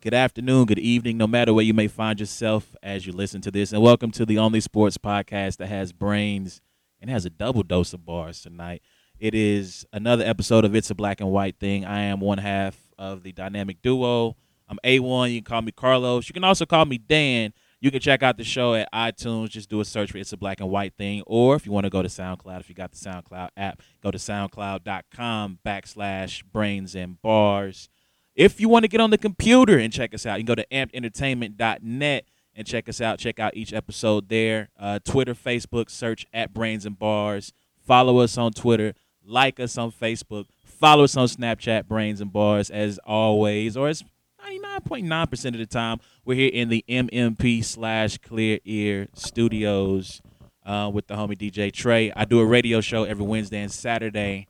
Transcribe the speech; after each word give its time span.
Good 0.00 0.14
afternoon, 0.14 0.66
good 0.66 0.78
evening, 0.78 1.16
no 1.18 1.26
matter 1.26 1.52
where 1.52 1.64
you 1.64 1.74
may 1.74 1.88
find 1.88 2.20
yourself 2.20 2.76
as 2.84 3.04
you 3.04 3.12
listen 3.12 3.40
to 3.40 3.50
this. 3.50 3.72
And 3.72 3.82
welcome 3.82 4.12
to 4.12 4.24
the 4.24 4.38
only 4.38 4.60
sports 4.60 4.96
podcast 4.96 5.56
that 5.56 5.66
has 5.66 5.92
brains 5.92 6.60
and 7.00 7.10
has 7.10 7.24
a 7.26 7.30
double 7.30 7.64
dose 7.64 7.92
of 7.92 8.06
bars 8.06 8.40
tonight. 8.40 8.80
It 9.18 9.34
is 9.34 9.84
another 9.92 10.24
episode 10.24 10.64
of 10.64 10.76
It's 10.76 10.88
a 10.90 10.94
Black 10.94 11.20
and 11.20 11.32
White 11.32 11.58
Thing. 11.58 11.84
I 11.84 12.02
am 12.02 12.20
one 12.20 12.38
half 12.38 12.78
of 12.96 13.24
the 13.24 13.32
dynamic 13.32 13.82
duo. 13.82 14.36
I'm 14.68 14.78
A1. 14.84 15.32
You 15.32 15.42
can 15.42 15.50
call 15.50 15.62
me 15.62 15.72
Carlos. 15.72 16.28
You 16.28 16.32
can 16.32 16.44
also 16.44 16.64
call 16.64 16.84
me 16.84 16.98
Dan. 16.98 17.52
You 17.80 17.90
can 17.90 17.98
check 17.98 18.22
out 18.22 18.36
the 18.36 18.44
show 18.44 18.74
at 18.74 18.88
iTunes. 18.92 19.48
Just 19.48 19.68
do 19.68 19.80
a 19.80 19.84
search 19.84 20.12
for 20.12 20.18
It's 20.18 20.32
a 20.32 20.36
Black 20.36 20.60
and 20.60 20.70
White 20.70 20.94
Thing. 20.94 21.24
Or 21.26 21.56
if 21.56 21.66
you 21.66 21.72
want 21.72 21.86
to 21.86 21.90
go 21.90 22.02
to 22.02 22.08
SoundCloud, 22.08 22.60
if 22.60 22.68
you 22.68 22.76
got 22.76 22.92
the 22.92 22.98
SoundCloud 22.98 23.48
app, 23.56 23.82
go 24.00 24.12
to 24.12 24.18
soundcloud.com 24.18 25.58
backslash 25.66 26.44
brains 26.52 26.94
and 26.94 27.20
bars. 27.20 27.88
If 28.38 28.60
you 28.60 28.68
want 28.68 28.84
to 28.84 28.88
get 28.88 29.00
on 29.00 29.10
the 29.10 29.18
computer 29.18 29.80
and 29.80 29.92
check 29.92 30.14
us 30.14 30.24
out, 30.24 30.38
you 30.38 30.44
can 30.44 30.54
go 30.54 30.62
to 30.62 30.66
ampedentertainment.net 30.70 32.24
and 32.54 32.66
check 32.68 32.88
us 32.88 33.00
out. 33.00 33.18
Check 33.18 33.40
out 33.40 33.56
each 33.56 33.72
episode 33.72 34.28
there. 34.28 34.68
Uh, 34.78 35.00
Twitter, 35.00 35.34
Facebook, 35.34 35.90
search 35.90 36.24
at 36.32 36.54
Brains 36.54 36.86
and 36.86 36.96
Bars. 36.96 37.52
Follow 37.84 38.18
us 38.18 38.38
on 38.38 38.52
Twitter. 38.52 38.94
Like 39.24 39.58
us 39.58 39.76
on 39.76 39.90
Facebook. 39.90 40.44
Follow 40.64 41.02
us 41.02 41.16
on 41.16 41.26
Snapchat, 41.26 41.88
Brains 41.88 42.20
and 42.20 42.32
Bars, 42.32 42.70
as 42.70 43.00
always, 43.04 43.76
or 43.76 43.88
as 43.88 44.04
99.9% 44.46 45.46
of 45.46 45.58
the 45.58 45.66
time. 45.66 45.98
We're 46.24 46.36
here 46.36 46.52
in 46.54 46.68
the 46.68 46.84
MMP 46.88 47.64
slash 47.64 48.18
Clear 48.18 48.60
Ear 48.64 49.08
Studios 49.14 50.22
uh, 50.64 50.88
with 50.94 51.08
the 51.08 51.14
homie 51.14 51.36
DJ 51.36 51.72
Trey. 51.72 52.12
I 52.14 52.24
do 52.24 52.38
a 52.38 52.46
radio 52.46 52.80
show 52.80 53.02
every 53.02 53.26
Wednesday 53.26 53.62
and 53.62 53.72
Saturday 53.72 54.46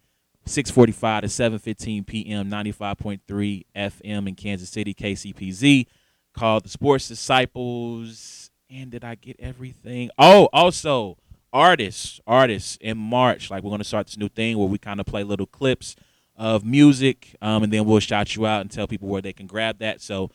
6:45 0.48 1.22
to 1.22 1.26
7:15 1.28 2.06
p.m. 2.06 2.50
95.3 2.50 3.64
FM 3.76 4.28
in 4.28 4.34
Kansas 4.34 4.70
City, 4.70 4.94
KCPZ, 4.94 5.86
called 6.34 6.64
the 6.64 6.68
Sports 6.68 7.08
Disciples. 7.08 8.50
And 8.70 8.90
did 8.90 9.04
I 9.04 9.14
get 9.14 9.36
everything? 9.40 10.10
Oh, 10.18 10.48
also 10.52 11.16
artists, 11.52 12.20
artists 12.26 12.76
in 12.80 12.98
March. 12.98 13.50
Like 13.50 13.62
we're 13.62 13.70
gonna 13.70 13.84
start 13.84 14.06
this 14.06 14.18
new 14.18 14.28
thing 14.28 14.58
where 14.58 14.68
we 14.68 14.78
kind 14.78 15.00
of 15.00 15.06
play 15.06 15.22
little 15.24 15.46
clips 15.46 15.96
of 16.36 16.64
music, 16.64 17.36
um, 17.42 17.62
and 17.62 17.72
then 17.72 17.84
we'll 17.84 18.00
shout 18.00 18.36
you 18.36 18.46
out 18.46 18.60
and 18.60 18.70
tell 18.70 18.86
people 18.86 19.08
where 19.08 19.22
they 19.22 19.32
can 19.32 19.46
grab 19.46 19.78
that. 19.78 20.00
So 20.00 20.30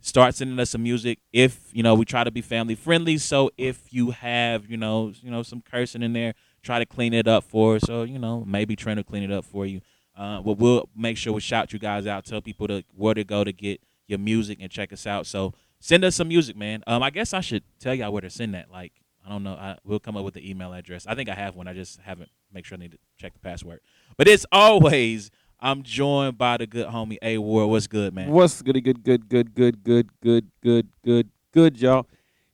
start 0.00 0.34
sending 0.34 0.58
us 0.58 0.70
some 0.70 0.82
music. 0.82 1.18
If 1.32 1.70
you 1.72 1.82
know, 1.82 1.94
we 1.94 2.04
try 2.04 2.24
to 2.24 2.30
be 2.30 2.42
family 2.42 2.74
friendly. 2.74 3.18
So 3.18 3.50
if 3.56 3.92
you 3.92 4.10
have, 4.10 4.70
you 4.70 4.76
know, 4.76 5.12
you 5.20 5.30
know, 5.30 5.42
some 5.42 5.62
cursing 5.62 6.02
in 6.02 6.12
there 6.12 6.34
try 6.62 6.78
to 6.78 6.86
clean 6.86 7.14
it 7.14 7.28
up 7.28 7.44
for 7.44 7.76
us. 7.76 7.82
So, 7.84 8.02
you 8.02 8.18
know, 8.18 8.44
maybe 8.46 8.76
Trent 8.76 8.98
will 8.98 9.04
clean 9.04 9.22
it 9.22 9.32
up 9.32 9.44
for 9.44 9.66
you. 9.66 9.80
Uh, 10.16 10.40
but 10.42 10.58
we'll 10.58 10.88
make 10.96 11.16
sure 11.16 11.32
we 11.32 11.40
shout 11.40 11.72
you 11.72 11.78
guys 11.78 12.06
out, 12.06 12.24
tell 12.24 12.40
people 12.40 12.66
to 12.68 12.82
where 12.96 13.14
to 13.14 13.22
go 13.22 13.44
to 13.44 13.52
get 13.52 13.80
your 14.08 14.18
music 14.18 14.58
and 14.60 14.70
check 14.70 14.92
us 14.92 15.06
out. 15.06 15.26
So 15.26 15.54
send 15.78 16.04
us 16.04 16.16
some 16.16 16.28
music, 16.28 16.56
man. 16.56 16.82
Um, 16.86 17.02
I 17.02 17.10
guess 17.10 17.32
I 17.32 17.40
should 17.40 17.62
tell 17.78 17.94
y'all 17.94 18.12
where 18.12 18.22
to 18.22 18.30
send 18.30 18.54
that. 18.54 18.70
Like, 18.70 18.92
I 19.24 19.30
don't 19.30 19.44
know. 19.44 19.54
I, 19.54 19.76
we'll 19.84 20.00
come 20.00 20.16
up 20.16 20.24
with 20.24 20.34
the 20.34 20.48
email 20.48 20.72
address. 20.72 21.06
I 21.06 21.14
think 21.14 21.28
I 21.28 21.34
have 21.34 21.54
one. 21.54 21.68
I 21.68 21.72
just 21.74 22.00
haven't 22.00 22.30
make 22.52 22.64
sure 22.64 22.76
I 22.76 22.80
need 22.80 22.92
to 22.92 22.98
check 23.16 23.34
the 23.34 23.38
password. 23.38 23.80
But 24.16 24.26
it's 24.26 24.46
always 24.50 25.30
I'm 25.60 25.82
joined 25.82 26.38
by 26.38 26.56
the 26.56 26.66
good 26.66 26.88
homie 26.88 27.18
A 27.22 27.38
Ward. 27.38 27.68
What's 27.68 27.86
good, 27.86 28.14
man? 28.14 28.30
What's 28.30 28.60
good? 28.62 28.82
Good, 28.82 29.04
good, 29.04 29.28
good, 29.28 29.54
good, 29.54 29.84
good, 29.84 30.08
good, 30.22 30.48
good, 30.62 30.88
good, 31.04 31.28
good, 31.52 31.80
y'all 31.80 32.06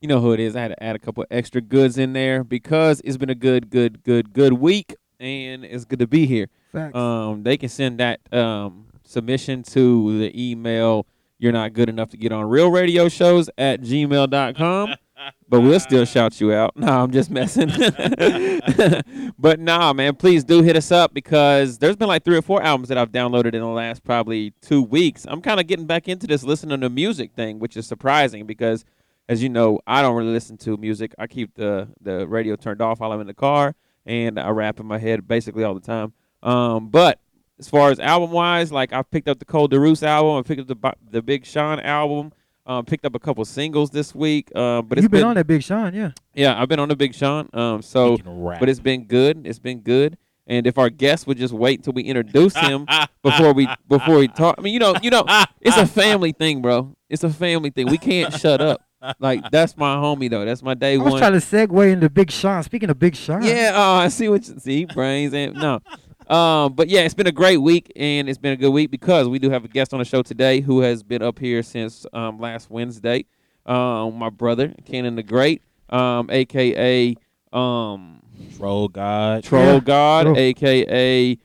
you 0.05 0.09
know 0.09 0.21
who 0.21 0.35
it 0.35 0.41
is. 0.41 0.55
I 0.55 0.61
had 0.61 0.69
to 0.69 0.85
add 0.85 0.95
a 0.97 0.99
couple 0.99 1.25
extra 1.31 1.63
goods 1.63 1.97
in 1.97 2.13
there 2.13 2.45
because 2.45 3.01
it's 3.07 3.17
been 3.17 3.31
a 3.31 3.35
good, 3.35 3.71
good, 3.71 4.03
good, 4.03 4.35
good 4.35 4.53
week, 4.53 4.95
and 5.19 5.65
it's 5.65 5.87
good 5.87 6.01
to 6.01 6.07
be 6.07 6.27
here. 6.27 6.49
Facts. 6.73 6.95
Um, 6.95 7.43
they 7.43 7.57
can 7.57 7.71
send 7.71 8.01
that 8.01 8.21
um, 8.31 8.85
submission 9.05 9.63
to 9.63 10.19
the 10.19 10.51
email. 10.51 11.07
You're 11.39 11.53
not 11.53 11.73
good 11.73 11.89
enough 11.89 12.11
to 12.11 12.19
get 12.19 12.33
on 12.33 12.51
real 12.51 12.71
radio 12.71 13.09
shows 13.09 13.49
at 13.57 13.81
gmail.com. 13.81 14.95
but 15.49 15.61
we'll 15.63 15.81
still 15.81 16.05
shout 16.05 16.39
you 16.39 16.53
out. 16.53 16.77
No, 16.77 17.03
I'm 17.05 17.11
just 17.11 17.31
messing. 17.31 17.69
but 19.39 19.59
nah, 19.59 19.95
man, 19.95 20.17
please 20.17 20.45
do 20.45 20.61
hit 20.61 20.77
us 20.77 20.93
up 20.93 21.15
because 21.15 21.79
there's 21.79 21.97
been 21.97 22.09
like 22.09 22.25
three 22.25 22.37
or 22.37 22.43
four 22.43 22.63
albums 22.63 22.91
that 22.91 22.99
I've 22.99 23.11
downloaded 23.11 23.55
in 23.55 23.61
the 23.61 23.67
last 23.69 24.05
probably 24.05 24.53
two 24.61 24.83
weeks. 24.83 25.25
I'm 25.27 25.41
kind 25.41 25.61
of 25.61 25.67
getting 25.67 25.87
back 25.87 26.09
into 26.09 26.27
this 26.27 26.43
listening 26.43 26.83
to 26.83 26.91
music 26.91 27.33
thing, 27.33 27.59
which 27.59 27.75
is 27.75 27.87
surprising 27.87 28.45
because 28.45 28.85
as 29.29 29.43
you 29.43 29.49
know, 29.49 29.81
I 29.87 30.03
don't 30.03 30.17
really 30.17 30.33
listen 30.33 30.57
to 30.59 30.77
music. 30.77 31.15
I 31.19 31.27
keep 31.27 31.55
the 31.55 31.89
the 32.01 32.27
radio 32.27 32.57
turned 32.57 32.81
off 32.81 33.01
while 33.01 33.13
I'm 33.13 33.21
in 33.21 33.27
the 33.27 33.35
car, 33.35 33.75
and 34.07 34.39
I 34.39 34.51
rap 34.51 34.81
in 34.81 34.87
my 34.87 34.99
head 34.99 35.27
basically 35.27 35.65
all 35.65 35.75
the 35.75 35.81
time. 35.81 36.13
Um, 36.43 36.89
but 36.89 37.21
as 37.59 37.69
far 37.69 37.91
as 37.91 37.99
album 37.99 38.31
wise, 38.31 38.71
like 38.71 38.93
I've 38.93 39.11
picked 39.11 39.29
up 39.29 39.39
the 39.39 39.45
Cole 39.45 39.69
DeRoos 39.69 40.03
album, 40.03 40.37
I 40.37 40.43
picked 40.43 40.61
up 40.61 40.69
the 40.69 40.95
the 41.11 41.23
Big 41.23 41.47
Sean 41.47 41.81
album, 41.81 42.33
um, 42.67 42.85
picked 42.85 43.05
up 43.05 43.15
a 43.15 43.19
couple 43.19 43.45
singles 43.45 43.91
this 43.91 44.15
week. 44.15 44.51
Uh, 44.55 44.83
but 44.83 44.99
you've 44.99 45.11
been, 45.11 45.21
been, 45.21 45.29
on 45.29 45.35
that 45.37 45.47
Big 45.47 45.63
Sean, 45.63 45.95
yeah. 45.95 46.11
Yeah, 46.35 46.61
I've 46.61 46.69
been 46.69 46.81
on 46.81 46.89
the 46.89 46.97
Big 46.97 47.15
Sean. 47.15 47.49
Um, 47.53 47.83
so 47.83 48.19
but 48.19 48.69
it's 48.69 48.81
been 48.81 49.05
good. 49.05 49.47
It's 49.47 49.59
been 49.59 49.81
good. 49.81 50.19
And 50.47 50.67
if 50.67 50.77
our 50.77 50.91
guest 50.91 51.27
would 51.27 51.39
just 51.39 51.55
wait 51.55 51.79
until 51.79 51.95
we 51.95 52.03
introduce 52.03 52.55
him 52.55 52.87
before 53.23 53.55
we 53.55 53.67
before 53.89 54.19
we 54.19 54.29
talk, 54.29 54.57
I 54.59 54.61
mean, 54.61 54.75
you 54.75 54.81
know, 54.81 54.95
you 55.03 55.09
know, 55.11 55.25
it's 55.63 55.79
a 55.79 55.87
family 55.87 56.33
thing, 56.33 56.61
bro. 56.61 56.95
It's 57.09 57.25
a 57.25 57.31
family 57.31 57.71
thing. 57.71 57.89
We 57.89 57.97
can't 57.97 58.35
shut 58.35 58.61
up 58.61 58.83
like 59.19 59.51
that's 59.51 59.77
my 59.77 59.97
homie 59.97 60.31
though. 60.31 60.45
That's 60.45 60.63
my 60.63 60.75
day 60.75 60.95
I 60.95 60.97
was 60.99 61.13
one. 61.13 61.21
trying 61.21 61.33
to 61.33 61.39
segue 61.39 61.93
into 61.93 62.09
Big 62.11 62.31
Sean. 62.31 62.63
Speaking 62.63 62.91
of 62.91 62.99
Big 62.99 63.17
Sean, 63.17 63.43
yeah. 63.43 63.73
Oh, 63.75 63.95
I 63.95 64.09
see 64.09 64.29
what 64.29 64.47
you 64.47 64.59
see. 64.59 64.85
Brains 64.85 65.35
and 65.35 65.55
no. 65.55 65.81
Um, 66.29 66.73
but 66.73 66.89
yeah, 66.89 67.01
it's 67.01 67.15
been 67.15 67.27
a 67.27 67.33
great 67.33 67.59
week 67.59 67.93
and 67.97 68.29
it's 68.29 68.39
been 68.39 68.53
a 68.53 68.57
good 68.57 68.71
week 68.71 68.91
because 68.91 69.29
we 69.29 69.39
do 69.39 69.51
have 69.51 69.65
a 69.65 69.69
guest 69.69 69.93
on 69.93 69.99
the 69.99 70.05
show 70.05 70.23
today 70.23 70.61
who 70.61 70.81
has 70.81 71.03
been 71.03 71.23
up 71.23 71.39
here 71.39 71.63
since 71.63 72.07
um, 72.13 72.41
last 72.41 72.71
Wednesday. 72.71 73.27
Um, 73.67 74.17
my 74.17 74.31
brother 74.31 74.75
Cannon 74.85 75.17
the 75.17 75.23
Great, 75.23 75.63
um, 75.91 76.29
aka 76.31 77.15
um, 77.53 78.23
Troll 78.57 78.89
God, 78.89 79.45
Troll 79.45 79.75
yeah. 79.75 79.81
God, 79.81 80.23
Troll. 80.25 80.39
aka 80.39 81.39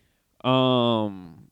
um, 0.43 1.47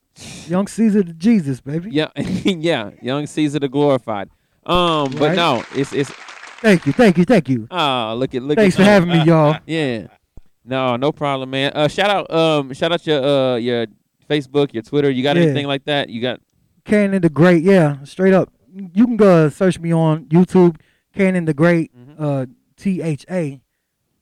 Young 0.47 0.67
Caesar 0.67 1.03
the 1.03 1.13
Jesus, 1.13 1.61
baby. 1.61 1.91
Yeah, 1.91 2.09
yeah, 2.15 2.91
Young 3.01 3.27
Caesar 3.27 3.59
the 3.59 3.69
Glorified. 3.69 4.29
Um, 4.67 5.05
right. 5.05 5.19
but 5.19 5.35
no, 5.35 5.63
it's 5.73 5.93
it's. 5.93 6.11
Thank 6.59 6.85
you, 6.85 6.91
thank 6.91 7.17
you, 7.17 7.23
thank 7.23 7.49
you. 7.49 7.67
Oh, 7.71 8.15
look 8.17 8.35
at 8.35 8.43
look. 8.43 8.57
Thanks 8.57 8.75
at, 8.75 8.79
for 8.79 8.83
having 8.83 9.09
me, 9.09 9.23
y'all. 9.23 9.57
Yeah. 9.65 10.07
No, 10.65 10.97
no 10.97 11.13
problem, 11.13 11.51
man. 11.51 11.71
Uh, 11.73 11.87
shout 11.87 12.09
out, 12.09 12.29
um, 12.29 12.73
shout 12.73 12.91
out 12.91 13.07
your 13.07 13.23
uh 13.23 13.55
your 13.55 13.85
Facebook, 14.29 14.73
your 14.73 14.83
Twitter. 14.83 15.09
You 15.09 15.23
got 15.23 15.37
yeah. 15.37 15.43
anything 15.43 15.65
like 15.65 15.85
that? 15.85 16.09
You 16.09 16.21
got. 16.21 16.41
Cannon 16.83 17.21
the 17.21 17.29
Great, 17.29 17.63
yeah, 17.63 18.03
straight 18.03 18.33
up. 18.33 18.51
You 18.73 19.05
can 19.05 19.17
go 19.17 19.49
search 19.49 19.79
me 19.79 19.93
on 19.93 20.25
YouTube, 20.25 20.77
Cannon 21.13 21.45
the 21.45 21.53
Great, 21.53 21.95
mm-hmm. 21.97 22.23
uh, 22.23 22.45
T 22.75 23.01
H 23.01 23.25
A 23.29 23.61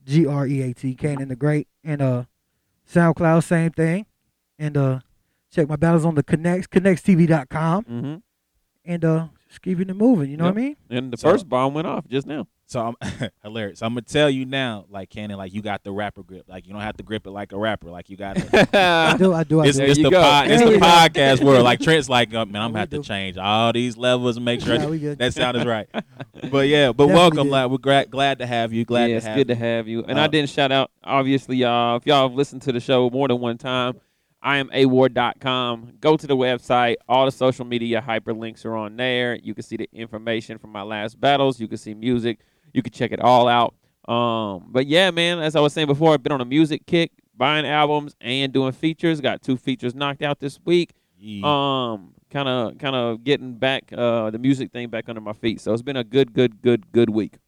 G 0.06 0.26
R 0.26 0.48
E 0.48 0.62
A 0.62 0.74
T, 0.74 0.96
Cannon 0.96 1.28
the 1.30 1.36
Great, 1.36 1.68
and 1.84 2.02
uh, 2.02 2.24
SoundCloud, 2.92 3.44
same 3.44 3.72
thing, 3.72 4.06
and 4.58 4.78
uh, 4.78 5.00
check 5.52 5.68
my 5.68 5.76
battles 5.76 6.06
on 6.06 6.16
the 6.16 6.24
Connects, 6.24 6.68
ConnectsTV.com, 6.68 7.84
mm-hmm. 7.84 8.16
and 8.86 9.06
uh, 9.06 9.28
just 9.56 9.62
keeping 9.62 9.90
it 9.90 9.96
moving. 9.96 10.30
You 10.30 10.38
know 10.38 10.46
yep. 10.46 10.56
what 10.56 10.62
I 10.62 10.64
mean? 10.64 10.76
And 10.90 11.14
the 11.14 11.18
so, 11.18 11.32
first 11.32 11.48
bomb 11.48 11.74
went 11.74 11.88
off 11.88 12.08
just 12.08 12.28
now. 12.28 12.48
So 12.68 12.96
I'm 13.02 13.30
hilarious. 13.44 13.80
So 13.80 13.86
I'm 13.86 13.94
gonna 13.94 14.02
tell 14.02 14.30
you 14.30 14.44
now, 14.46 14.86
like 14.90 15.10
Cannon, 15.10 15.38
like 15.38 15.54
you 15.54 15.62
got 15.62 15.84
the 15.84 15.92
rapper 15.92 16.24
grip. 16.24 16.46
Like 16.48 16.66
you 16.66 16.74
don't 16.74 16.82
have 16.82 16.98
to 16.98 17.04
grip 17.04 17.28
it 17.28 17.30
like 17.30 17.52
a 17.52 17.58
rapper. 17.58 17.90
Like 17.90 18.10
you 18.10 18.18
got. 18.18 18.38
It. 18.56 18.76
I 18.76 19.18
do. 19.18 19.34
I 19.34 19.44
do. 19.44 19.62
I 19.62 19.68
it's, 19.68 19.78
do. 19.78 19.84
It's 19.84 20.02
the, 20.02 20.12
pod, 20.12 20.50
it's 20.50 20.64
the 20.64 20.78
podcast 20.78 21.44
world. 21.44 21.64
Like 21.64 21.80
Trent's 21.80 22.10
like, 22.10 22.34
oh, 22.34 22.46
man, 22.46 22.62
I'm 22.62 22.72
gonna 22.72 22.80
have 22.80 22.90
to 22.90 23.02
change 23.02 23.38
all 23.38 23.72
these 23.72 23.98
levels 23.98 24.38
and 24.38 24.46
make 24.46 24.62
sure 24.62 24.76
yeah, 24.96 25.14
that 25.16 25.34
sound 25.34 25.58
is 25.58 25.66
right. 25.66 25.88
But 26.52 26.68
yeah, 26.68 26.92
but 26.92 27.08
welcome, 27.08 27.50
like 27.50 27.70
we're 27.70 27.78
glad 27.78 28.10
glad 28.10 28.40
to 28.40 28.48
have 28.48 28.74
you. 28.74 28.84
Glad 28.84 29.12
yeah, 29.12 29.20
to 29.20 29.26
have. 29.26 29.38
It's 29.38 29.40
good 29.40 29.54
to 29.54 29.56
have 29.56 29.88
you. 29.88 30.04
And 30.04 30.18
uh, 30.18 30.24
I 30.24 30.28
didn't 30.28 30.50
shout 30.50 30.72
out, 30.72 30.92
obviously, 31.04 31.58
y'all. 31.58 31.98
If 31.98 32.08
y'all 32.08 32.28
have 32.28 32.36
listened 32.36 32.64
to 32.64 32.72
the 32.72 32.80
show 32.80 33.10
more 33.10 33.28
than 33.28 33.40
one 33.40 33.58
time, 33.58 34.00
I 34.46 34.58
am 34.58 34.70
award.com. 34.72 35.94
Go 36.00 36.16
to 36.16 36.28
the 36.28 36.38
website. 36.38 36.98
All 37.10 37.26
the 37.26 37.32
social 37.32 37.66
media 37.66 38.00
hyperlinks 38.00 38.64
are 38.64 38.76
on 38.76 38.96
there. 38.96 39.36
You 39.42 39.56
can 39.56 39.64
see 39.64 39.76
the 39.76 39.90
information 39.92 40.60
from 40.60 40.72
my 40.72 40.84
last 40.84 41.20
battles. 41.20 41.60
You 41.60 41.68
can 41.68 41.80
see 41.80 41.96
music. 41.96 42.38
You 42.72 42.84
can 42.84 42.94
check 42.94 43.12
it 43.12 43.20
all 43.20 43.48
out. 43.48 43.74
Um, 44.08 44.68
but 44.70 44.86
yeah, 44.86 45.10
man, 45.10 45.40
as 45.40 45.56
I 45.56 45.62
was 45.62 45.74
saying 45.74 45.88
before, 45.88 46.14
I've 46.14 46.22
been 46.22 46.32
on 46.32 46.42
a 46.42 46.46
music 46.46 46.86
kick, 46.86 47.12
buying 47.36 47.66
albums 47.66 48.16
and 48.22 48.54
doing 48.54 48.72
features. 48.72 49.20
Got 49.20 49.42
two 49.42 49.58
features 49.58 49.96
knocked 49.96 50.22
out 50.22 50.40
this 50.40 50.60
week. 50.64 50.94
Yeah. 51.18 51.42
Um, 51.94 52.14
kind 52.30 52.48
of, 52.48 52.78
kind 52.78 52.96
of 52.96 53.24
getting 53.24 53.56
back 53.56 53.92
uh, 53.98 54.30
the 54.30 54.38
music 54.38 54.72
thing 54.72 54.90
back 54.90 55.10
under 55.10 55.22
my 55.22 55.34
feet. 55.34 55.60
So 55.60 55.74
it's 55.74 55.82
been 55.82 55.98
a 55.98 56.04
good, 56.04 56.34
good, 56.34 56.62
good, 56.62 56.92
good 56.92 57.10
week. 57.10 57.40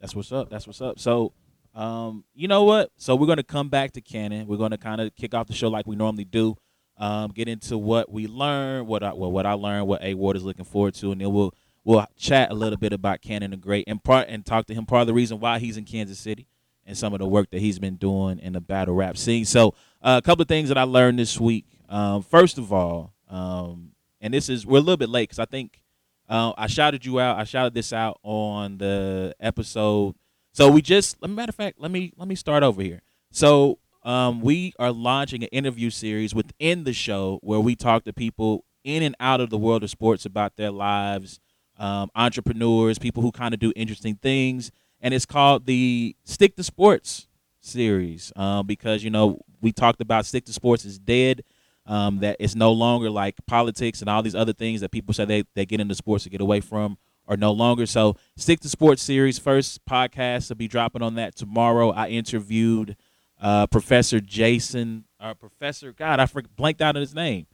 That's 0.00 0.16
what's 0.16 0.32
up. 0.32 0.48
That's 0.48 0.66
what's 0.66 0.80
up. 0.80 0.98
So 0.98 1.34
um, 1.74 2.24
you 2.34 2.48
know 2.48 2.64
what? 2.64 2.90
So 2.96 3.16
we're 3.16 3.26
going 3.26 3.38
to 3.38 3.42
come 3.42 3.68
back 3.68 3.92
to 3.92 4.00
Cannon. 4.00 4.46
We're 4.46 4.56
going 4.58 4.72
to 4.72 4.78
kind 4.78 5.00
of 5.00 5.14
kick 5.16 5.34
off 5.34 5.46
the 5.46 5.54
show 5.54 5.68
like 5.68 5.86
we 5.86 5.96
normally 5.96 6.24
do. 6.24 6.56
Um, 6.98 7.30
get 7.30 7.48
into 7.48 7.78
what 7.78 8.12
we 8.12 8.26
learned, 8.26 8.86
what 8.86 9.02
I 9.02 9.12
well, 9.14 9.32
what 9.32 9.46
I 9.46 9.54
learned, 9.54 9.88
what 9.88 10.02
A 10.02 10.14
Ward 10.14 10.36
is 10.36 10.44
looking 10.44 10.64
forward 10.64 10.94
to, 10.96 11.10
and 11.10 11.20
then 11.20 11.32
we'll 11.32 11.52
we'll 11.84 12.06
chat 12.16 12.50
a 12.50 12.54
little 12.54 12.76
bit 12.76 12.92
about 12.92 13.22
Cannon 13.22 13.50
the 13.50 13.56
Great 13.56 13.84
and 13.88 14.02
part 14.04 14.28
and 14.28 14.44
talk 14.44 14.66
to 14.66 14.74
him 14.74 14.86
part 14.86 15.00
of 15.00 15.06
the 15.06 15.14
reason 15.14 15.40
why 15.40 15.58
he's 15.58 15.76
in 15.76 15.84
Kansas 15.84 16.18
City 16.18 16.46
and 16.86 16.96
some 16.96 17.12
of 17.12 17.18
the 17.18 17.26
work 17.26 17.50
that 17.50 17.60
he's 17.60 17.78
been 17.78 17.96
doing 17.96 18.38
in 18.38 18.52
the 18.52 18.60
battle 18.60 18.94
rap 18.94 19.16
scene. 19.16 19.44
So 19.44 19.74
uh, 20.02 20.20
a 20.22 20.22
couple 20.22 20.42
of 20.42 20.48
things 20.48 20.68
that 20.68 20.78
I 20.78 20.82
learned 20.82 21.18
this 21.18 21.40
week. 21.40 21.64
Um, 21.88 22.22
first 22.22 22.58
of 22.58 22.72
all, 22.72 23.14
um, 23.28 23.92
and 24.20 24.32
this 24.32 24.48
is 24.48 24.66
we're 24.66 24.78
a 24.78 24.80
little 24.80 24.96
bit 24.98 25.08
late 25.08 25.30
because 25.30 25.38
I 25.38 25.46
think 25.46 25.80
Uh, 26.28 26.52
I 26.56 26.66
shouted 26.66 27.04
you 27.04 27.18
out. 27.20 27.38
I 27.38 27.44
shouted 27.44 27.74
this 27.74 27.92
out 27.92 28.18
on 28.22 28.78
the 28.78 29.34
episode. 29.40 30.14
So 30.52 30.70
we 30.70 30.82
just, 30.82 31.20
matter 31.26 31.50
of 31.50 31.54
fact, 31.54 31.80
let 31.80 31.90
me 31.90 32.12
let 32.16 32.28
me 32.28 32.34
start 32.34 32.62
over 32.62 32.82
here. 32.82 33.00
So 33.30 33.78
um, 34.02 34.42
we 34.42 34.74
are 34.78 34.92
launching 34.92 35.42
an 35.42 35.48
interview 35.50 35.88
series 35.88 36.34
within 36.34 36.84
the 36.84 36.92
show 36.92 37.38
where 37.42 37.60
we 37.60 37.74
talk 37.74 38.04
to 38.04 38.12
people 38.12 38.64
in 38.84 39.02
and 39.02 39.16
out 39.18 39.40
of 39.40 39.48
the 39.48 39.56
world 39.56 39.82
of 39.82 39.90
sports 39.90 40.26
about 40.26 40.56
their 40.56 40.70
lives, 40.70 41.40
um, 41.78 42.10
entrepreneurs, 42.14 42.98
people 42.98 43.22
who 43.22 43.32
kind 43.32 43.54
of 43.54 43.60
do 43.60 43.72
interesting 43.74 44.16
things, 44.16 44.70
and 45.00 45.14
it's 45.14 45.24
called 45.26 45.64
the 45.66 46.14
Stick 46.24 46.56
to 46.56 46.62
Sports 46.62 47.28
series 47.60 48.32
uh, 48.36 48.62
because 48.62 49.02
you 49.02 49.10
know 49.10 49.40
we 49.62 49.72
talked 49.72 50.02
about 50.02 50.26
Stick 50.26 50.44
to 50.46 50.52
Sports 50.52 50.84
is 50.84 50.98
dead. 50.98 51.42
Um, 51.84 52.20
that 52.20 52.36
it's 52.38 52.54
no 52.54 52.70
longer 52.70 53.10
like 53.10 53.34
politics 53.48 54.02
and 54.02 54.08
all 54.08 54.22
these 54.22 54.36
other 54.36 54.52
things 54.52 54.82
that 54.82 54.92
people 54.92 55.12
say 55.12 55.24
they, 55.24 55.42
they 55.56 55.66
get 55.66 55.80
into 55.80 55.96
sports 55.96 56.22
to 56.22 56.30
get 56.30 56.40
away 56.40 56.60
from 56.60 56.96
are 57.26 57.36
no 57.36 57.52
longer. 57.52 57.86
So 57.86 58.16
Stick 58.36 58.60
to 58.60 58.68
Sports 58.68 59.02
series 59.02 59.38
first 59.38 59.84
podcast 59.84 60.48
will 60.48 60.56
be 60.56 60.68
dropping 60.68 61.02
on 61.02 61.14
that 61.16 61.36
tomorrow. 61.36 61.90
I 61.90 62.08
interviewed 62.08 62.96
uh, 63.40 63.66
Professor 63.66 64.20
Jason, 64.20 65.04
uh, 65.18 65.34
Professor 65.34 65.92
God, 65.92 66.20
I 66.20 66.26
blanked 66.56 66.80
out 66.80 66.96
on 66.96 67.00
his 67.00 67.14
name. 67.14 67.46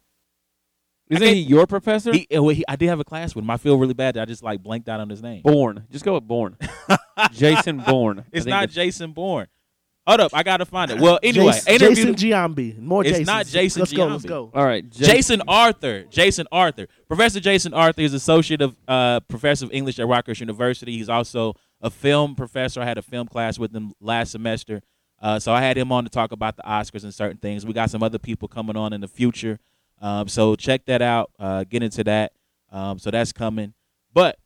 Isn't 1.11 1.27
he 1.27 1.41
your 1.41 1.67
professor? 1.67 2.13
He, 2.13 2.27
well, 2.31 2.49
he, 2.49 2.65
I 2.69 2.77
did 2.77 2.89
have 2.91 3.01
a 3.01 3.05
class 3.05 3.35
with 3.35 3.43
him. 3.43 3.51
I 3.51 3.57
feel 3.57 3.79
really 3.79 3.95
bad 3.95 4.15
that 4.15 4.23
I 4.23 4.25
just 4.27 4.43
like 4.43 4.63
blanked 4.63 4.89
out 4.89 5.01
on 5.01 5.09
his 5.09 5.23
name. 5.23 5.41
Born, 5.43 5.87
Just 5.91 6.05
go 6.05 6.15
with 6.15 6.29
Born. 6.29 6.57
Jason 7.33 7.79
Born. 7.79 8.27
It's 8.31 8.45
not 8.47 8.69
Jason 8.69 9.13
Bourne. 9.13 9.47
Hold 10.09 10.21
up, 10.21 10.31
I 10.33 10.43
gotta 10.43 10.65
find 10.65 10.91
it. 10.91 10.99
Well, 10.99 11.19
anyway, 11.23 11.53
Jason, 11.53 11.75
interviewed- 11.75 12.17
Jason 12.17 12.55
Giambi. 12.55 12.79
More 12.79 13.03
Jason. 13.03 13.21
It's 13.21 13.29
Jasons. 13.31 13.55
not 13.55 13.61
Jason 13.61 13.81
Let's 13.81 13.93
go. 13.93 14.07
Let's 14.07 14.25
go. 14.25 14.51
All 14.55 14.65
right. 14.65 14.89
Jason 14.89 15.43
Arthur. 15.47 16.05
Jason 16.05 16.47
Arthur. 16.51 16.87
Professor 17.09 17.41
Jason 17.41 17.75
Arthur 17.75 18.01
is 18.01 18.15
associate 18.15 18.63
of 18.63 18.75
uh, 18.89 19.21
professor 19.21 19.67
of 19.67 19.73
English 19.73 19.99
at 19.99 20.07
Rutgers 20.09 20.41
University. 20.41 20.97
He's 20.97 21.11
also 21.11 21.57
a 21.83 21.91
film 21.91 22.35
professor. 22.35 22.81
I 22.81 22.87
had 22.87 22.97
a 22.97 23.03
film 23.03 23.27
class 23.29 23.59
with 23.59 23.77
him 23.77 23.93
last 24.01 24.33
semester. 24.33 24.81
Uh, 25.21 25.39
so 25.39 25.53
I 25.53 25.61
had 25.61 25.77
him 25.77 25.93
on 25.93 26.05
to 26.05 26.11
talk 26.11 26.33
about 26.33 26.57
the 26.57 26.63
Oscars 26.63 27.03
and 27.03 27.13
certain 27.13 27.37
things. 27.37 27.67
We 27.67 27.75
got 27.75 27.91
some 27.91 28.03
other 28.03 28.19
people 28.19 28.49
coming 28.49 28.79
on 28.79 28.95
in 28.95 29.03
the 29.03 29.09
future. 29.09 29.59
Um, 30.01 30.27
so 30.27 30.57
check 30.57 30.87
that 30.87 31.03
out. 31.03 31.33
Uh, 31.39 31.65
get 31.65 31.83
into 31.83 32.03
that. 32.05 32.33
Um, 32.73 32.99
so 32.99 33.11
that's 33.11 33.33
coming. 33.33 33.75
But 34.15 34.39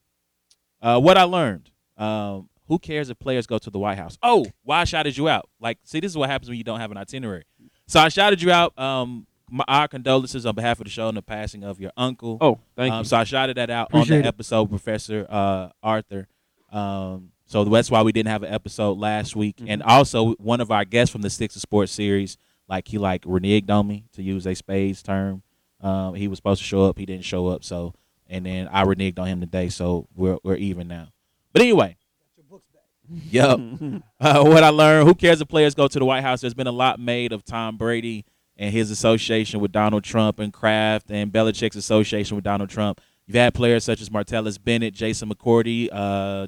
uh, 0.81 0.99
what 0.99 1.17
I 1.17 1.23
learned. 1.23 1.71
Um, 1.97 2.49
who 2.73 2.79
cares 2.79 3.11
if 3.11 3.19
players 3.19 3.47
go 3.47 3.59
to 3.59 3.69
the 3.69 3.79
White 3.79 3.99
House? 3.99 4.17
Oh, 4.23 4.47
why 4.63 4.81
I 4.81 4.85
shouted 4.85 5.15
you 5.15 5.29
out? 5.29 5.47
Like, 5.61 5.77
see, 5.85 6.01
this 6.01 6.11
is 6.11 6.17
what 6.17 6.31
happens 6.31 6.49
when 6.49 6.57
you 6.57 6.65
don't 6.65 6.81
have 6.81 6.91
an 6.91 6.97
itinerary. 6.97 7.45
So 7.87 8.01
I 8.01 8.09
shouted 8.09 8.41
you 8.41 8.51
out. 8.51 8.79
Um, 8.79 9.27
my, 9.51 9.63
our 9.69 9.89
condolences 9.89 10.47
on 10.47 10.55
behalf 10.55 10.81
of 10.81 10.85
the 10.85 10.91
show 10.91 11.09
and 11.09 11.17
the 11.19 11.23
passing 11.23 11.65
of 11.65 11.79
your 11.79 11.93
uncle. 11.99 12.39
Oh, 12.41 12.61
thank 12.75 12.91
um, 12.95 13.01
you. 13.01 13.05
So 13.05 13.19
I 13.19 13.25
shouted 13.25 13.59
that 13.59 13.69
out 13.69 13.89
Appreciate 13.89 14.17
on 14.17 14.23
the 14.23 14.29
episode, 14.29 14.71
Professor 14.71 15.27
uh, 15.29 15.69
Arthur. 15.83 16.29
Um, 16.73 17.33
so 17.45 17.63
that's 17.65 17.91
why 17.91 18.01
we 18.01 18.11
didn't 18.13 18.31
have 18.31 18.43
an 18.43 18.55
episode 18.55 18.97
last 18.97 19.37
week. 19.37 19.59
Mm-hmm. 19.59 19.71
And 19.71 19.83
also, 19.83 20.33
one 20.37 20.63
of 20.63 20.71
our 20.71 20.87
guests 20.87 21.13
from 21.13 21.21
the 21.21 21.29
Stick 21.29 21.51
to 21.51 21.61
Sports 21.61 21.93
series, 21.93 22.39
like 22.71 22.89
he 22.89 22.97
like 22.97 23.25
reneged 23.25 23.69
on 23.69 23.87
me 23.87 24.07
to 24.15 24.23
use 24.23 24.47
a 24.47 24.55
spades 24.55 25.03
term. 25.03 25.43
Um, 25.83 26.15
he 26.15 26.27
was 26.27 26.39
supposed 26.39 26.63
to 26.63 26.67
show 26.67 26.87
up, 26.87 26.97
he 26.97 27.05
didn't 27.05 27.27
show 27.27 27.49
up. 27.49 27.65
So, 27.65 27.93
and 28.31 28.47
then 28.47 28.71
I 28.73 28.85
reneged 28.85 29.19
on 29.19 29.27
him 29.27 29.41
today. 29.41 29.69
So 29.69 30.09
we're 30.15 30.39
we're 30.43 30.57
even 30.57 30.89
now. 30.89 31.09
But 31.53 31.61
anyway. 31.61 31.99
Yep. 33.09 33.61
uh, 34.21 34.45
what 34.45 34.65
I 34.65 34.69
learned: 34.69 35.09
Who 35.09 35.15
cares 35.15 35.41
if 35.41 35.49
players 35.49 35.75
go 35.75 35.89
to 35.89 35.99
the 35.99 36.05
White 36.05 36.23
House? 36.23 36.41
There's 36.41 36.55
been 36.55 36.67
a 36.67 36.73
lot 36.73 37.01
made 37.01 37.33
of 37.33 37.45
Tom 37.45 37.77
Brady 37.77 38.25
and 38.57 38.73
his 38.73 38.91
association 38.91 39.61
with 39.61 39.73
Donald 39.73 40.05
Trump 40.05 40.39
and 40.39 40.53
Kraft 40.53 41.11
and 41.11 41.33
Belichick's 41.33 41.77
association 41.77 42.37
with 42.37 42.45
Donald 42.45 42.71
Trump. 42.71 43.01
You've 43.27 43.37
had 43.37 43.55
players 43.55 43.85
such 43.85 44.01
as 44.01 44.09
Martellus 44.09 44.63
Bennett, 44.63 44.95
Jason 44.95 45.31
McCourty, 45.31 45.89
uh, 45.91 46.47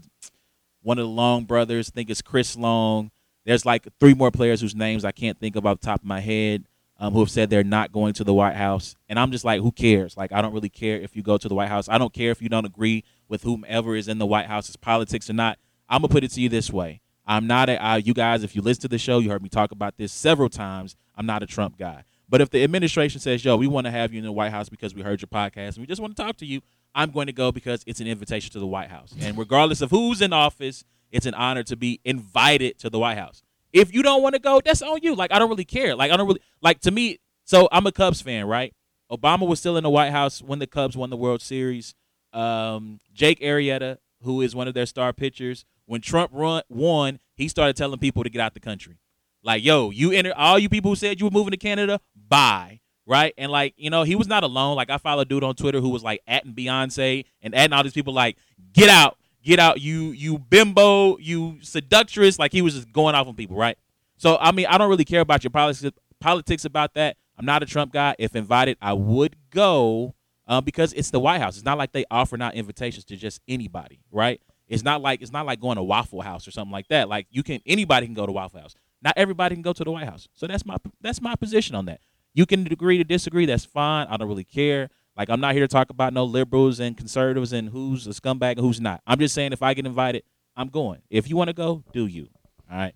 one 0.83 0.99
of 0.99 1.05
the 1.05 1.11
Long 1.11 1.45
brothers. 1.45 1.91
I 1.91 1.95
think 1.95 2.11
it's 2.11 2.23
Chris 2.23 2.57
Long. 2.57 3.11
There's 3.45 3.65
like 3.67 3.87
three 4.01 4.15
more 4.15 4.31
players 4.31 4.61
whose 4.61 4.75
names 4.75 5.05
I 5.05 5.13
can't 5.13 5.39
think 5.39 5.57
of 5.57 5.67
off 5.67 5.81
the 5.81 5.87
top 5.87 6.01
of 6.01 6.07
my 6.07 6.21
head 6.21 6.67
um, 6.99 7.13
who 7.13 7.21
have 7.21 7.31
said 7.31 7.51
they're 7.51 7.65
not 7.65 7.93
going 7.93 8.13
to 8.15 8.25
the 8.25 8.35
White 8.35 8.57
House. 8.57 8.97
And 9.09 9.19
I'm 9.19 9.31
just 9.31 9.45
like, 9.45 9.61
who 9.61 9.73
cares? 9.73 10.17
Like, 10.17 10.33
I 10.33 10.41
don't 10.41 10.53
really 10.55 10.69
care 10.69 11.01
if 11.01 11.17
you 11.17 11.23
go 11.23 11.37
to 11.37 11.49
the 11.49 11.55
White 11.55 11.69
House. 11.69 11.89
I 11.89 11.99
don't 11.99 12.13
care 12.13 12.31
if 12.31 12.41
you 12.41 12.49
don't 12.49 12.65
agree 12.65 13.05
with 13.29 13.43
whomever 13.43 13.97
is 13.97 14.09
in 14.09 14.19
the 14.19 14.27
White 14.27 14.47
House's 14.47 14.77
politics 14.77 15.29
or 15.29 15.35
not. 15.35 15.59
I'm 15.89 16.03
gonna 16.03 16.09
put 16.13 16.25
it 16.25 16.31
to 16.33 16.41
you 16.41 16.49
this 16.49 16.71
way: 16.71 17.01
I'm 17.27 17.47
not 17.47 17.69
a 17.69 17.85
uh, 17.85 17.97
you 17.97 18.15
guys. 18.15 18.43
If 18.43 18.55
you 18.57 18.63
listen 18.63 18.83
to 18.83 18.89
the 18.89 18.99
show, 18.99 19.19
you 19.19 19.31
heard 19.31 19.43
me 19.43 19.49
talk 19.49 19.73
about 19.73 19.97
this 19.97 20.13
several 20.13 20.49
times. 20.49 20.97
I'm 21.17 21.27
not 21.27 21.43
a 21.43 21.47
Trump 21.47 21.79
guy. 21.79 22.05
But 22.29 22.41
if 22.41 22.51
the 22.51 22.65
administration 22.65 23.21
says, 23.21 23.45
"Yo, 23.45 23.57
we 23.57 23.67
want 23.67 23.87
to 23.87 23.91
have 23.91 24.13
you 24.13 24.19
in 24.19 24.25
the 24.25 24.33
White 24.33 24.51
House 24.51 24.69
because 24.69 24.95
we 24.95 25.03
heard 25.03 25.21
your 25.21 25.29
podcast 25.29 25.77
and 25.77 25.79
we 25.79 25.87
just 25.87 26.01
want 26.01 26.17
to 26.17 26.23
talk 26.23 26.37
to 26.39 26.47
you," 26.47 26.63
I'm 26.95 27.11
going 27.11 27.27
to 27.27 27.33
go 27.33 27.53
because 27.53 27.83
it's 27.87 28.01
an 28.01 28.07
invitation 28.07 28.53
to 28.53 28.59
the 28.59 28.67
White 28.67 28.91
House. 28.91 29.15
And 29.21 29.37
regardless 29.37 29.81
of 29.81 29.91
who's 29.91 30.23
in 30.23 30.33
office, 30.33 30.85
it's 31.11 31.27
an 31.27 31.35
honor 31.35 31.63
to 31.65 31.77
be 31.77 32.01
invited 32.05 32.79
to 32.81 32.91
the 32.91 32.99
White 32.99 33.19
House. 33.19 33.43
If 33.73 33.93
you 33.93 34.03
don't 34.03 34.23
want 34.23 34.35
to 34.35 34.39
go, 34.41 34.61
that's 34.65 34.83
on 34.83 35.01
you. 35.03 35.15
Like 35.15 35.33
I 35.33 35.39
don't 35.39 35.49
really 35.49 35.65
care. 35.65 35.95
Like 35.95 36.11
I 36.11 36.17
don't 36.17 36.27
really 36.27 36.43
like 36.63 36.81
to 36.81 36.91
me. 36.91 37.19
So 37.45 37.69
I'm 37.73 37.87
a 37.87 37.93
Cubs 37.93 38.23
fan, 38.23 38.47
right? 38.47 38.73
Obama 39.11 39.47
was 39.47 39.61
still 39.61 39.77
in 39.77 39.85
the 39.85 39.91
White 39.91 40.11
House 40.11 40.41
when 40.41 40.61
the 40.61 40.67
Cubs 40.67 40.97
won 40.97 41.11
the 41.11 41.17
World 41.17 41.43
Series. 41.43 41.95
Um, 42.33 43.01
Jake 43.13 43.41
Arrieta, 43.41 43.99
who 44.23 44.41
is 44.41 44.55
one 44.55 44.67
of 44.67 44.75
their 44.75 44.87
star 44.87 45.13
pitchers, 45.13 45.65
when 45.87 46.01
Trump 46.01 46.31
run, 46.35 46.63
won, 46.69 47.19
he 47.35 47.49
started 47.49 47.77
telling 47.77 47.99
people 47.99 48.25
to 48.25 48.31
get 48.31 48.41
out 48.41 48.55
the 48.55 48.61
country. 48.61 48.99
Like, 49.43 49.65
yo, 49.65 49.91
you 49.91 50.13
enter 50.13 50.33
all 50.35 50.59
you 50.59 50.69
people 50.69 50.91
who 50.91 50.97
said 50.97 51.21
you 51.21 51.27
were 51.27 51.33
moving 51.33 51.51
to 51.51 51.57
Canada, 51.57 52.01
bye. 52.15 52.81
Right? 53.07 53.35
And 53.37 53.53
like, 53.53 53.75
you 53.77 53.91
know, 53.91 54.03
he 54.03 54.17
was 54.17 54.27
not 54.27 54.45
alone. 54.45 54.77
Like 54.77 54.89
I 54.89 54.97
follow 54.97 55.23
a 55.23 55.25
dude 55.27 55.45
on 55.45 55.55
Twitter 55.55 55.81
who 55.81 55.91
was 55.91 56.03
like 56.03 56.23
atting 56.27 56.55
Beyonce 56.55 57.27
and 57.43 57.53
atting 57.53 57.77
all 57.77 57.83
these 57.83 57.93
people 57.93 58.15
like, 58.15 58.39
get 58.73 58.89
out, 58.89 59.19
get 59.43 59.59
out, 59.59 59.83
you 59.83 60.13
you 60.13 60.39
bimbo, 60.39 61.19
you 61.19 61.59
seductress. 61.61 62.39
Like 62.39 62.51
he 62.53 62.63
was 62.63 62.75
just 62.75 62.91
going 62.93 63.15
off 63.15 63.27
on 63.27 63.35
people, 63.35 63.57
right? 63.57 63.77
So 64.17 64.39
I 64.41 64.53
mean, 64.53 64.65
I 64.67 64.79
don't 64.79 64.89
really 64.89 65.05
care 65.05 65.21
about 65.21 65.45
your 65.45 65.51
politics 65.51 65.95
politics 66.19 66.65
about 66.65 66.95
that. 66.95 67.19
I'm 67.37 67.45
not 67.45 67.63
a 67.63 67.67
Trump 67.67 67.93
guy. 67.93 68.15
If 68.19 68.35
invited, 68.35 68.79
I 68.81 68.95
would 68.95 69.37
go 69.51 70.15
um, 70.47 70.65
because 70.65 70.95
it's 70.95 71.11
the 71.11 71.21
White 71.21 71.41
House. 71.41 71.57
It's 71.57 71.65
not 71.65 71.77
like 71.77 71.93
they 71.93 72.05
offer 72.11 72.39
not 72.39 72.55
invitations 72.55 73.05
to 73.07 73.17
just 73.17 73.41
anybody, 73.47 74.01
right? 74.11 74.41
It's 74.69 74.83
not 74.83 75.03
like 75.03 75.21
it's 75.23 75.33
not 75.33 75.47
like 75.47 75.61
going 75.61 75.77
to 75.77 75.83
Waffle 75.83 76.23
House 76.23 76.49
or 76.49 76.51
something 76.51 76.73
like 76.73 76.89
that. 76.89 77.09
Like 77.09 77.27
you 77.31 77.43
can 77.43 77.61
anybody 77.67 78.07
can 78.07 78.15
go 78.15 78.27
to 78.27 78.33
Waffle 78.33 78.61
House. 78.61 78.75
Not 79.03 79.15
everybody 79.17 79.55
can 79.55 79.63
go 79.63 79.73
to 79.73 79.85
the 79.85 79.91
White 79.91 80.09
House. 80.09 80.29
So 80.35 80.47
that's 80.47 80.65
my 80.65 80.77
that's 81.01 81.21
my 81.21 81.35
position 81.37 81.75
on 81.75 81.87
that. 81.87 82.01
You 82.33 82.47
can 82.47 82.67
agree 82.73 82.99
to 82.99 83.05
disagree. 83.05 83.47
That's 83.47 83.65
fine. 83.65 84.07
I 84.09 84.17
don't 84.17 84.29
really 84.29 84.45
care. 84.45 84.91
Like 85.17 85.29
I'm 85.29 85.41
not 85.41 85.53
here 85.55 85.63
to 85.63 85.69
talk 85.69 85.91
about 85.91 86.13
no 86.13 86.25
liberals 86.25 86.81
and 86.81 86.97
conservatives 86.97 87.53
and 87.53 87.69
who's 87.69 88.07
a 88.07 88.11
scumbag 88.11 88.53
and 88.53 88.61
who's 88.61 88.81
not. 88.81 89.03
I'm 89.07 89.19
just 89.19 89.35
saying 89.35 89.53
if 89.53 89.63
I 89.63 89.75
get 89.75 89.87
invited, 89.87 90.25
I'm 90.57 90.69
going. 90.69 91.03
If 91.11 91.29
you 91.29 91.37
want 91.37 91.49
to 91.49 91.55
go, 91.55 91.85
do 91.93 92.07
you. 92.07 92.29
All 92.71 92.79
right. 92.79 92.95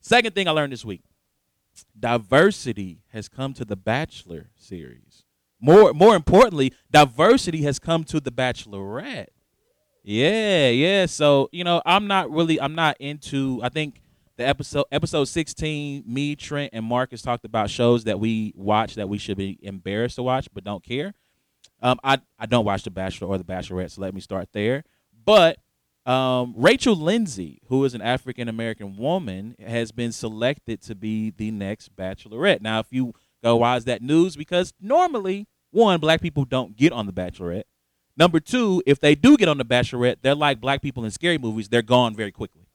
Second 0.00 0.34
thing 0.34 0.48
I 0.48 0.50
learned 0.50 0.72
this 0.72 0.84
week: 0.84 1.02
diversity 1.98 3.02
has 3.12 3.28
come 3.28 3.54
to 3.54 3.64
the 3.64 3.76
Bachelor 3.76 4.50
series. 4.56 5.24
More 5.60 5.94
more 5.94 6.16
importantly, 6.16 6.72
diversity 6.90 7.62
has 7.62 7.78
come 7.78 8.04
to 8.04 8.20
the 8.20 8.32
Bachelorette. 8.32 9.28
Yeah, 10.04 10.68
yeah. 10.68 11.06
So 11.06 11.48
you 11.50 11.64
know, 11.64 11.80
I'm 11.84 12.06
not 12.06 12.30
really, 12.30 12.60
I'm 12.60 12.74
not 12.74 12.96
into. 13.00 13.60
I 13.62 13.70
think 13.70 14.02
the 14.36 14.46
episode, 14.46 14.84
episode 14.92 15.24
16, 15.24 16.04
me, 16.06 16.36
Trent, 16.36 16.70
and 16.74 16.84
Marcus 16.84 17.22
talked 17.22 17.44
about 17.44 17.70
shows 17.70 18.04
that 18.04 18.20
we 18.20 18.52
watch 18.56 18.96
that 18.96 19.08
we 19.08 19.16
should 19.16 19.38
be 19.38 19.58
embarrassed 19.62 20.16
to 20.16 20.22
watch, 20.22 20.48
but 20.52 20.62
don't 20.62 20.84
care. 20.84 21.14
Um, 21.80 21.98
I 22.04 22.18
I 22.38 22.46
don't 22.46 22.66
watch 22.66 22.82
The 22.82 22.90
Bachelor 22.90 23.28
or 23.28 23.38
The 23.38 23.44
Bachelorette, 23.44 23.92
so 23.92 24.02
let 24.02 24.14
me 24.14 24.20
start 24.20 24.48
there. 24.52 24.84
But 25.24 25.58
um, 26.04 26.52
Rachel 26.56 26.96
Lindsay, 26.96 27.62
who 27.68 27.84
is 27.84 27.94
an 27.94 28.02
African 28.02 28.48
American 28.48 28.96
woman, 28.98 29.56
has 29.64 29.90
been 29.90 30.12
selected 30.12 30.82
to 30.82 30.94
be 30.94 31.30
the 31.30 31.50
next 31.50 31.96
Bachelorette. 31.96 32.60
Now, 32.60 32.80
if 32.80 32.86
you 32.90 33.14
go, 33.42 33.56
why 33.56 33.76
is 33.76 33.84
that 33.84 34.02
news? 34.02 34.36
Because 34.36 34.74
normally, 34.80 35.46
one, 35.70 35.98
black 36.00 36.20
people 36.20 36.44
don't 36.44 36.76
get 36.76 36.92
on 36.92 37.06
The 37.06 37.12
Bachelorette. 37.12 37.64
Number 38.16 38.40
two, 38.40 38.82
if 38.86 39.00
they 39.00 39.14
do 39.14 39.36
get 39.36 39.48
on 39.48 39.58
The 39.58 39.64
Bachelorette, 39.64 40.16
they're 40.22 40.34
like 40.34 40.60
black 40.60 40.82
people 40.82 41.04
in 41.04 41.10
scary 41.10 41.38
movies. 41.38 41.68
They're 41.68 41.82
gone 41.82 42.14
very 42.14 42.30
quickly. 42.30 42.68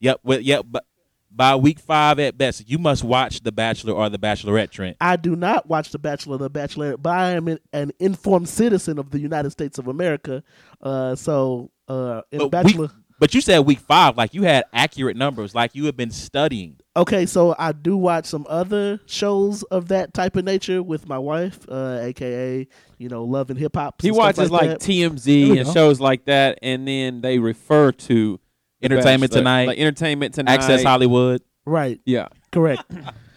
Yep, 0.00 0.20
well, 0.24 0.40
yep, 0.40 0.66
but 0.68 0.84
by 1.30 1.54
week 1.54 1.78
five 1.78 2.18
at 2.18 2.36
best, 2.36 2.68
you 2.68 2.78
must 2.78 3.04
watch 3.04 3.42
The 3.42 3.52
Bachelor 3.52 3.92
or 3.92 4.08
The 4.08 4.18
Bachelorette, 4.18 4.70
Trent. 4.70 4.96
I 5.00 5.16
do 5.16 5.36
not 5.36 5.68
watch 5.68 5.90
The 5.90 5.98
Bachelor 5.98 6.36
or 6.36 6.38
The 6.38 6.50
Bachelorette, 6.50 7.02
but 7.02 7.10
I 7.10 7.30
am 7.32 7.58
an, 7.72 7.92
informed 7.98 8.48
citizen 8.48 8.98
of 8.98 9.10
the 9.10 9.20
United 9.20 9.50
States 9.50 9.78
of 9.78 9.86
America. 9.86 10.42
Uh, 10.80 11.14
so, 11.14 11.70
uh, 11.88 12.22
in 12.30 12.38
But 12.38 12.50
Bachelor. 12.50 12.90
But 13.18 13.34
you 13.34 13.40
said 13.40 13.60
week 13.60 13.80
five, 13.80 14.16
like 14.16 14.34
you 14.34 14.42
had 14.42 14.64
accurate 14.72 15.16
numbers, 15.16 15.54
like 15.54 15.74
you 15.74 15.86
have 15.86 15.96
been 15.96 16.10
studying. 16.10 16.76
Okay, 16.96 17.26
so 17.26 17.54
I 17.58 17.72
do 17.72 17.96
watch 17.96 18.24
some 18.26 18.46
other 18.48 19.00
shows 19.06 19.62
of 19.64 19.88
that 19.88 20.14
type 20.14 20.36
of 20.36 20.44
nature 20.44 20.82
with 20.82 21.06
my 21.08 21.18
wife, 21.18 21.58
uh, 21.68 21.98
aka 22.02 22.66
you 22.98 23.08
know, 23.08 23.24
Love 23.24 23.50
and 23.50 23.58
Hip 23.58 23.76
Hop. 23.76 24.00
He 24.00 24.10
watches 24.10 24.50
like, 24.50 24.68
that. 24.68 24.80
There 24.80 25.10
TMZ 25.10 25.56
and 25.58 25.66
go. 25.66 25.72
shows 25.72 26.00
like 26.00 26.24
that, 26.26 26.58
and 26.62 26.86
then 26.88 27.20
they 27.20 27.38
refer 27.38 27.92
to 27.92 28.40
Entertainment 28.82 29.30
Bachelor, 29.32 29.40
Tonight, 29.40 29.66
like 29.66 29.78
Entertainment 29.78 30.34
Tonight, 30.34 30.54
Access 30.54 30.82
Hollywood. 30.82 31.42
right, 31.64 32.00
Yeah. 32.04 32.28
correct. 32.52 32.84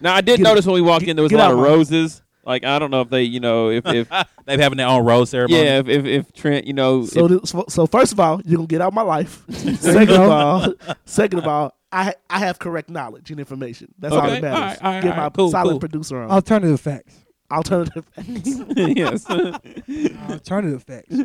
Now 0.02 0.16
I 0.16 0.22
did 0.22 0.38
Get- 0.38 0.44
notice 0.44 0.66
when 0.66 0.76
we 0.76 0.82
walked 0.82 1.02
get- 1.06 1.12
in, 1.12 1.16
there 1.18 1.24
was 1.24 1.32
a 1.34 1.38
lot 1.38 1.52
of 1.52 1.58
my- 1.58 1.64
roses 1.64 2.22
Like 2.50 2.66
I 2.66 2.80
don't 2.80 2.90
know 2.92 3.02
if 3.02 3.10
they, 3.10 3.24
you 3.24 3.40
know, 3.40 3.70
if 3.70 3.86
if 3.86 4.10
they 4.46 4.58
having 4.58 4.78
their 4.78 4.88
own 4.88 5.06
rose 5.06 5.30
ceremony. 5.30 5.64
yeah, 5.64 5.80
if, 5.80 5.88
if 5.88 6.06
if 6.06 6.34
Trent, 6.34 6.66
you 6.66 6.74
know, 6.74 7.06
So, 7.06 7.26
if- 7.26 7.30
th- 7.32 7.46
so, 7.46 7.66
so 7.70 7.86
first 7.88 8.12
of 8.12 8.20
all, 8.20 8.42
you're 8.44 8.58
gonna 8.58 8.68
get 8.68 8.82
out 8.82 8.88
of 8.90 8.94
my 8.96 9.04
life. 9.04 9.44
second 9.78 10.16
of 10.16 10.30
all, 10.32 10.74
second 11.06 11.40
of 11.40 11.46
all, 11.48 11.76
I 11.92 12.16
I 12.30 12.40
have 12.40 12.58
correct 12.60 12.90
knowledge 12.90 13.30
and 13.32 13.40
information. 13.40 13.94
That's 14.00 14.14
all 14.16 14.22
Okay. 14.22 14.40
that 14.40 14.42
matters. 14.42 14.82
right, 14.82 14.84
all 14.84 14.92
right, 14.94 15.04
get 15.04 15.12
all 15.12 15.18
my 15.18 15.24
right. 15.26 15.34
Cool, 15.34 15.52
silent 15.52 15.72
cool. 15.74 15.80
producer 15.80 16.18
on. 16.22 16.32
Alternative 16.32 16.80
facts. 16.82 17.14
Alternative 17.52 18.06
facts. 18.16 18.62
yes, 18.76 19.30
Alternative 20.30 20.84
facts. 20.84 21.16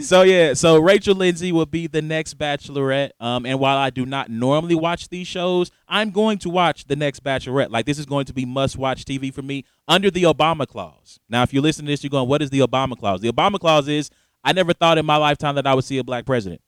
So 0.00 0.22
yeah, 0.22 0.54
so 0.54 0.78
Rachel 0.78 1.14
Lindsay 1.14 1.52
will 1.52 1.66
be 1.66 1.86
the 1.86 2.02
next 2.02 2.38
Bachelorette. 2.38 3.10
Um, 3.20 3.44
and 3.46 3.58
while 3.60 3.76
I 3.76 3.90
do 3.90 4.06
not 4.06 4.30
normally 4.30 4.74
watch 4.74 5.08
these 5.08 5.26
shows, 5.26 5.70
I'm 5.88 6.10
going 6.10 6.38
to 6.38 6.50
watch 6.50 6.86
the 6.86 6.96
next 6.96 7.22
Bachelorette. 7.22 7.70
Like 7.70 7.86
this 7.86 7.98
is 7.98 8.06
going 8.06 8.24
to 8.26 8.32
be 8.32 8.44
must-watch 8.44 9.04
TV 9.04 9.32
for 9.32 9.42
me 9.42 9.64
under 9.86 10.10
the 10.10 10.22
Obama 10.24 10.66
clause. 10.66 11.20
Now, 11.28 11.42
if 11.42 11.52
you 11.52 11.60
listen 11.60 11.84
to 11.84 11.92
this, 11.92 12.02
you're 12.02 12.10
going, 12.10 12.28
"What 12.28 12.42
is 12.42 12.50
the 12.50 12.60
Obama 12.60 12.96
clause?" 12.98 13.20
The 13.20 13.30
Obama 13.32 13.58
clause 13.60 13.88
is 13.88 14.10
I 14.44 14.52
never 14.52 14.72
thought 14.72 14.98
in 14.98 15.04
my 15.06 15.16
lifetime 15.16 15.56
that 15.56 15.66
I 15.66 15.74
would 15.74 15.84
see 15.84 15.98
a 15.98 16.04
black 16.04 16.24
president. 16.24 16.60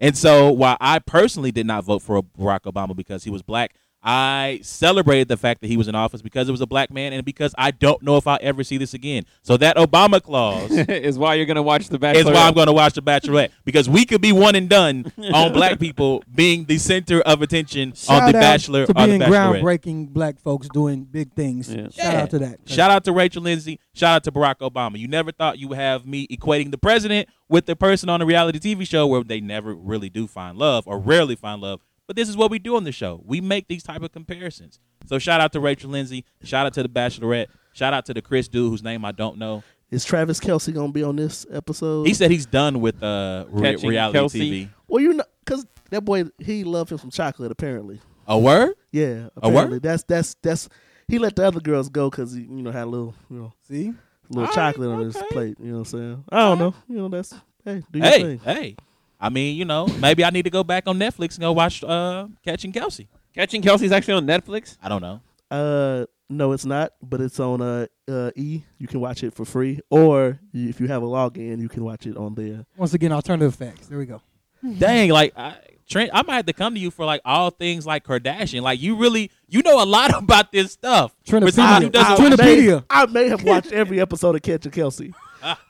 And 0.00 0.16
so, 0.16 0.50
while 0.50 0.76
I 0.80 0.98
personally 0.98 1.52
did 1.52 1.66
not 1.66 1.84
vote 1.84 2.02
for 2.02 2.22
Barack 2.22 2.62
Obama 2.62 2.96
because 2.96 3.24
he 3.24 3.30
was 3.30 3.42
black, 3.42 3.74
I 4.06 4.60
celebrated 4.62 5.28
the 5.28 5.36
fact 5.38 5.62
that 5.62 5.68
he 5.68 5.78
was 5.78 5.88
in 5.88 5.94
office 5.94 6.20
because 6.20 6.46
it 6.46 6.52
was 6.52 6.60
a 6.60 6.66
black 6.66 6.90
man 6.90 7.14
and 7.14 7.24
because 7.24 7.54
I 7.56 7.70
don't 7.70 8.02
know 8.02 8.18
if 8.18 8.26
I'll 8.26 8.38
ever 8.42 8.62
see 8.62 8.76
this 8.76 8.92
again. 8.92 9.24
So 9.42 9.56
that 9.56 9.76
Obama 9.76 10.22
clause 10.22 10.70
is 10.72 11.18
why 11.18 11.34
you're 11.36 11.46
gonna 11.46 11.62
watch 11.62 11.88
the 11.88 11.98
Bachelor. 11.98 12.20
is 12.20 12.26
why 12.26 12.46
I'm 12.46 12.52
going 12.52 12.66
to 12.66 12.72
watch 12.72 12.92
The 12.94 13.02
Bachelorette 13.02 13.50
because 13.64 13.88
we 13.88 14.04
could 14.04 14.20
be 14.20 14.30
one 14.32 14.54
and 14.56 14.68
done 14.68 15.10
on 15.32 15.52
black 15.54 15.78
people 15.80 16.22
being 16.34 16.64
the 16.66 16.76
center 16.76 17.20
of 17.22 17.40
attention 17.40 17.90
on 17.90 17.94
Shout 17.94 18.32
The 18.32 18.38
out 18.38 18.40
Bachelor 18.42 18.84
to 18.86 18.90
or 18.92 18.94
The 18.94 19.06
being 19.06 19.20
Bachelorette. 19.22 19.62
groundbreaking 19.62 20.08
black 20.12 20.38
folks 20.38 20.68
doing 20.68 21.04
big 21.04 21.32
things. 21.32 21.72
Yeah. 21.72 21.84
Shout 21.84 21.92
Yeah. 21.96 22.22
out 22.22 22.30
to 22.30 22.38
that. 22.40 22.58
Shout 22.66 22.90
out 22.90 23.04
to 23.04 23.12
Rachel 23.12 23.42
Lindsay. 23.42 23.80
Shout 23.94 24.16
out 24.16 24.24
to 24.24 24.32
Barack 24.32 24.56
Obama. 24.58 24.98
You 24.98 25.08
never 25.08 25.32
thought 25.32 25.58
you 25.58 25.68
would 25.68 25.78
have 25.78 26.06
me 26.06 26.26
equating 26.28 26.70
the 26.70 26.78
president 26.78 27.28
with 27.48 27.64
the 27.66 27.74
person 27.76 28.08
on 28.10 28.20
a 28.20 28.26
reality 28.26 28.58
TV 28.58 28.86
show 28.86 29.06
where 29.06 29.22
they 29.24 29.40
never 29.40 29.74
really 29.74 30.10
do 30.10 30.26
find 30.26 30.58
love 30.58 30.86
or 30.86 30.98
rarely 30.98 31.36
find 31.36 31.62
love. 31.62 31.80
But 32.06 32.16
this 32.16 32.28
is 32.28 32.36
what 32.36 32.50
we 32.50 32.58
do 32.58 32.76
on 32.76 32.84
the 32.84 32.92
show. 32.92 33.22
We 33.24 33.40
make 33.40 33.66
these 33.68 33.82
type 33.82 34.02
of 34.02 34.12
comparisons. 34.12 34.78
So 35.06 35.18
shout 35.18 35.40
out 35.40 35.52
to 35.52 35.60
Rachel 35.60 35.90
Lindsay. 35.90 36.24
Shout 36.42 36.66
out 36.66 36.74
to 36.74 36.82
the 36.82 36.88
Bachelorette. 36.88 37.46
Shout 37.72 37.92
out 37.94 38.04
to 38.06 38.14
the 38.14 38.22
Chris 38.22 38.48
dude 38.48 38.70
whose 38.70 38.82
name 38.82 39.04
I 39.04 39.12
don't 39.12 39.38
know. 39.38 39.62
Is 39.90 40.04
Travis 40.04 40.40
Kelce 40.40 40.72
gonna 40.74 40.92
be 40.92 41.02
on 41.02 41.16
this 41.16 41.46
episode? 41.50 42.06
He 42.06 42.14
said 42.14 42.30
he's 42.30 42.46
done 42.46 42.80
with 42.80 43.02
uh, 43.02 43.44
re- 43.48 43.72
Catching 43.74 43.90
reality 43.90 44.18
Kelce. 44.18 44.40
TV. 44.40 44.68
well, 44.88 45.02
you 45.02 45.12
know, 45.14 45.24
because 45.44 45.66
that 45.90 46.00
boy 46.02 46.24
he 46.38 46.64
loved 46.64 46.90
him 46.90 46.98
some 46.98 47.10
chocolate 47.10 47.52
apparently. 47.52 48.00
A 48.26 48.38
word? 48.38 48.74
Yeah, 48.90 49.28
A 49.42 49.48
word? 49.50 49.82
that's 49.82 50.02
that's 50.04 50.34
that's 50.42 50.68
he 51.06 51.18
let 51.18 51.36
the 51.36 51.46
other 51.46 51.60
girls 51.60 51.88
go 51.90 52.08
because 52.10 52.32
he 52.32 52.40
you 52.42 52.62
know 52.62 52.70
had 52.72 52.84
a 52.84 52.86
little 52.86 53.14
you 53.30 53.36
know 53.38 53.52
See? 53.68 53.88
a 53.88 53.94
little 54.30 54.40
All 54.40 54.44
right, 54.46 54.54
chocolate 54.54 54.88
on 54.90 55.00
his 55.04 55.16
plate. 55.30 55.56
You 55.60 55.66
know 55.66 55.72
what 55.72 55.78
I'm 55.80 55.84
saying? 55.84 56.24
I 56.30 56.38
don't 56.40 56.58
know. 56.58 56.74
You 56.88 56.96
know 56.96 57.08
that's 57.08 57.34
hey 57.64 57.82
do 57.92 57.98
your 57.98 58.08
Hey, 58.08 58.22
thing. 58.22 58.38
hey. 58.38 58.76
I 59.20 59.28
mean, 59.28 59.56
you 59.56 59.64
know, 59.64 59.86
maybe 60.00 60.24
I 60.24 60.30
need 60.30 60.42
to 60.42 60.50
go 60.50 60.64
back 60.64 60.86
on 60.86 60.98
Netflix 60.98 61.34
and 61.34 61.40
go 61.40 61.52
watch 61.52 61.82
uh, 61.82 62.26
Catching 62.44 62.72
Kelce. 62.72 63.06
Catching 63.34 63.62
Kelce's 63.62 63.92
actually 63.92 64.14
on 64.14 64.26
Netflix. 64.26 64.76
I 64.82 64.88
don't 64.88 65.02
know. 65.02 65.20
Uh, 65.50 66.06
no, 66.28 66.52
it's 66.52 66.64
not, 66.64 66.92
but 67.02 67.20
it's 67.20 67.38
on 67.38 67.60
uh, 67.60 67.86
uh 68.08 68.30
E. 68.34 68.62
You 68.78 68.86
can 68.86 69.00
watch 69.00 69.22
it 69.22 69.34
for 69.34 69.44
free, 69.44 69.80
or 69.90 70.38
if 70.52 70.80
you 70.80 70.86
have 70.88 71.02
a 71.02 71.06
login, 71.06 71.60
you 71.60 71.68
can 71.68 71.84
watch 71.84 72.06
it 72.06 72.16
on 72.16 72.34
there. 72.34 72.64
Once 72.76 72.94
again, 72.94 73.12
alternative 73.12 73.54
facts. 73.54 73.86
There 73.88 73.98
we 73.98 74.06
go. 74.06 74.20
Dang, 74.78 75.10
like 75.10 75.32
I, 75.36 75.56
Trent, 75.88 76.10
I 76.14 76.22
might 76.22 76.36
have 76.36 76.46
to 76.46 76.52
come 76.54 76.74
to 76.74 76.80
you 76.80 76.90
for 76.90 77.04
like 77.04 77.20
all 77.24 77.50
things 77.50 77.86
like 77.86 78.04
Kardashian. 78.04 78.62
Like 78.62 78.80
you 78.80 78.96
really, 78.96 79.30
you 79.48 79.62
know 79.62 79.82
a 79.82 79.84
lot 79.84 80.16
about 80.22 80.50
this 80.50 80.72
stuff. 80.72 81.14
For 81.26 81.50
someone 81.50 81.82
who 81.82 81.90
Trinipedia. 81.90 81.92
doesn't 81.92 82.40
I- 82.40 82.44
may, 82.44 82.80
I 82.90 83.06
may 83.06 83.28
have 83.28 83.44
watched 83.44 83.72
every 83.72 84.00
episode 84.00 84.34
of 84.34 84.42
Catching 84.42 84.72
Kelce. 84.72 85.12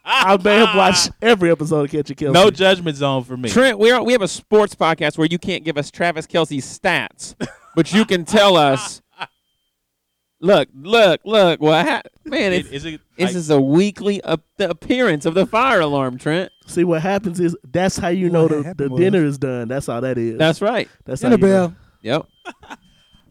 I 0.05 0.37
may 0.43 0.57
have 0.57 0.77
watched 0.77 1.11
every 1.23 1.51
episode 1.51 1.85
of 1.87 1.91
Catching 1.91 2.17
Kelce. 2.17 2.33
no 2.33 2.51
judgment 2.51 2.97
zone 2.97 3.25
for 3.25 3.37
me. 3.37 3.49
Trent, 3.49 3.79
we 3.79 3.91
are 3.91 4.03
we 4.03 4.13
have 4.13 4.23
a 4.23 4.29
sports 4.29 4.75
podcast 4.75 5.19
where 5.19 5.27
you 5.31 5.39
can't 5.39 5.65
give 5.65 5.77
us 5.77 5.91
Travis 5.91 6.27
Kelce's 6.27 6.67
stats, 6.79 7.35
but 7.75 7.93
you 7.93 8.05
can 8.05 8.25
tell 8.25 8.57
us. 8.57 9.01
Look, 10.41 10.69
look, 10.79 11.21
look! 11.25 11.61
What 11.63 11.87
ha- 11.87 12.03
man? 12.25 12.53
It's, 12.53 12.69
it? 12.85 13.01
this 13.17 13.29
like- 13.29 13.35
is 13.35 13.49
a 13.49 13.59
weekly 13.59 14.23
ap- 14.25 14.43
the 14.59 14.69
appearance 14.69 15.25
of 15.25 15.33
the 15.33 15.47
fire 15.47 15.81
alarm, 15.81 16.19
Trent. 16.19 16.53
See 16.67 16.85
what 16.85 17.01
happens 17.01 17.41
is 17.41 17.57
that's 17.73 17.97
how 17.97 18.09
you 18.09 18.29
know 18.29 18.49
the, 18.49 18.75
the 18.77 18.91
was- 18.91 19.01
dinner 19.01 19.25
is 19.25 19.39
done. 19.39 19.69
That's 19.69 19.89
all 19.89 20.03
that 20.03 20.19
is. 20.19 20.37
That's 20.37 20.61
right. 20.61 20.89
that's 21.07 21.23
how 21.23 21.31
you 21.31 21.37
know. 21.39 21.47
Annabelle. 21.47 21.77
Yep. 22.03 22.27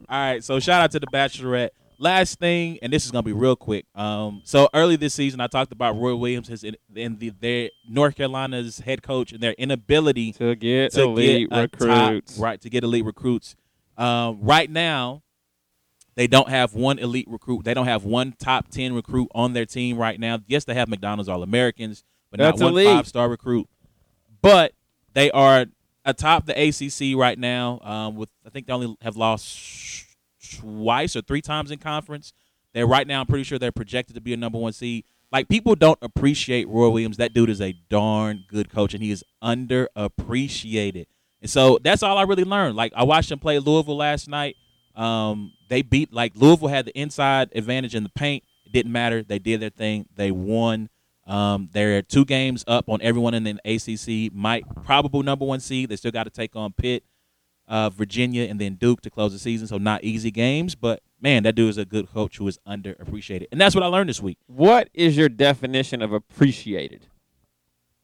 All 0.10 0.20
right, 0.20 0.44
so 0.44 0.60
shout 0.60 0.82
out 0.82 0.92
to 0.92 1.00
the 1.00 1.08
Bachelorette. 1.08 1.70
Last 2.04 2.38
thing, 2.38 2.80
and 2.82 2.92
this 2.92 3.06
is 3.06 3.12
gonna 3.12 3.24
be 3.24 3.32
real 3.32 3.56
quick. 3.56 3.86
Um, 3.96 4.42
so 4.44 4.68
early 4.74 4.98
this 4.98 5.14
season, 5.14 5.40
I 5.40 5.48
talked 5.48 5.72
about 5.72 5.96
Roy 5.98 6.14
Williams 6.16 6.50
his 6.50 6.66
in, 6.66 6.76
in 6.94 7.18
the 7.18 7.30
their 7.40 7.70
North 7.88 8.16
Carolina's 8.16 8.80
head 8.80 9.02
coach 9.02 9.32
and 9.32 9.40
their 9.42 9.54
inability 9.54 10.34
To 10.34 10.54
get 10.56 10.92
to 10.92 11.04
elite 11.04 11.50
get 11.50 11.58
a 11.60 11.68
top- 11.70 11.80
recruits. 11.82 12.38
right 12.38 12.60
to 12.60 12.70
get 12.70 12.84
elite 12.84 13.06
recruits. 13.06 13.56
Um, 13.98 14.40
right 14.42 14.70
now, 14.70 15.24
they 16.16 16.28
don't 16.28 16.50
have 16.50 16.74
one 16.74 17.00
elite 17.00 17.28
recruit. 17.30 17.64
They 17.64 17.74
don't 17.74 17.86
have 17.88 18.04
one 18.04 18.34
top 18.38 18.68
ten 18.68 18.94
recruit 18.94 19.30
on 19.34 19.54
their 19.54 19.66
team 19.66 19.98
right 19.98 20.20
now. 20.20 20.40
Yes, 20.48 20.66
they 20.66 20.74
have 20.74 20.90
McDonald's 20.90 21.30
All 21.30 21.42
Americans, 21.42 22.04
but 22.32 22.40
That's 22.40 22.60
not 22.60 22.74
one 22.74 22.84
five 22.84 23.08
star 23.08 23.30
recruit. 23.30 23.70
But 24.42 24.74
they 25.14 25.32
are 25.32 25.68
atop 26.04 26.48
the 26.48 26.54
ACC 26.68 27.18
right 27.18 27.40
now. 27.40 27.80
Um, 27.82 28.16
with 28.18 28.28
I 28.46 28.50
think 28.50 28.68
they 28.68 28.74
only 28.74 28.98
have 29.02 29.16
lost 29.16 30.03
twice 30.58 31.16
or 31.16 31.22
three 31.22 31.42
times 31.42 31.72
in 31.72 31.80
conference. 31.80 32.34
They're 32.74 32.88
right 32.88 33.08
now. 33.08 33.22
I'm 33.22 33.28
pretty 33.28 33.44
sure 33.44 33.60
they're 33.60 33.72
projected 33.72 34.16
to 34.16 34.22
be 34.22 34.34
a 34.34 34.38
number 34.38 34.58
one 34.58 34.74
seed. 34.74 35.06
Like 35.32 35.48
people 35.48 35.76
don't 35.76 35.98
appreciate 36.02 36.68
Roy 36.68 36.90
Williams. 36.90 37.18
That 37.18 37.34
dude 37.34 37.50
is 37.50 37.62
a 37.62 37.74
darn 37.90 38.46
good 38.48 38.70
coach, 38.70 38.94
and 38.94 39.04
he 39.04 39.12
is 39.12 39.24
underappreciated. 39.44 41.06
And 41.42 41.50
so 41.50 41.80
that's 41.84 42.04
all 42.04 42.18
I 42.18 42.24
really 42.24 42.44
learned. 42.44 42.76
Like 42.76 42.94
I 42.96 43.04
watched 43.04 43.30
them 43.30 43.40
play 43.40 43.60
Louisville 43.60 43.98
last 43.98 44.28
night. 44.28 44.56
Um, 44.96 45.54
they 45.70 45.82
beat 45.82 46.14
like 46.14 46.34
Louisville 46.36 46.68
had 46.68 46.86
the 46.86 46.98
inside 46.98 47.50
advantage 47.56 47.96
in 47.96 48.04
the 48.04 48.10
paint. 48.10 48.44
It 48.66 48.72
didn't 48.72 48.92
matter. 48.92 49.24
They 49.24 49.40
did 49.40 49.60
their 49.60 49.70
thing. 49.70 50.08
They 50.16 50.32
won. 50.32 50.90
Um, 51.26 51.70
they're 51.72 52.02
two 52.02 52.26
games 52.26 52.64
up 52.68 52.90
on 52.90 53.02
everyone 53.02 53.34
in 53.34 53.44
the 53.44 53.60
ACC. 53.66 54.34
Might 54.34 54.66
probable 54.86 55.24
number 55.24 55.46
one 55.46 55.60
seed. 55.60 55.90
They 55.90 55.96
still 55.96 56.12
got 56.12 56.26
to 56.26 56.30
take 56.30 56.56
on 56.56 56.74
Pitt, 56.74 57.04
uh, 57.68 57.90
Virginia, 57.90 58.44
and 58.44 58.60
then 58.60 58.76
Duke 58.76 59.02
to 59.02 59.10
close 59.10 59.32
the 59.34 59.40
season. 59.40 59.68
So 59.68 59.78
not 59.78 60.04
easy 60.04 60.32
games, 60.32 60.76
but 60.76 61.02
man, 61.22 61.44
that 61.44 61.56
dude 61.56 61.70
is 61.70 61.78
a 61.78 61.86
good 61.86 62.12
coach 62.12 62.38
who 62.38 62.48
is 62.48 62.60
underappreciated, 62.68 63.46
and 63.52 63.60
that's 63.62 63.74
what 63.76 63.84
I 63.84 63.88
learned 63.88 64.10
this 64.10 64.22
week. 64.22 64.38
What 64.48 64.90
is 64.94 65.16
your 65.18 65.30
definition 65.30 66.02
of 66.02 66.12
appreciated? 66.14 67.08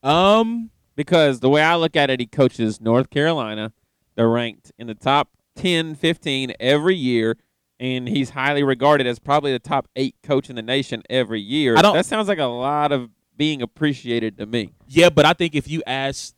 Um, 0.04 0.72
Because 0.96 1.40
the 1.40 1.50
way 1.50 1.62
I 1.62 1.76
look 1.76 1.96
at 1.96 2.10
it, 2.10 2.20
he 2.20 2.26
coaches 2.26 2.82
North 2.82 3.10
Carolina. 3.10 3.72
They're 4.16 4.30
ranked 4.30 4.72
in 4.78 4.88
the 4.88 4.96
top 4.96 5.30
10, 5.56 5.96
15 5.96 6.54
every 6.60 6.96
year, 6.96 7.38
and 7.80 8.08
he's 8.10 8.32
highly 8.32 8.64
regarded 8.64 9.08
as 9.08 9.18
probably 9.20 9.52
the 9.54 9.60
top 9.60 9.88
eight 9.96 10.16
coach 10.24 10.50
in 10.50 10.58
the 10.58 10.62
nation 10.62 11.04
every 11.10 11.40
year. 11.40 11.78
I 11.78 11.82
don't- 11.82 11.94
that 11.96 12.06
sounds 12.06 12.28
like 12.28 12.40
a 12.40 12.46
lot 12.46 12.92
of 12.92 13.10
being 13.38 13.62
appreciated 13.62 14.38
to 14.40 14.46
me. 14.46 14.74
Yeah, 14.88 15.10
but 15.10 15.26
I 15.26 15.32
think 15.32 15.56
if 15.56 15.70
you 15.70 15.82
ask 15.88 16.36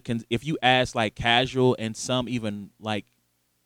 the 0.00 0.24
if 0.30 0.44
you 0.44 0.58
ask 0.62 0.94
like 0.94 1.14
casual 1.14 1.76
and 1.78 1.96
some 1.96 2.28
even 2.28 2.70
like 2.80 3.04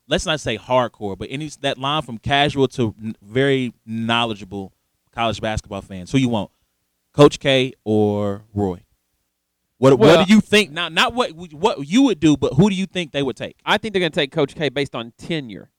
let's 0.08 0.26
not 0.26 0.40
say 0.40 0.58
hardcore, 0.58 1.16
but 1.16 1.28
any 1.30 1.48
that 1.62 1.78
line 1.78 2.02
from 2.02 2.18
casual 2.18 2.68
to 2.68 2.94
very 3.22 3.72
knowledgeable 3.86 4.72
college 5.12 5.40
basketball 5.40 5.80
fans, 5.82 6.12
who 6.12 6.18
you 6.18 6.28
want, 6.28 6.50
Coach 7.14 7.38
K 7.40 7.72
or 7.84 8.42
Roy? 8.54 8.82
What 9.78 9.98
Well- 9.98 10.18
what 10.18 10.26
do 10.26 10.34
you 10.34 10.40
think? 10.40 10.70
Not 10.72 10.92
not 10.92 11.14
what 11.14 11.30
what 11.32 11.86
you 11.86 12.02
would 12.02 12.20
do, 12.20 12.36
but 12.36 12.54
who 12.54 12.68
do 12.70 12.76
you 12.76 12.86
think 12.86 13.12
they 13.12 13.22
would 13.22 13.36
take? 13.36 13.56
I 13.64 13.78
think 13.78 13.92
they're 13.92 14.00
going 14.00 14.12
to 14.12 14.20
take 14.20 14.32
Coach 14.32 14.54
K 14.54 14.68
based 14.68 14.94
on 14.94 15.12
tenure, 15.18 15.70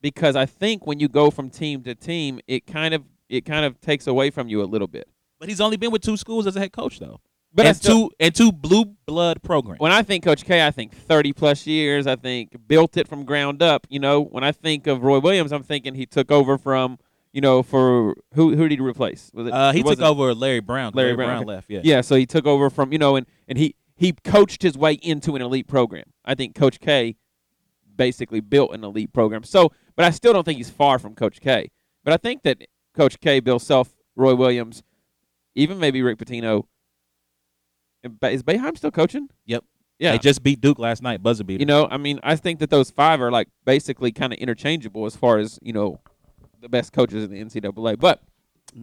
because 0.00 0.36
I 0.36 0.46
think 0.46 0.86
when 0.86 1.00
you 1.00 1.08
go 1.08 1.30
from 1.30 1.50
team 1.50 1.82
to 1.84 1.94
team, 1.94 2.40
it 2.46 2.66
kind 2.66 2.94
of 2.94 3.04
it 3.28 3.44
kind 3.44 3.64
of 3.64 3.80
takes 3.80 4.06
away 4.06 4.30
from 4.30 4.48
you 4.48 4.62
a 4.62 4.64
little 4.64 4.88
bit. 4.88 5.08
But 5.38 5.48
he's 5.48 5.60
only 5.60 5.76
been 5.76 5.90
with 5.90 6.02
two 6.02 6.16
schools 6.16 6.46
as 6.46 6.56
a 6.56 6.60
head 6.60 6.72
coach 6.72 6.98
though, 6.98 7.20
But 7.52 7.66
and 7.66 7.76
still- 7.76 8.08
two 8.08 8.14
and 8.20 8.34
two 8.34 8.52
blue 8.52 8.84
blood 9.06 9.42
programs. 9.42 9.80
when 9.80 9.92
I 9.92 10.02
think 10.02 10.24
Coach 10.24 10.44
K, 10.44 10.64
I 10.64 10.70
think 10.70 10.94
30 10.94 11.32
plus 11.32 11.66
years. 11.66 12.06
I 12.06 12.16
think 12.16 12.52
built 12.68 12.96
it 12.96 13.08
from 13.08 13.24
ground 13.24 13.62
up. 13.62 13.86
You 13.90 13.98
know, 13.98 14.20
when 14.22 14.44
I 14.44 14.52
think 14.52 14.86
of 14.86 15.02
Roy 15.02 15.18
Williams, 15.18 15.52
I'm 15.52 15.62
thinking 15.64 15.94
he 15.94 16.06
took 16.06 16.30
over 16.30 16.56
from, 16.58 16.98
you 17.32 17.40
know, 17.40 17.62
for 17.62 18.14
who 18.34 18.54
who 18.54 18.68
did 18.68 18.78
he 18.78 18.84
replace? 18.84 19.30
Was 19.34 19.48
it? 19.48 19.52
uh, 19.52 19.72
he 19.72 19.80
it 19.80 19.86
took 19.86 20.00
over 20.00 20.32
Larry 20.34 20.60
Brown. 20.60 20.92
Larry 20.94 21.08
Larry, 21.08 21.16
Brown, 21.16 21.28
Brown, 21.28 21.42
okay. 21.42 21.46
left. 21.46 21.70
Yeah. 21.70 21.80
Yeah, 21.82 22.00
so 22.02 22.14
he 22.14 22.26
took 22.26 22.46
over 22.46 22.70
from 22.70 22.92
you 22.92 22.98
know, 22.98 23.16
and 23.16 23.26
and 23.48 23.58
he 23.58 23.74
he 23.96 24.12
coached 24.12 24.62
his 24.62 24.78
way 24.78 24.94
into 24.94 25.34
an 25.36 25.42
elite 25.42 25.66
program. 25.66 26.04
I 26.24 26.34
think 26.34 26.54
Coach 26.54 26.78
K 26.80 27.16
basically 27.96 28.40
built 28.40 28.72
an 28.72 28.82
elite 28.84 29.12
program. 29.12 29.42
So, 29.44 29.72
but 29.96 30.06
I 30.06 30.10
still 30.10 30.32
don't 30.32 30.44
think 30.44 30.56
he's 30.56 30.70
far 30.70 30.98
from 30.98 31.14
Coach 31.14 31.40
K. 31.40 31.70
But 32.04 32.14
I 32.14 32.16
think 32.16 32.44
that 32.44 32.58
Coach 32.94 33.20
K, 33.20 33.40
Bill 33.40 33.58
Self, 33.58 33.94
Roy 34.16 34.34
Williams, 34.34 34.82
even 35.54 35.78
maybe 35.78 36.00
Rick 36.00 36.18
Pitino. 36.18 36.64
Is 38.02 38.42
Boeheim 38.42 38.76
still 38.76 38.90
coaching? 38.90 39.28
Yep. 39.46 39.64
Yeah. 39.98 40.12
They 40.12 40.18
just 40.18 40.42
beat 40.42 40.60
Duke 40.62 40.78
last 40.78 41.02
night, 41.02 41.22
buzzer 41.22 41.44
beater. 41.44 41.60
You 41.60 41.66
know, 41.66 41.86
I 41.90 41.98
mean, 41.98 42.20
I 42.22 42.34
think 42.36 42.60
that 42.60 42.70
those 42.70 42.90
five 42.90 43.20
are 43.20 43.30
like 43.30 43.48
basically 43.66 44.12
kind 44.12 44.32
of 44.32 44.38
interchangeable 44.38 45.04
as 45.04 45.14
far 45.14 45.38
as 45.38 45.58
you 45.62 45.74
know 45.74 46.00
the 46.60 46.70
best 46.70 46.92
coaches 46.92 47.24
in 47.24 47.30
the 47.30 47.44
NCAA. 47.44 47.98
But 47.98 48.22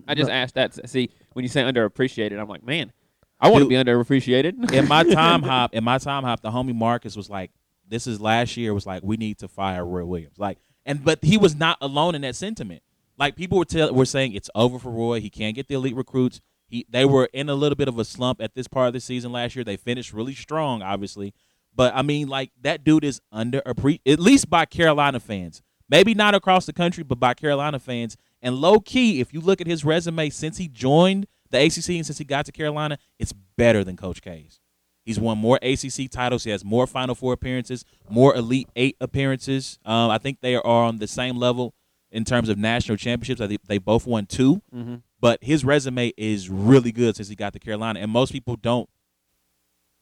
I 0.07 0.13
just 0.13 0.29
asked 0.29 0.55
that. 0.55 0.87
See, 0.89 1.09
when 1.33 1.43
you 1.43 1.49
say 1.49 1.63
underappreciated, 1.63 2.39
I'm 2.39 2.47
like, 2.47 2.63
man, 2.63 2.91
I 3.39 3.49
want 3.49 3.63
to 3.63 3.69
be 3.69 3.75
underappreciated. 3.75 4.71
in 4.73 4.87
my 4.87 5.03
time 5.03 5.41
hop, 5.43 5.73
in 5.73 5.83
my 5.83 5.97
time 5.97 6.23
hop, 6.23 6.41
the 6.41 6.51
homie 6.51 6.75
Marcus 6.75 7.15
was 7.15 7.29
like, 7.29 7.51
"This 7.87 8.07
is 8.07 8.21
last 8.21 8.57
year." 8.57 8.73
Was 8.73 8.85
like, 8.85 9.03
"We 9.03 9.17
need 9.17 9.39
to 9.39 9.47
fire 9.47 9.85
Roy 9.85 10.05
Williams." 10.05 10.37
Like, 10.37 10.59
and 10.85 11.03
but 11.03 11.23
he 11.23 11.37
was 11.37 11.55
not 11.55 11.77
alone 11.81 12.15
in 12.15 12.21
that 12.21 12.35
sentiment. 12.35 12.83
Like 13.17 13.35
people 13.35 13.57
were 13.57 13.65
tell, 13.65 13.91
were 13.93 14.05
saying 14.05 14.33
it's 14.33 14.49
over 14.53 14.77
for 14.77 14.91
Roy. 14.91 15.19
He 15.19 15.29
can't 15.29 15.55
get 15.55 15.67
the 15.67 15.75
elite 15.75 15.95
recruits. 15.95 16.41
He 16.67 16.85
they 16.89 17.05
were 17.05 17.29
in 17.33 17.49
a 17.49 17.55
little 17.55 17.75
bit 17.75 17.87
of 17.87 17.97
a 17.97 18.05
slump 18.05 18.41
at 18.41 18.53
this 18.53 18.67
part 18.67 18.87
of 18.87 18.93
the 18.93 18.99
season 18.99 19.31
last 19.31 19.55
year. 19.55 19.63
They 19.63 19.77
finished 19.77 20.13
really 20.13 20.35
strong, 20.35 20.81
obviously, 20.81 21.33
but 21.75 21.95
I 21.95 22.01
mean, 22.01 22.27
like 22.27 22.51
that 22.61 22.83
dude 22.83 23.03
is 23.03 23.21
under 23.31 23.61
at 23.65 24.19
least 24.19 24.49
by 24.49 24.65
Carolina 24.65 25.19
fans. 25.19 25.61
Maybe 25.89 26.13
not 26.13 26.35
across 26.35 26.65
the 26.65 26.73
country, 26.73 27.03
but 27.03 27.19
by 27.19 27.33
Carolina 27.33 27.79
fans. 27.79 28.17
And 28.41 28.55
low 28.55 28.79
key, 28.79 29.21
if 29.21 29.33
you 29.33 29.39
look 29.39 29.61
at 29.61 29.67
his 29.67 29.85
resume 29.85 30.29
since 30.29 30.57
he 30.57 30.67
joined 30.67 31.27
the 31.49 31.63
ACC 31.63 31.89
and 31.91 32.05
since 32.05 32.17
he 32.17 32.25
got 32.25 32.45
to 32.47 32.51
Carolina, 32.51 32.97
it's 33.17 33.33
better 33.55 33.83
than 33.85 33.95
Coach 33.95 34.21
K's. 34.21 34.59
He's 35.05 35.17
won 35.17 35.37
more 35.37 35.57
ACC 35.61 36.11
titles. 36.11 36.43
He 36.43 36.51
has 36.51 36.65
more 36.65 36.85
Final 36.85 37.15
Four 37.15 37.31
appearances, 37.31 37.85
more 38.09 38.35
Elite 38.35 38.67
Eight 38.75 38.97
appearances. 38.99 39.79
Um, 39.85 40.11
I 40.11 40.17
think 40.17 40.41
they 40.41 40.55
are 40.55 40.65
on 40.65 40.97
the 40.97 41.07
same 41.07 41.37
level 41.37 41.73
in 42.11 42.25
terms 42.25 42.49
of 42.49 42.57
national 42.57 42.97
championships. 42.97 43.39
I 43.39 43.47
think 43.47 43.61
they 43.67 43.77
both 43.77 44.05
won 44.05 44.25
2 44.25 44.61
hmm 44.71 44.95
but 45.19 45.43
his 45.43 45.63
resume 45.65 46.11
is 46.17 46.49
really 46.49 46.91
good 46.91 47.15
since 47.15 47.27
he 47.29 47.35
got 47.35 47.53
to 47.53 47.59
Carolina, 47.59 47.99
and 47.99 48.11
most 48.11 48.31
people 48.31 48.55
don't. 48.55 48.89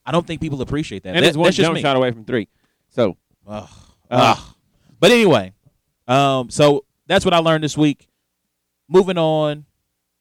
I 0.05 0.11
don't 0.11 0.25
think 0.27 0.39
people 0.41 0.61
appreciate 0.61 1.03
that. 1.03 1.15
and 1.15 1.23
That- 1.23 1.29
it's 1.29 1.37
one 1.37 1.51
jump 1.51 1.75
me. 1.75 1.81
shot 1.81 1.95
away 1.95 2.11
from 2.11 2.25
three. 2.25 2.47
So 2.89 3.17
Ugh. 3.47 3.67
Ugh. 4.11 4.37
Ugh. 4.37 4.55
But 4.99 5.11
anyway, 5.11 5.53
um, 6.07 6.49
so 6.49 6.85
that's 7.07 7.25
what 7.25 7.33
I 7.33 7.39
learned 7.39 7.63
this 7.63 7.77
week. 7.77 8.07
Moving 8.87 9.17
on, 9.17 9.65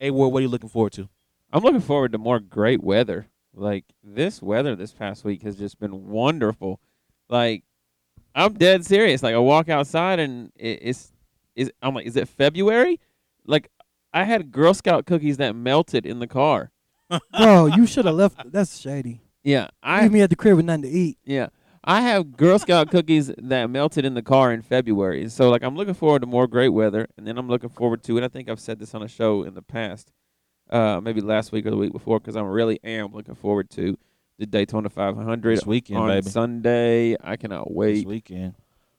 A 0.01 0.11
Ward, 0.11 0.33
what 0.33 0.39
are 0.39 0.43
you 0.43 0.49
looking 0.49 0.69
forward 0.71 0.93
to? 0.95 1.09
I'm 1.53 1.63
looking 1.63 1.81
forward 1.81 2.13
to 2.13 2.19
more 2.19 2.41
great 2.41 2.83
weather. 2.83 3.29
Like 3.55 3.85
this 4.03 4.43
weather 4.43 4.75
this 4.75 4.93
past 4.93 5.23
week 5.25 5.43
has 5.43 5.57
just 5.57 5.79
been 5.79 6.09
wonderful. 6.09 6.81
Like 7.29 7.63
I'm 8.35 8.55
dead 8.55 8.85
serious. 8.85 9.23
Like 9.23 9.35
I 9.35 9.39
walk 9.39 9.69
outside 9.69 10.19
and 10.19 10.51
it, 10.57 10.79
it's 10.83 11.13
is 11.55 11.71
I'm 11.81 11.95
like, 11.95 12.07
is 12.07 12.17
it 12.17 12.29
February? 12.29 12.99
Like 13.47 13.71
I 14.15 14.25
had 14.25 14.51
Girl 14.53 14.73
Scout 14.73 15.05
cookies 15.07 15.37
that 15.39 15.55
melted 15.57 16.07
in 16.07 16.21
the 16.21 16.27
car. 16.27 16.71
Bro, 17.39 17.67
you 17.67 17.87
should 17.87 18.05
have 18.07 18.15
left. 18.15 18.51
That's 18.51 18.79
shady. 18.79 19.21
Yeah, 19.43 19.69
I 19.83 20.03
Leave 20.03 20.13
me 20.13 20.21
at 20.23 20.31
the 20.31 20.37
crib 20.37 20.57
with 20.57 20.65
nothing 20.65 20.83
to 20.83 20.89
eat. 20.89 21.19
Yeah. 21.25 21.49
I 21.87 22.01
have 22.01 22.35
Girl 22.37 22.59
Scout 22.59 22.91
cookies 22.91 23.31
that 23.37 23.69
melted 23.69 24.07
in 24.07 24.15
the 24.15 24.23
car 24.23 24.53
in 24.55 24.63
February. 24.63 25.29
So 25.29 25.51
like 25.51 25.63
I'm 25.63 25.77
looking 25.77 25.93
forward 25.93 26.21
to 26.23 26.27
more 26.27 26.47
great 26.47 26.71
weather 26.71 27.07
and 27.19 27.27
then 27.27 27.37
I'm 27.37 27.49
looking 27.49 27.69
forward 27.69 28.03
to 28.05 28.17
it. 28.17 28.25
I 28.25 28.29
think 28.29 28.49
I've 28.49 28.59
said 28.61 28.79
this 28.79 28.95
on 28.95 29.03
a 29.03 29.09
show 29.09 29.43
in 29.43 29.53
the 29.53 29.61
past. 29.61 30.11
Uh 30.71 30.99
maybe 31.03 31.21
last 31.21 31.53
week 31.53 31.67
or 31.67 31.71
the 31.71 31.77
week 31.77 31.93
before 31.93 32.21
cuz 32.21 32.37
I 32.37 32.41
really 32.41 32.81
am 32.83 33.13
looking 33.13 33.35
forward 33.35 33.69
to 33.71 33.99
the 34.39 34.47
Daytona 34.47 34.89
500 34.89 35.59
This 35.59 35.67
weekend, 35.67 35.99
on 35.99 36.09
baby. 36.09 36.31
Sunday. 36.31 37.17
I 37.23 37.37
cannot 37.37 37.67
This 37.69 37.77
wait. 37.77 38.07
weekend. 38.07 38.55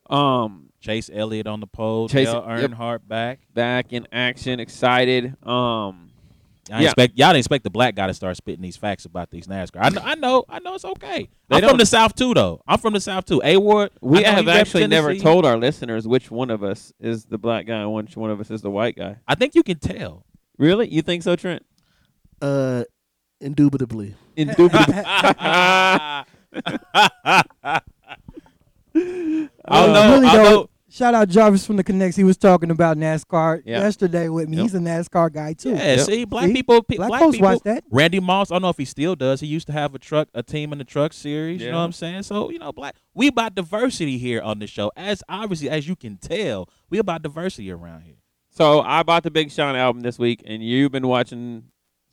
Um 0.10 0.70
Chase 0.82 1.10
Elliott 1.12 1.48
on 1.48 1.60
the 1.62 1.68
pole. 1.68 2.08
Chase- 2.08 2.28
Dale 2.28 2.46
yep. 2.48 2.72
Earnhardt 2.72 3.08
back. 3.08 3.40
back 3.54 3.92
in 3.94 4.08
action, 4.12 4.60
excited. 4.60 5.36
Um 5.46 6.10
Y'all 6.68 6.82
Yeah. 6.82 6.88
expect 6.88 7.16
y'all 7.18 7.28
didn't 7.30 7.38
expect 7.40 7.64
the 7.64 7.70
black 7.70 7.94
guy 7.94 8.08
to 8.08 8.14
start 8.16 8.36
spitting 8.38 8.64
these 8.64 8.76
facts 8.76 9.06
about 9.06 9.30
these 9.30 9.46
NASCAR. 9.46 9.78
I 9.82 9.90
know, 9.90 10.02
I 10.04 10.16
know, 10.16 10.46
I 10.50 10.60
know 10.60 10.74
it's 10.74 10.84
okay. 10.86 11.30
They 11.48 11.58
I'm 11.58 11.70
from 11.70 11.78
the 11.78 11.86
South 11.86 12.16
too, 12.16 12.34
though. 12.34 12.60
I'm 12.68 12.80
from 12.80 12.94
the 12.94 13.00
South 13.00 13.26
too. 13.26 13.40
A 13.44 13.58
Ward, 13.58 13.92
we 14.02 14.24
have 14.24 14.48
actually 14.48 14.88
never 14.88 15.14
told 15.16 15.46
our 15.46 15.58
listeners 15.58 16.08
which 16.08 16.32
one 16.32 16.50
of 16.50 16.64
us 16.64 16.92
is 17.00 17.26
the 17.26 17.38
black 17.38 17.68
guy 17.68 17.82
and 17.82 17.94
which 17.94 18.18
one 18.18 18.32
of 18.32 18.40
us 18.40 18.50
is 18.50 18.64
the 18.64 18.72
white 18.72 18.96
guy. 18.96 19.18
I 19.28 19.36
think 19.36 19.54
you 19.54 19.62
can 19.62 19.78
tell. 19.78 20.26
Really? 20.58 20.88
You 20.88 21.04
think 21.04 21.22
so, 21.22 21.36
Trent? 21.36 21.64
Uh, 22.42 22.86
indubitably. 23.40 24.16
Indubitably. 24.36 24.96
I 28.96 29.50
Uh, 29.66 29.88
know. 29.94 30.14
really 30.16 30.28
I 30.28 30.36
though, 30.38 30.44
know. 30.44 30.70
Shout 30.90 31.14
out 31.14 31.28
Jarvis 31.28 31.66
from 31.66 31.76
the 31.76 31.84
Connects. 31.84 32.16
He 32.16 32.24
was 32.24 32.38
talking 32.38 32.72
about 32.72 32.96
NASCAR 32.96 33.64
Yeah. 33.66 33.80
yesterday 33.82 34.30
with 34.30 34.48
me. 34.48 34.56
Yep. 34.58 34.64
He's 34.64 34.76
a 34.76 34.80
NASCAR 34.80 35.34
guy 35.34 35.52
too. 35.54 35.72
Yeah, 35.72 35.96
Yep. 35.96 36.00
see, 36.06 36.24
black 36.26 36.46
See? 36.48 36.54
people, 36.54 36.82
pe- 36.84 36.96
Black 36.96 37.10
black, 37.10 37.22
folks 37.22 37.36
people. 37.36 37.50
watch 37.50 37.60
that. 37.64 37.84
Randy 37.92 38.22
Moss, 38.22 38.50
I 38.50 38.56
don't 38.56 38.62
know 38.62 38.70
if 38.70 38.78
he 38.78 38.86
still 38.86 39.16
does. 39.16 39.42
He 39.42 39.48
used 39.48 39.68
to 39.68 39.74
have 39.74 39.94
a 39.94 40.00
truck, 40.00 40.30
a 40.34 40.42
team 40.42 40.72
in 40.72 40.78
the 40.78 40.86
truck 40.86 41.12
series. 41.12 41.62
You 41.62 41.72
know 41.72 41.80
what 41.80 41.84
I'm 41.84 41.92
saying? 41.92 42.24
So 42.24 42.50
you 42.50 42.60
know, 42.60 42.72
black. 42.72 42.96
We 43.14 43.28
about 43.28 43.56
diversity 43.56 44.18
here 44.18 44.42
on 44.42 44.60
the 44.60 44.68
show. 44.68 44.90
As 44.96 45.22
obviously 45.28 45.70
as 45.70 45.86
you 45.88 45.98
can 45.98 46.16
tell, 46.18 46.70
we 46.90 46.98
about 46.98 47.22
diversity 47.24 47.70
around 47.72 48.04
here. 48.04 48.16
So 48.52 48.80
I 48.80 49.04
bought 49.04 49.24
the 49.24 49.32
Big 49.32 49.52
Sean 49.52 49.76
album 49.76 50.02
this 50.02 50.18
week, 50.18 50.42
and 50.46 50.64
you've 50.64 50.94
been 50.94 51.08
watching 51.10 51.64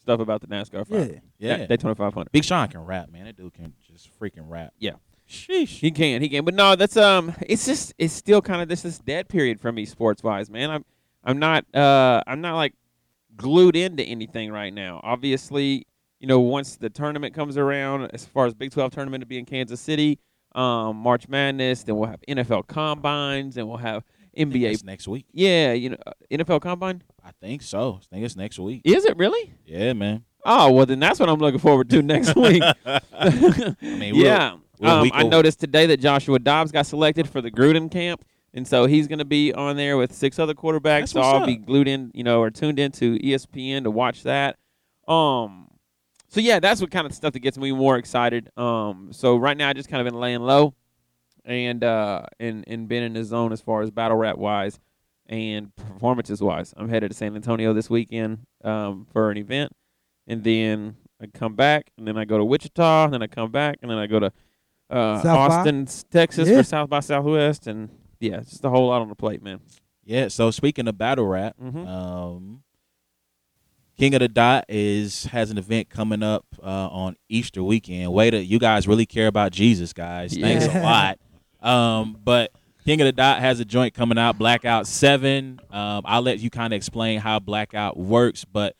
stuff 0.00 0.18
about 0.18 0.40
the 0.40 0.48
NASCAR. 0.48 0.72
Yeah. 0.78 0.82
500. 0.84 1.20
Yeah, 1.38 1.66
Daytona 1.66 1.94
500. 1.94 2.32
Big 2.32 2.42
Sean 2.42 2.66
can 2.66 2.80
rap, 2.84 3.12
man. 3.12 3.26
That 3.26 3.36
dude 3.36 3.52
can 3.54 3.74
just 3.88 4.08
freaking 4.18 4.48
rap. 4.48 4.72
Yeah. 4.80 4.92
Sheesh. 5.32 5.78
He 5.80 5.90
can, 5.90 6.22
he 6.22 6.28
can. 6.28 6.44
But 6.44 6.54
no, 6.54 6.76
that's 6.76 6.96
um, 6.96 7.34
it's 7.40 7.66
just 7.66 7.94
it's 7.98 8.12
still 8.12 8.40
kind 8.40 8.62
of 8.62 8.68
this 8.68 8.82
this 8.82 8.98
dead 8.98 9.28
period 9.28 9.60
for 9.60 9.72
me 9.72 9.84
sports 9.84 10.22
wise, 10.22 10.50
man. 10.50 10.70
I'm 10.70 10.84
I'm 11.24 11.38
not 11.38 11.64
uh 11.74 12.22
I'm 12.26 12.40
not 12.40 12.56
like 12.56 12.74
glued 13.36 13.76
into 13.76 14.02
anything 14.02 14.52
right 14.52 14.72
now. 14.72 15.00
Obviously, 15.02 15.86
you 16.20 16.26
know, 16.26 16.40
once 16.40 16.76
the 16.76 16.90
tournament 16.90 17.34
comes 17.34 17.56
around, 17.56 18.10
as 18.12 18.24
far 18.24 18.46
as 18.46 18.54
Big 18.54 18.70
12 18.70 18.92
tournament 18.92 19.22
to 19.22 19.26
be 19.26 19.38
in 19.38 19.44
Kansas 19.44 19.80
City, 19.80 20.18
um, 20.54 20.96
March 20.96 21.28
Madness, 21.28 21.82
then 21.82 21.96
we'll 21.96 22.10
have 22.10 22.20
NFL 22.28 22.66
combines, 22.66 23.56
and 23.56 23.68
we'll 23.68 23.78
have 23.78 24.04
I 24.36 24.44
think 24.44 24.54
NBA. 24.54 24.84
next 24.84 25.08
week. 25.08 25.26
Yeah, 25.32 25.72
you 25.72 25.90
know, 25.90 25.96
uh, 26.06 26.12
NFL 26.30 26.60
combine. 26.60 27.02
I 27.24 27.32
think 27.40 27.62
so. 27.62 28.00
I 28.02 28.14
think 28.14 28.24
it's 28.24 28.36
next 28.36 28.58
week. 28.58 28.82
Is 28.84 29.04
it 29.04 29.16
really? 29.16 29.54
Yeah, 29.66 29.92
man. 29.92 30.24
Oh 30.44 30.72
well, 30.72 30.86
then 30.86 30.98
that's 30.98 31.20
what 31.20 31.28
I'm 31.28 31.38
looking 31.38 31.60
forward 31.60 31.88
to 31.90 32.02
next 32.02 32.34
week. 32.34 32.62
I 32.84 33.74
mean, 33.82 34.14
yeah, 34.14 34.52
we're 34.52 34.56
a 34.56 34.71
um, 34.82 35.10
I 35.12 35.22
noticed 35.22 35.60
today 35.60 35.86
that 35.86 35.98
Joshua 35.98 36.38
Dobbs 36.38 36.72
got 36.72 36.86
selected 36.86 37.28
for 37.28 37.40
the 37.40 37.50
Gruden 37.50 37.90
camp, 37.90 38.24
and 38.54 38.66
so 38.66 38.86
he's 38.86 39.08
going 39.08 39.18
to 39.18 39.24
be 39.24 39.52
on 39.52 39.76
there 39.76 39.96
with 39.96 40.12
six 40.12 40.38
other 40.38 40.54
quarterbacks. 40.54 40.82
That's 40.82 41.12
so 41.12 41.20
I'll 41.20 41.42
up. 41.42 41.46
be 41.46 41.56
glued 41.56 41.88
in, 41.88 42.10
you 42.14 42.24
know, 42.24 42.40
or 42.40 42.50
tuned 42.50 42.78
into 42.78 43.18
ESPN 43.18 43.84
to 43.84 43.90
watch 43.90 44.22
that. 44.24 44.58
Um, 45.08 45.68
so 46.28 46.40
yeah, 46.40 46.60
that's 46.60 46.80
what 46.80 46.90
kind 46.90 47.06
of 47.06 47.14
stuff 47.14 47.32
that 47.34 47.40
gets 47.40 47.58
me 47.58 47.72
more 47.72 47.96
excited. 47.96 48.50
Um, 48.56 49.08
so 49.12 49.36
right 49.36 49.56
now 49.56 49.68
I 49.68 49.72
just 49.72 49.88
kind 49.88 50.06
of 50.06 50.10
been 50.10 50.20
laying 50.20 50.40
low, 50.40 50.74
and 51.44 51.82
uh, 51.84 52.24
and 52.40 52.64
and 52.66 52.88
been 52.88 53.02
in 53.02 53.12
the 53.12 53.24
zone 53.24 53.52
as 53.52 53.60
far 53.60 53.82
as 53.82 53.90
battle 53.90 54.16
rap 54.16 54.38
wise 54.38 54.80
and 55.26 55.74
performances 55.76 56.42
wise. 56.42 56.74
I'm 56.76 56.88
headed 56.88 57.10
to 57.10 57.16
San 57.16 57.34
Antonio 57.36 57.72
this 57.72 57.88
weekend 57.88 58.46
um, 58.64 59.06
for 59.12 59.30
an 59.30 59.38
event, 59.38 59.72
and 60.26 60.42
then 60.44 60.96
I 61.20 61.26
come 61.26 61.54
back, 61.54 61.90
and 61.96 62.06
then 62.06 62.16
I 62.16 62.24
go 62.24 62.38
to 62.38 62.44
Wichita, 62.44 63.04
and 63.04 63.14
then 63.14 63.22
I 63.22 63.26
come 63.26 63.50
back, 63.50 63.76
and 63.82 63.90
then 63.90 63.98
I 63.98 64.06
go 64.06 64.18
to 64.18 64.32
uh, 64.92 65.22
South 65.22 65.48
by? 65.48 65.56
Austin, 65.56 65.88
Texas 66.10 66.48
Yeah. 66.48 66.58
for 66.58 66.62
South 66.64 66.88
by 66.90 67.00
Southwest, 67.00 67.66
and 67.66 67.88
yeah, 68.20 68.38
it's 68.38 68.50
just 68.50 68.64
a 68.64 68.70
whole 68.70 68.88
lot 68.88 69.02
on 69.02 69.08
the 69.08 69.14
plate, 69.14 69.42
man. 69.42 69.60
Yeah. 70.04 70.28
So 70.28 70.50
speaking 70.50 70.88
of 70.88 70.98
battle 70.98 71.26
rap, 71.26 71.56
Mhm. 71.62 71.86
um, 71.88 72.62
King 73.98 74.14
of 74.14 74.20
the 74.20 74.28
Dot 74.28 74.64
is 74.68 75.26
has 75.26 75.50
an 75.50 75.58
event 75.58 75.88
coming 75.90 76.22
up 76.22 76.44
uh, 76.62 76.88
on 76.88 77.16
Easter 77.28 77.62
weekend. 77.62 78.12
Way 78.12 78.30
to 78.30 78.42
you 78.42 78.58
guys 78.58 78.88
really 78.88 79.06
care 79.06 79.26
about 79.28 79.52
Jesus, 79.52 79.92
guys. 79.92 80.36
Thanks 80.36 80.64
a 80.66 80.80
lot. 80.82 81.18
Um, 81.60 82.18
but 82.24 82.50
King 82.84 83.00
of 83.00 83.04
the 83.04 83.12
Dot 83.12 83.38
has 83.40 83.60
a 83.60 83.64
joint 83.64 83.94
coming 83.94 84.18
out, 84.18 84.38
Blackout 84.38 84.86
Seven. 84.88 85.60
Um, 85.70 86.02
I'll 86.04 86.22
let 86.22 86.40
you 86.40 86.50
kind 86.50 86.72
of 86.72 86.76
explain 86.76 87.20
how 87.20 87.38
Blackout 87.38 87.96
works, 87.96 88.44
but 88.44 88.74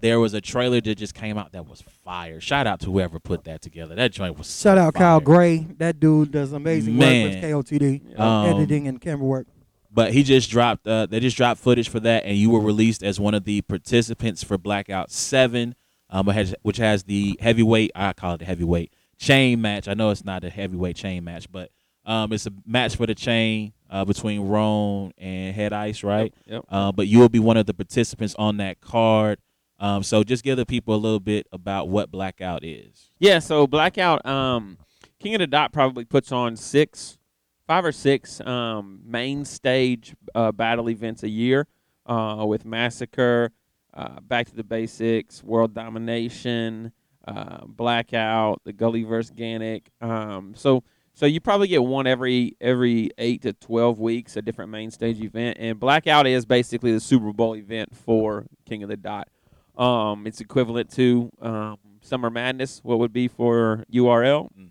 there 0.00 0.18
was 0.18 0.34
a 0.34 0.40
trailer 0.40 0.80
that 0.80 0.94
just 0.96 1.14
came 1.14 1.38
out 1.38 1.52
that 1.52 1.68
was 1.68 1.80
fire. 2.06 2.40
Shout 2.40 2.66
out 2.68 2.78
to 2.80 2.86
whoever 2.86 3.18
put 3.18 3.44
that 3.44 3.60
together. 3.60 3.94
That 3.96 4.12
joint 4.12 4.38
was 4.38 4.46
so 4.46 4.70
Shout 4.70 4.78
out 4.78 4.94
Kyle. 4.94 5.20
Gray. 5.20 5.66
That 5.78 5.98
dude 6.00 6.30
does 6.30 6.52
amazing 6.52 6.96
Man. 6.96 7.24
work 7.24 7.34
with 7.34 7.42
KOTD, 7.80 8.18
Um, 8.18 8.46
editing 8.56 8.86
and 8.88 9.00
camera 9.00 9.26
work. 9.26 9.46
but 9.92 10.12
he 10.12 10.22
just 10.22 10.48
dropped 10.50 10.86
uh, 10.86 11.06
they 11.06 11.18
just 11.20 11.36
dropped 11.36 11.60
footage 11.60 11.88
for 11.88 11.98
that 12.00 12.24
and 12.24 12.36
you 12.38 12.48
were 12.50 12.60
released 12.60 13.02
as 13.02 13.18
one 13.18 13.34
of 13.34 13.44
the 13.44 13.60
participants 13.62 14.44
for 14.44 14.56
blackout 14.58 15.10
7 15.10 15.74
um, 16.10 16.26
which 16.62 16.76
has, 16.76 17.02
the 17.04 17.36
heavyweight 17.40 17.90
i 17.96 18.12
call 18.12 18.34
it 18.34 18.38
the 18.38 18.44
heavyweight 18.44 18.92
chain 19.18 19.60
match 19.60 19.88
i 19.88 19.94
know 19.94 20.10
it's 20.10 20.24
not 20.24 20.44
a 20.44 20.50
heavyweight 20.50 20.94
chain 20.96 21.24
match 21.24 21.50
but 21.50 21.70
um, 22.04 22.32
it's 22.32 22.46
a 22.46 22.52
match 22.66 22.94
for 22.94 23.06
the 23.06 23.14
chain 23.16 23.72
uh, 23.90 24.04
between 24.04 24.42
Rone 24.42 25.12
and 25.18 25.54
Head 25.56 25.72
ICE 25.72 26.02
right 26.04 26.32
Yep. 26.46 26.64
uh, 26.68 26.92
but 26.92 27.06
you 27.08 27.18
will 27.18 27.28
be 27.28 27.38
one 27.40 27.56
of 27.56 27.66
the 27.66 27.74
participants 27.74 28.34
on 28.38 28.58
that 28.58 28.80
card 28.80 29.38
um, 29.78 30.02
so 30.02 30.22
just 30.22 30.42
give 30.42 30.56
the 30.56 30.66
people 30.66 30.94
a 30.94 30.96
little 30.96 31.20
bit 31.20 31.46
about 31.52 31.88
what 31.88 32.10
blackout 32.10 32.64
is 32.64 33.10
Yeah, 33.18 33.38
so 33.40 33.66
Blackout, 33.66 34.24
um, 34.26 34.78
King 35.18 35.34
of 35.34 35.40
the 35.40 35.46
Dot 35.46 35.72
probably 35.72 36.04
puts 36.04 36.32
on 36.32 36.56
six, 36.56 37.18
five 37.66 37.84
or 37.84 37.92
six 37.92 38.40
um, 38.42 39.00
main 39.04 39.44
stage 39.44 40.14
uh, 40.34 40.52
battle 40.52 40.88
events 40.90 41.22
a 41.22 41.28
year 41.28 41.66
uh, 42.06 42.44
with 42.46 42.64
Massacre, 42.64 43.50
uh, 43.94 44.20
Back 44.20 44.46
to 44.48 44.54
the 44.54 44.62
Basics, 44.64 45.42
World 45.42 45.74
Domination, 45.74 46.92
uh, 47.26 47.64
Blackout, 47.66 48.60
the 48.64 48.72
Gully 48.72 49.02
vs. 49.04 49.32
Ganic. 49.32 49.86
Um, 50.00 50.54
so 50.54 50.84
So 51.14 51.24
you 51.26 51.40
probably 51.40 51.66
get 51.68 51.82
one 51.82 52.06
every 52.06 52.56
every 52.60 53.10
eight 53.16 53.40
to 53.42 53.54
twelve 53.54 53.98
weeks, 53.98 54.36
a 54.36 54.42
different 54.42 54.70
main 54.70 54.90
stage 54.90 55.20
event, 55.20 55.56
and 55.58 55.80
Blackout 55.80 56.26
is 56.26 56.44
basically 56.44 56.92
the 56.92 57.00
Super 57.00 57.32
Bowl 57.32 57.56
event 57.56 57.96
for 57.96 58.46
King 58.68 58.82
of 58.82 58.90
the 58.90 58.98
Dot. 58.98 59.28
Um, 59.76 60.26
it's 60.26 60.40
equivalent 60.40 60.90
to 60.92 61.30
um, 61.40 61.78
Summer 62.00 62.30
Madness, 62.30 62.80
what 62.82 62.98
would 62.98 63.12
be 63.12 63.28
for 63.28 63.84
URL, 63.92 64.48
Mm. 64.58 64.68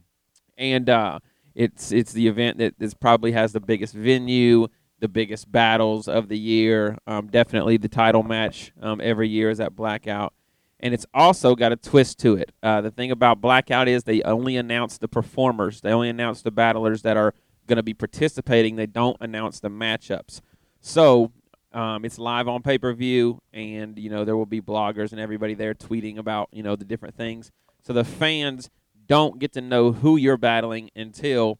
and 0.57 0.89
uh, 0.89 1.19
it's 1.53 1.91
it's 1.91 2.11
the 2.13 2.27
event 2.27 2.57
that 2.57 2.79
this 2.79 2.93
probably 2.93 3.31
has 3.33 3.53
the 3.53 3.59
biggest 3.59 3.93
venue, 3.93 4.67
the 4.99 5.07
biggest 5.07 5.51
battles 5.51 6.07
of 6.07 6.27
the 6.29 6.37
year. 6.37 6.97
Um, 7.07 7.27
definitely 7.27 7.77
the 7.77 7.89
title 7.89 8.23
match 8.23 8.71
um, 8.81 8.99
every 9.03 9.29
year 9.29 9.49
is 9.49 9.59
at 9.59 9.75
Blackout 9.75 10.33
and 10.81 10.93
it's 10.93 11.05
also 11.13 11.55
got 11.55 11.71
a 11.71 11.75
twist 11.77 12.19
to 12.19 12.35
it. 12.35 12.51
Uh, 12.61 12.81
the 12.81 12.91
thing 12.91 13.09
about 13.09 13.39
Blackout 13.41 13.87
is 13.87 14.03
they 14.03 14.21
only 14.23 14.57
announce 14.57 14.97
the 14.97 15.07
performers. 15.07 15.79
They 15.81 15.91
only 15.91 16.09
announce 16.09 16.41
the 16.41 16.51
battlers 16.51 17.01
that 17.03 17.15
are 17.15 17.33
going 17.65 17.77
to 17.77 17.83
be 17.83 17.93
participating. 17.93 18.75
They 18.75 18.85
don't 18.85 19.15
announce 19.21 19.61
the 19.61 19.69
matchups. 19.69 20.41
So 20.81 21.31
um, 21.75 22.05
it's 22.05 22.17
live 22.17 22.47
on 22.47 22.61
pay 22.63 22.77
per 22.77 22.93
view, 22.93 23.41
and 23.53 23.99
you 23.99 24.09
know 24.09 24.25
there 24.25 24.37
will 24.37 24.45
be 24.45 24.61
bloggers 24.61 25.11
and 25.11 25.19
everybody 25.19 25.53
there 25.53 25.73
tweeting 25.73 26.17
about 26.17 26.49
you 26.51 26.63
know 26.63 26.75
the 26.75 26.85
different 26.85 27.15
things. 27.15 27.51
So 27.83 27.93
the 27.93 28.03
fans 28.03 28.69
don't 29.05 29.37
get 29.37 29.51
to 29.53 29.61
know 29.61 29.91
who 29.91 30.17
you're 30.17 30.37
battling 30.37 30.89
until 30.95 31.59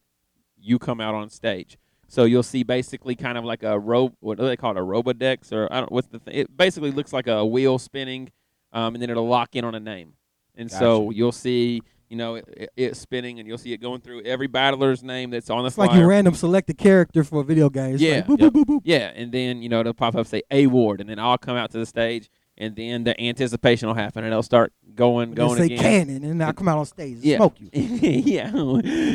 you 0.56 0.78
come 0.78 1.00
out 1.00 1.14
on 1.14 1.28
stage. 1.30 1.78
So 2.08 2.24
you'll 2.24 2.42
see 2.42 2.62
basically 2.62 3.14
kind 3.14 3.36
of 3.36 3.44
like 3.44 3.62
a 3.62 3.78
ro 3.78 4.12
what 4.20 4.38
do 4.38 4.46
they 4.46 4.56
call 4.56 4.72
it 4.72 4.78
a 4.78 4.80
robodex 4.80 5.52
or 5.52 5.72
I 5.72 5.80
don't 5.80 5.92
what's 5.92 6.08
the 6.08 6.18
th- 6.18 6.36
it 6.36 6.56
basically 6.56 6.90
looks 6.90 7.12
like 7.12 7.26
a 7.26 7.44
wheel 7.44 7.78
spinning 7.78 8.30
um, 8.72 8.94
and 8.94 9.02
then 9.02 9.10
it'll 9.10 9.28
lock 9.28 9.54
in 9.54 9.64
on 9.64 9.74
a 9.74 9.80
name. 9.80 10.14
And 10.56 10.70
so 10.70 11.10
you'll 11.10 11.32
see, 11.32 11.82
you 12.08 12.16
know, 12.16 12.36
it, 12.36 12.44
it, 12.56 12.70
it 12.76 12.96
spinning, 12.96 13.38
and 13.40 13.48
you'll 13.48 13.58
see 13.58 13.72
it 13.72 13.78
going 13.78 14.00
through 14.00 14.22
every 14.22 14.46
battler's 14.46 15.02
name 15.02 15.30
that's 15.30 15.50
on 15.50 15.62
the 15.62 15.66
It's 15.68 15.78
like 15.78 15.90
flyer. 15.90 16.02
you 16.02 16.06
random 16.08 16.34
select 16.34 16.70
a 16.70 16.74
character 16.74 17.24
for 17.24 17.40
a 17.40 17.44
video 17.44 17.68
game. 17.70 17.94
It's 17.94 18.02
Yeah. 18.02 18.16
like 18.16 18.26
boop, 18.26 18.40
Yep. 18.40 18.52
boop, 18.52 18.64
boop, 18.64 18.64
boop. 18.76 18.80
yeah, 18.84 19.12
and 19.14 19.32
then 19.32 19.62
you 19.62 19.68
know 19.68 19.80
it'll 19.80 19.94
pop 19.94 20.14
up 20.14 20.26
say 20.26 20.42
A 20.50 20.66
Ward, 20.66 21.00
and 21.00 21.08
then 21.10 21.18
I'll 21.18 21.38
come 21.38 21.56
out 21.56 21.70
to 21.72 21.78
the 21.78 21.86
stage, 21.86 22.28
and 22.58 22.74
then 22.76 23.04
the 23.04 23.20
anticipation 23.20 23.88
will 23.88 23.94
happen, 23.94 24.24
and 24.24 24.32
it'll 24.32 24.42
start 24.42 24.72
going, 24.94 25.30
They 25.30 25.34
going 25.36 25.58
say 25.58 25.64
again. 25.66 25.78
cannon, 25.78 26.24
and 26.24 26.42
I'll 26.44 26.52
come 26.52 26.68
out 26.68 26.78
on 26.78 26.86
stage 26.86 27.16
and 27.16 27.24
Yeah. 27.24 27.36
smoke 27.38 27.54
you. 27.60 27.68
yeah, 27.72 28.50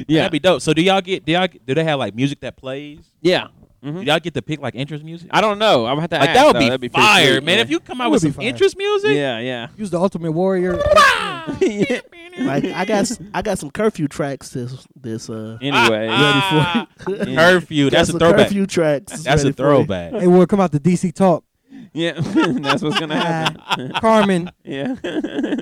yeah, 0.08 0.20
That'd 0.20 0.32
be 0.32 0.40
dope. 0.40 0.62
So 0.62 0.74
do 0.74 0.82
y'all 0.82 1.02
get 1.02 1.26
do 1.26 1.32
y'all 1.32 1.48
do 1.66 1.74
they 1.74 1.84
have 1.84 1.98
like 2.00 2.14
music 2.16 2.40
that 2.42 2.58
plays? 2.58 3.00
yeah. 3.22 3.48
Do 3.84 3.90
Mhm. 3.92 4.06
y'all 4.06 4.20
get 4.20 4.36
to 4.36 4.44
pick 4.44 4.62
like 4.62 4.76
interest 4.76 5.04
music? 5.04 5.28
I 5.32 5.42
don't 5.42 5.58
know. 5.58 5.88
I'm 5.88 5.94
gonna 5.94 6.02
have 6.02 6.10
to 6.12 6.20
like 6.20 6.30
ask, 6.30 6.36
that 6.38 6.46
would 6.46 6.56
though. 6.56 6.60
be 6.60 6.66
That'd 6.66 6.82
be 6.82 6.90
fire, 6.90 7.38
sweet, 7.38 7.44
man. 7.46 7.56
yeah. 7.56 7.62
If 7.64 7.72
you 7.72 7.80
come 7.80 8.00
out 8.00 8.12
with 8.12 8.22
some 8.22 8.32
fire. 8.34 8.46
interest 8.46 8.78
music, 8.78 9.16
yeah, 9.16 9.40
yeah. 9.40 9.68
Use 9.76 9.90
the 9.90 10.00
Ultimate 10.00 10.34
Warrior. 10.34 10.74
yeah. 11.62 12.00
Like 12.40 12.66
I 12.66 12.86
got 12.86 13.00
s- 13.02 13.20
I 13.34 13.42
got 13.42 13.60
some 13.60 13.72
curfew 13.72 14.08
tracks 14.08 14.50
this 14.50 14.88
this 14.96 15.30
uh 15.30 15.58
Anyway, 15.62 16.08
Ah, 16.10 16.88
ready 17.06 17.18
for 17.20 17.30
you. 17.30 17.36
Curfew. 17.38 17.90
That's 17.90 18.10
a 18.10 18.12
some 18.14 18.20
throwback. 18.20 18.48
Curfew 18.48 18.66
tracks. 18.68 19.24
That's 19.24 19.26
a 19.26 19.30
ready 19.30 19.42
for 19.42 19.48
you. 19.48 19.54
throwback. 19.54 20.14
hey, 20.14 20.28
Ward, 20.28 20.50
come 20.50 20.60
out 20.62 20.72
to 20.72 20.80
DC 20.80 21.14
Talk. 21.14 21.44
yeah, 21.94 22.14
that's 22.62 22.82
what's 22.82 23.00
gonna 23.00 23.16
happen. 23.20 23.92
Carmen, 24.00 24.50
yeah. 24.64 24.96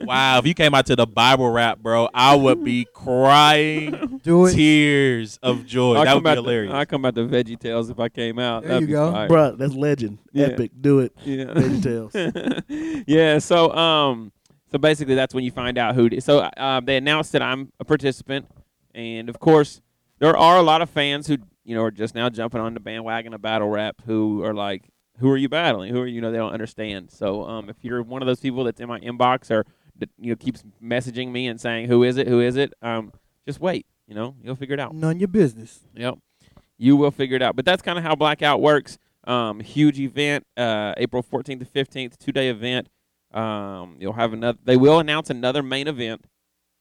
Wow, 0.03 0.37
if 0.39 0.45
you 0.45 0.53
came 0.53 0.75
out 0.75 0.85
to 0.87 0.95
the 0.95 1.07
Bible 1.07 1.49
rap, 1.49 1.79
bro, 1.79 2.07
I 2.13 2.35
would 2.35 2.63
be 2.63 2.85
crying 2.93 4.19
do 4.23 4.45
it. 4.45 4.53
tears 4.53 5.39
of 5.41 5.65
joy. 5.65 5.95
I'll 5.95 6.05
that 6.05 6.15
would 6.15 6.23
be 6.23 6.29
hilarious. 6.29 6.71
The, 6.71 6.77
I 6.77 6.85
come 6.85 7.05
out 7.05 7.15
to 7.15 7.21
Veggie 7.27 7.59
Tales 7.59 7.89
if 7.89 7.99
I 7.99 8.09
came 8.09 8.37
out. 8.39 8.61
There 8.63 8.69
That'd 8.73 8.81
you 8.83 8.87
be 8.87 8.93
go. 8.93 9.11
fire. 9.11 9.27
Bruh, 9.29 9.57
that's 9.57 9.73
legend. 9.73 10.19
Yeah. 10.33 10.47
Epic. 10.47 10.71
Do 10.79 10.99
it. 10.99 11.13
Yeah. 11.23 11.45
Veggie 11.45 11.83
Tales. 11.83 13.03
yeah. 13.07 13.39
So 13.39 13.71
um, 13.73 14.31
so 14.71 14.77
basically 14.77 15.15
that's 15.15 15.33
when 15.33 15.43
you 15.43 15.51
find 15.51 15.77
out 15.77 15.95
who. 15.95 16.07
It, 16.07 16.23
so 16.23 16.49
um, 16.57 16.85
they 16.85 16.97
announced 16.97 17.31
that 17.31 17.41
I'm 17.41 17.71
a 17.79 17.85
participant, 17.85 18.47
and 18.93 19.29
of 19.29 19.39
course 19.39 19.81
there 20.19 20.35
are 20.37 20.57
a 20.57 20.61
lot 20.61 20.81
of 20.81 20.89
fans 20.89 21.27
who 21.27 21.37
you 21.63 21.75
know 21.75 21.83
are 21.83 21.91
just 21.91 22.15
now 22.15 22.29
jumping 22.29 22.61
on 22.61 22.73
the 22.73 22.79
bandwagon 22.79 23.33
of 23.33 23.41
battle 23.41 23.69
rap 23.69 24.01
who 24.05 24.43
are 24.43 24.53
like, 24.53 24.89
who 25.19 25.29
are 25.29 25.37
you 25.37 25.49
battling? 25.49 25.93
Who 25.93 26.01
are 26.01 26.07
you 26.07 26.21
know 26.21 26.31
they 26.31 26.37
don't 26.37 26.53
understand. 26.53 27.11
So 27.11 27.45
um, 27.45 27.69
if 27.69 27.77
you're 27.81 28.03
one 28.03 28.21
of 28.21 28.27
those 28.27 28.39
people 28.39 28.63
that's 28.63 28.79
in 28.79 28.87
my 28.87 28.99
inbox 28.99 29.49
or 29.51 29.65
that 29.97 30.09
you 30.17 30.31
know 30.31 30.35
keeps 30.35 30.63
messaging 30.81 31.31
me 31.31 31.47
and 31.47 31.59
saying 31.59 31.87
who 31.87 32.03
is 32.03 32.17
it, 32.17 32.27
who 32.27 32.39
is 32.39 32.55
it, 32.55 32.73
um, 32.81 33.11
just 33.45 33.59
wait. 33.59 33.85
You 34.07 34.15
know 34.15 34.35
you'll 34.43 34.55
figure 34.55 34.73
it 34.73 34.79
out. 34.79 34.93
None 34.93 35.13
of 35.13 35.19
your 35.19 35.27
business. 35.27 35.79
Yep. 35.95 36.19
You 36.77 36.95
will 36.95 37.11
figure 37.11 37.35
it 37.35 37.41
out. 37.41 37.55
But 37.55 37.65
that's 37.65 37.81
kind 37.81 37.97
of 37.97 38.05
how 38.05 38.15
Blackout 38.15 38.61
works. 38.61 38.97
Um, 39.25 39.59
huge 39.59 39.99
event, 39.99 40.47
uh, 40.55 40.93
April 40.95 41.21
14th 41.21 41.59
to 41.59 41.65
15th, 41.65 42.17
two 42.17 42.31
day 42.31 42.49
event. 42.49 42.87
Um, 43.33 43.97
you'll 43.99 44.13
have 44.13 44.33
another. 44.33 44.57
They 44.63 44.77
will 44.77 44.99
announce 44.99 45.29
another 45.29 45.61
main 45.61 45.87
event 45.87 46.25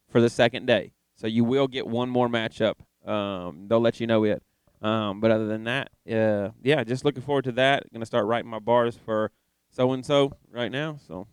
for 0.09 0.19
the 0.21 0.29
second 0.29 0.65
day, 0.65 0.93
so 1.15 1.27
you 1.27 1.43
will 1.43 1.67
get 1.67 1.85
one 1.87 2.09
more 2.09 2.27
matchup. 2.27 2.75
Um, 3.05 3.67
they'll 3.67 3.79
let 3.79 3.99
you 3.99 4.07
know 4.07 4.23
it. 4.23 4.41
Um, 4.81 5.19
but 5.19 5.29
other 5.29 5.47
than 5.47 5.65
that, 5.65 5.89
uh, 6.09 6.51
yeah, 6.63 6.83
just 6.83 7.03
looking 7.05 7.21
forward 7.21 7.43
to 7.45 7.51
that. 7.53 7.91
Gonna 7.93 8.05
start 8.05 8.25
writing 8.25 8.49
my 8.49 8.59
bars 8.59 8.97
for 9.05 9.31
so 9.69 9.91
and 9.91 10.05
so 10.05 10.33
right 10.51 10.71
now. 10.71 10.97
So, 11.07 11.27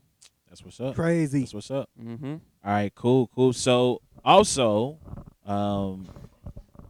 That's 0.49 0.63
what's 0.65 0.81
up. 0.81 0.95
Crazy. 0.95 1.41
That's 1.41 1.55
what's 1.55 1.71
up. 1.71 1.89
mm-hmm. 2.01 2.35
All 2.65 2.73
right, 2.73 2.93
cool, 2.95 3.29
cool. 3.35 3.53
So 3.53 4.03
also, 4.25 4.99
um, 5.47 6.09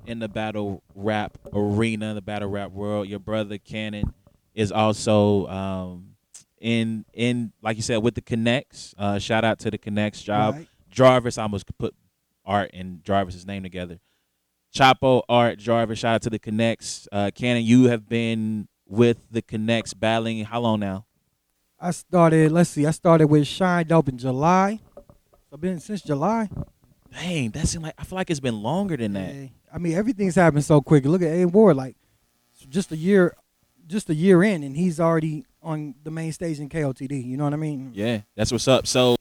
in 0.07 0.19
the 0.19 0.29
battle 0.29 0.83
rap 0.95 1.37
arena, 1.53 2.15
the 2.15 2.23
battle 2.23 2.49
rap 2.49 2.71
world, 2.73 3.07
your 3.09 3.19
brother 3.19 3.59
Cannon 3.59 4.15
is 4.55 4.73
also 4.73 5.47
um 5.49 6.16
in 6.61 7.05
in 7.13 7.53
like 7.63 7.77
you 7.77 7.83
said 7.83 7.99
with 7.99 8.15
the 8.15 8.23
connects. 8.23 8.95
Uh, 8.99 9.19
shout 9.19 9.45
out 9.45 9.59
to 9.61 9.71
the 9.71 9.79
connects 9.79 10.23
job. 10.23 10.55
Right. 10.55 10.69
Jarvis, 10.91 11.39
I 11.39 11.43
almost 11.43 11.67
put 11.79 11.95
Art 12.45 12.71
and 12.73 13.05
Jarvis's 13.05 13.47
name 13.47 13.63
together. 13.63 14.01
Chapo, 14.75 15.23
Art, 15.29 15.59
Jarvis, 15.59 15.99
shout 15.99 16.17
out 16.17 16.23
to 16.23 16.31
the 16.31 16.39
Connects. 16.39 17.09
Uh, 17.11 17.31
Cannon, 17.35 17.65
you 17.65 17.85
have 17.85 18.09
been 18.09 18.69
with 18.87 19.19
the 19.31 19.41
Connects 19.41 19.95
battling 19.95 20.45
how 20.45 20.61
long 20.61 20.81
now? 20.81 21.07
I 21.81 21.91
started. 21.93 22.53
Let's 22.53 22.71
see. 22.71 22.87
I 22.87 22.91
started 22.91 23.27
with 23.29 23.47
Shine 23.47 23.87
Dope 23.87 24.09
in 24.09 24.19
July. 24.19 24.81
I've 25.53 25.61
been 25.61 25.81
since 25.81 26.03
July. 26.03 26.51
Dang, 27.13 27.51
that 27.51 27.69
seemed 27.69 27.85
like 27.85 27.95
I 27.99 28.05
feel 28.05 28.17
like 28.17 28.31
it's 28.31 28.41
been 28.41 28.63
longer 28.63 28.97
than 28.97 29.15
that. 29.15 29.35
Yeah. 29.35 29.47
I 29.73 29.79
mean, 29.79 29.95
everything's 29.95 30.35
happened 30.35 30.65
so 30.65 30.81
quick. 30.81 31.05
Look 31.07 31.23
at 31.23 31.33
A 31.33 31.45
Ward, 31.47 31.77
like 31.77 31.97
just 32.69 32.93
a 32.93 32.97
year, 32.97 33.35
just 33.87 34.11
a 34.11 34.15
year 34.15 34.43
in, 34.43 34.63
and 34.63 34.77
he's 34.77 35.01
already 35.01 35.45
on 35.67 35.97
the 36.05 36.11
main 36.11 36.33
stage 36.33 36.61
in 36.61 36.69
KOTD. 36.69 37.27
You 37.27 37.37
know 37.37 37.45
what 37.45 37.53
I 37.53 37.57
mean? 37.57 37.91
Yeah, 37.93 38.21
that's 38.37 38.53
what's 38.53 38.69
up. 38.69 38.87
So 38.87 39.17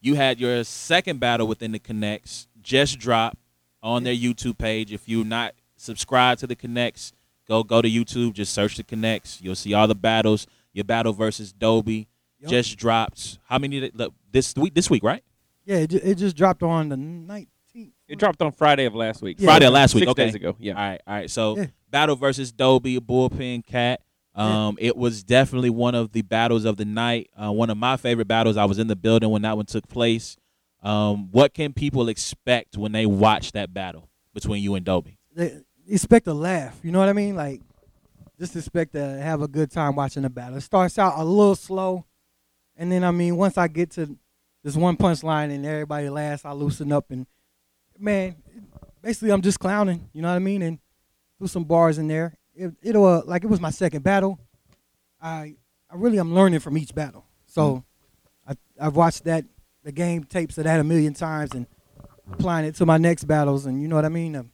you 0.00 0.14
had 0.14 0.40
your 0.40 0.62
second 0.64 1.18
battle 1.18 1.46
within 1.46 1.72
the 1.72 1.80
Connects 1.80 2.46
just 2.62 2.98
dropped 2.98 3.36
on 3.82 4.04
their 4.04 4.14
YouTube 4.14 4.56
page. 4.58 4.92
If 4.92 5.08
you're 5.08 5.24
not 5.24 5.54
subscribed 5.76 6.40
to 6.40 6.46
the 6.46 6.54
Connects, 6.54 7.12
go 7.48 7.64
go 7.64 7.82
to 7.82 7.90
YouTube, 7.90 8.32
just 8.32 8.54
search 8.54 8.76
the 8.76 8.84
Connects. 8.84 9.40
You'll 9.42 9.56
see 9.56 9.74
all 9.74 9.88
the 9.88 9.96
battles. 9.96 10.46
Your 10.72 10.84
battle 10.84 11.12
versus 11.12 11.52
Dobie 11.52 12.06
Yup. 12.38 12.50
just 12.50 12.78
dropped. 12.78 13.38
How 13.48 13.58
many 13.58 13.80
did- 13.80 13.98
look, 13.98 14.14
this 14.30 14.54
week? 14.54 14.74
This 14.74 14.88
week, 14.88 15.02
right? 15.02 15.24
Yeah, 15.64 15.78
it, 15.78 15.92
it 15.92 16.14
just 16.14 16.36
dropped 16.36 16.62
on 16.62 16.88
the 16.88 16.96
19th. 16.96 17.48
It 18.06 18.18
dropped 18.18 18.40
on 18.40 18.52
Friday 18.52 18.86
of 18.86 18.94
last 18.94 19.20
week. 19.20 19.36
Yeah. 19.38 19.46
Friday 19.46 19.66
of 19.66 19.72
last 19.72 19.94
week. 19.94 20.02
Six 20.02 20.10
okay. 20.12 20.24
days 20.26 20.34
ago. 20.34 20.56
Yeah. 20.58 20.74
All 20.74 20.88
right, 20.88 21.00
all 21.06 21.14
right. 21.14 21.30
So 21.30 21.56
Yeah. 21.56 21.66
battle 21.90 22.16
versus 22.16 22.52
Dobie, 22.52 23.00
bullpen 23.00 23.66
cat. 23.66 24.00
Um, 24.38 24.76
it 24.80 24.96
was 24.96 25.22
definitely 25.24 25.70
one 25.70 25.94
of 25.94 26.12
the 26.12 26.22
battles 26.22 26.64
of 26.64 26.76
the 26.76 26.84
night. 26.84 27.30
Uh, 27.36 27.50
one 27.52 27.70
of 27.70 27.76
my 27.76 27.96
favorite 27.96 28.28
battles. 28.28 28.56
I 28.56 28.66
was 28.66 28.78
in 28.78 28.86
the 28.86 28.96
building 28.96 29.30
when 29.30 29.42
that 29.42 29.56
one 29.56 29.66
took 29.66 29.88
place. 29.88 30.36
Um, 30.82 31.30
what 31.32 31.54
can 31.54 31.72
people 31.72 32.08
expect 32.08 32.76
when 32.76 32.92
they 32.92 33.04
watch 33.04 33.52
that 33.52 33.74
battle 33.74 34.08
between 34.32 34.62
you 34.62 34.76
and 34.76 34.84
Dobie? 34.84 35.18
They 35.34 35.58
expect 35.88 36.28
a 36.28 36.34
laugh. 36.34 36.78
You 36.84 36.92
know 36.92 37.00
what 37.00 37.08
I 37.08 37.14
mean? 37.14 37.34
Like, 37.34 37.60
just 38.38 38.54
expect 38.54 38.92
to 38.92 39.00
have 39.00 39.42
a 39.42 39.48
good 39.48 39.72
time 39.72 39.96
watching 39.96 40.22
the 40.22 40.30
battle. 40.30 40.58
It 40.58 40.60
starts 40.60 40.98
out 40.98 41.14
a 41.16 41.24
little 41.24 41.56
slow, 41.56 42.04
and 42.76 42.92
then 42.92 43.02
I 43.02 43.10
mean, 43.10 43.36
once 43.36 43.58
I 43.58 43.66
get 43.66 43.90
to 43.92 44.16
this 44.62 44.76
one 44.76 44.96
punchline 44.96 45.52
and 45.52 45.66
everybody 45.66 46.08
laughs, 46.08 46.44
I 46.44 46.52
loosen 46.52 46.92
up 46.92 47.10
and 47.10 47.26
man, 47.98 48.36
basically 49.02 49.30
I'm 49.30 49.42
just 49.42 49.58
clowning. 49.58 50.08
You 50.12 50.22
know 50.22 50.28
what 50.28 50.36
I 50.36 50.40
mean? 50.40 50.62
And 50.62 50.78
do 51.40 51.48
some 51.48 51.64
bars 51.64 51.98
in 51.98 52.06
there. 52.06 52.37
It, 52.58 52.74
it'll 52.82 53.04
uh, 53.06 53.22
like 53.24 53.44
it 53.44 53.46
was 53.46 53.60
my 53.60 53.70
second 53.70 54.02
battle. 54.02 54.38
I 55.22 55.54
I 55.90 55.94
really 55.94 56.18
am 56.18 56.34
learning 56.34 56.60
from 56.60 56.76
each 56.76 56.94
battle. 56.94 57.24
So 57.46 57.84
I 58.46 58.54
I've 58.80 58.96
watched 58.96 59.24
that 59.24 59.44
the 59.84 59.92
game 59.92 60.24
tapes 60.24 60.58
of 60.58 60.64
that 60.64 60.80
a 60.80 60.84
million 60.84 61.14
times 61.14 61.52
and 61.52 61.66
applying 62.32 62.66
it 62.66 62.74
to 62.76 62.86
my 62.86 62.98
next 62.98 63.24
battles. 63.24 63.66
And 63.66 63.80
you 63.80 63.88
know 63.88 63.96
what 63.96 64.04
I 64.04 64.10
mean? 64.10 64.36
Um, 64.36 64.50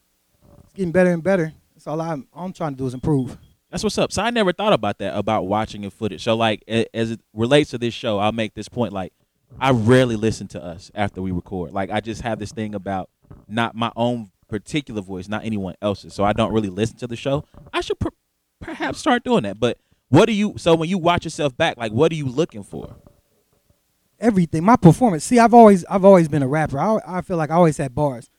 it's 0.63 0.73
getting 0.75 0.93
better 0.93 1.11
and 1.11 1.23
better. 1.23 1.53
That's 1.75 1.87
all 1.87 2.01
I'm 2.01 2.29
all 2.33 2.47
I'm 2.47 2.53
trying 2.53 2.73
to 2.73 2.79
do 2.79 2.87
is 2.87 2.95
improve. 2.95 3.39
That's 3.71 3.83
what's 3.83 3.99
up. 3.99 4.13
So 4.13 4.23
I 4.23 4.31
never 4.31 4.53
thought 4.53 4.73
about 4.73 4.99
that 4.99 5.17
about 5.17 5.47
watching 5.47 5.83
your 5.83 5.91
footage. 5.91 6.23
So 6.23 6.37
like 6.37 6.63
as 6.69 7.11
it 7.11 7.21
relates 7.33 7.71
to 7.71 7.79
this 7.79 7.95
show, 7.95 8.19
I'll 8.19 8.33
make 8.33 8.55
this 8.55 8.69
point. 8.69 8.93
Like 8.93 9.13
I 9.59 9.71
rarely 9.71 10.17
listen 10.17 10.47
to 10.49 10.63
us 10.63 10.91
after 10.95 11.23
we 11.23 11.33
record. 11.33 11.73
Like 11.73 11.91
I 11.91 12.01
just 12.01 12.23
have 12.23 12.39
this 12.39 12.53
thing 12.53 12.75
about 12.75 13.11
not 13.49 13.75
my 13.75 13.91
own 13.97 14.31
particular 14.49 15.01
voice, 15.01 15.29
not 15.29 15.45
anyone 15.45 15.75
else's. 15.83 16.15
So 16.15 16.25
I 16.25 16.33
don't 16.33 16.53
really 16.53 16.71
listen 16.71 16.97
to 16.99 17.07
the 17.07 17.17
show. 17.17 17.45
I 17.73 17.81
should 17.81 17.99
per- 17.99 18.11
perhaps 18.61 18.99
start 18.99 19.25
doing 19.25 19.43
that. 19.45 19.59
But 19.59 19.79
what 20.09 20.27
do 20.27 20.33
you? 20.33 20.55
So 20.57 20.75
when 20.75 20.89
you 20.89 20.99
watch 20.99 21.25
yourself 21.25 21.57
back, 21.57 21.77
like 21.77 21.93
what 21.93 22.13
are 22.13 22.17
you 22.17 22.27
looking 22.27 22.63
for? 22.63 22.97
everything. 24.21 24.65
My 24.65 24.77
performance. 24.77 25.25
See, 25.25 25.39
I've 25.39 25.55
always 25.55 25.85
I've 25.85 26.05
always 26.05 26.29
been 26.29 26.43
a 26.43 26.49
rapper. 26.49 26.79
I 26.79 26.99
I 27.07 27.21
feel 27.21 27.37
like 27.37 27.51
I 27.51 27.55
always 27.55 27.77
had 27.77 27.95
bars, 27.95 28.31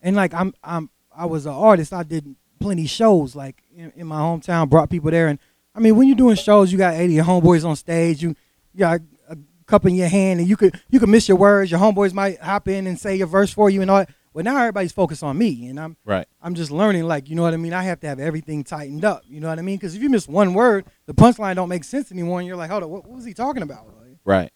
and 0.00 0.16
like 0.16 0.34
I'm 0.34 0.54
I'm 0.62 0.90
I 1.14 1.26
was 1.26 1.46
an 1.46 1.52
artist, 1.52 1.92
I 1.92 2.02
did 2.02 2.34
plenty 2.58 2.86
shows 2.86 3.36
like 3.36 3.62
in, 3.76 3.92
in 3.96 4.06
my 4.06 4.18
hometown. 4.18 4.68
Brought 4.68 4.90
people 4.90 5.10
there, 5.10 5.28
and 5.28 5.38
I 5.74 5.80
mean, 5.80 5.96
when 5.96 6.08
you're 6.08 6.16
doing 6.16 6.36
shows, 6.36 6.72
you 6.72 6.78
got 6.78 6.94
80 6.94 7.16
homeboys 7.16 7.64
on 7.64 7.76
stage. 7.76 8.22
You, 8.22 8.30
you 8.72 8.78
got 8.78 9.00
a 9.28 9.36
cup 9.66 9.84
in 9.86 9.94
your 9.94 10.08
hand, 10.08 10.40
and 10.40 10.48
you 10.48 10.56
could 10.56 10.80
you 10.90 10.98
could 10.98 11.08
miss 11.08 11.28
your 11.28 11.36
words. 11.36 11.70
Your 11.70 11.80
homeboys 11.80 12.12
might 12.12 12.40
hop 12.40 12.68
in 12.68 12.86
and 12.86 12.98
say 12.98 13.16
your 13.16 13.26
verse 13.26 13.52
for 13.52 13.70
you 13.70 13.82
and 13.82 13.90
all. 13.90 13.98
that. 13.98 14.10
Well, 14.34 14.42
now 14.44 14.58
everybody's 14.58 14.92
focused 14.92 15.22
on 15.22 15.38
me, 15.38 15.68
and 15.68 15.78
I'm 15.80 15.96
Right. 16.04 16.26
I'm 16.42 16.54
just 16.54 16.70
learning, 16.72 17.04
like, 17.04 17.30
you 17.30 17.36
know 17.36 17.42
what 17.42 17.54
I 17.54 17.56
mean? 17.56 17.72
I 17.72 17.84
have 17.84 18.00
to 18.00 18.08
have 18.08 18.18
everything 18.20 18.64
tightened 18.64 19.04
up, 19.04 19.22
you 19.28 19.38
know 19.40 19.48
what 19.48 19.58
I 19.58 19.62
mean? 19.62 19.76
Because 19.76 19.94
if 19.94 20.02
you 20.02 20.10
miss 20.10 20.26
one 20.28 20.52
word, 20.54 20.84
the 21.06 21.14
punchline 21.14 21.54
don't 21.54 21.68
make 21.68 21.84
sense 21.84 22.10
anymore, 22.10 22.40
and 22.40 22.46
you're 22.48 22.56
like, 22.56 22.68
hold 22.70 22.82
on, 22.82 22.90
what, 22.90 23.06
what 23.06 23.14
was 23.16 23.24
he 23.24 23.32
talking 23.32 23.62
about? 23.62 23.86
Like, 23.86 24.18
Right. 24.24 24.52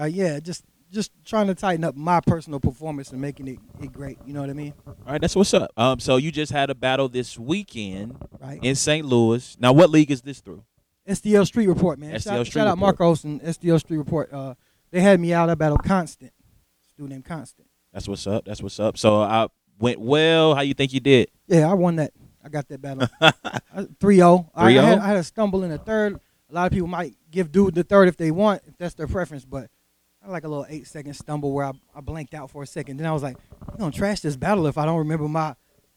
uh, 0.00 0.04
yeah, 0.04 0.38
just 0.40 0.64
just 0.92 1.10
trying 1.24 1.48
to 1.48 1.54
tighten 1.54 1.82
up 1.84 1.96
my 1.96 2.20
personal 2.20 2.60
performance 2.60 3.10
and 3.10 3.20
making 3.20 3.48
it, 3.48 3.58
it 3.82 3.92
great, 3.92 4.16
you 4.24 4.32
know 4.32 4.40
what 4.40 4.48
I 4.48 4.52
mean? 4.52 4.72
All 4.86 4.94
right. 5.08 5.20
That's 5.20 5.34
what's 5.34 5.52
up. 5.52 5.72
Um. 5.76 5.98
So 5.98 6.16
you 6.16 6.30
just 6.30 6.52
had 6.52 6.70
a 6.70 6.76
battle 6.76 7.08
this 7.08 7.36
weekend 7.36 8.16
Right. 8.40 8.60
in 8.62 8.76
St. 8.76 9.04
Louis. 9.04 9.56
Now, 9.58 9.72
what 9.72 9.90
league 9.90 10.12
is 10.12 10.22
this 10.22 10.38
through? 10.40 10.62
STL 11.08 11.44
Street 11.44 11.66
Report, 11.66 11.98
man. 11.98 12.14
STL 12.14 12.22
shout, 12.22 12.46
Street 12.46 12.60
shout 12.60 12.66
out 12.68 12.76
Report. 12.76 12.98
Marcos 13.00 13.24
and 13.24 13.40
STL 13.42 13.80
Street 13.80 13.96
Report. 13.96 14.32
Uh, 14.32 14.54
they 14.92 15.00
had 15.00 15.18
me 15.18 15.32
out. 15.34 15.50
I 15.50 15.56
battled 15.56 15.82
Constant, 15.82 16.32
this 16.84 16.92
dude 16.96 17.10
named 17.10 17.24
Constant. 17.24 17.68
That's 17.96 18.06
what's 18.06 18.26
up. 18.26 18.44
That's 18.44 18.60
what's 18.60 18.78
up. 18.78 18.98
So 18.98 19.22
I 19.22 19.48
went 19.78 19.98
well. 19.98 20.54
How 20.54 20.60
you 20.60 20.74
think 20.74 20.92
you 20.92 21.00
did? 21.00 21.30
Yeah, 21.46 21.70
I 21.70 21.72
won 21.72 21.96
that. 21.96 22.12
I 22.44 22.50
got 22.50 22.68
that 22.68 22.82
battle. 22.82 23.08
3 24.00 24.16
0. 24.16 24.50
I, 24.54 24.66
I, 24.66 24.72
had, 24.72 24.98
oh? 24.98 25.00
I 25.00 25.06
had 25.06 25.16
a 25.16 25.24
stumble 25.24 25.64
in 25.64 25.70
the 25.70 25.78
third. 25.78 26.20
A 26.50 26.54
lot 26.54 26.66
of 26.66 26.72
people 26.72 26.88
might 26.88 27.14
give 27.30 27.50
dude 27.50 27.74
the 27.74 27.84
third 27.84 28.08
if 28.08 28.18
they 28.18 28.30
want, 28.30 28.60
if 28.66 28.76
that's 28.76 28.92
their 28.92 29.06
preference, 29.06 29.46
but 29.46 29.70
I 30.20 30.26
had 30.26 30.32
like 30.32 30.44
a 30.44 30.48
little 30.48 30.66
eight 30.68 30.86
second 30.86 31.14
stumble 31.14 31.52
where 31.52 31.64
I, 31.64 31.72
I 31.94 32.02
blanked 32.02 32.34
out 32.34 32.50
for 32.50 32.62
a 32.62 32.66
second. 32.66 32.98
Then 32.98 33.06
I 33.06 33.12
was 33.12 33.22
like, 33.22 33.38
I'm 33.66 33.78
going 33.78 33.92
to 33.92 33.96
trash 33.96 34.20
this 34.20 34.36
battle 34.36 34.66
if 34.66 34.76
I 34.76 34.84
don't 34.84 34.98
remember 34.98 35.26
my, 35.26 35.54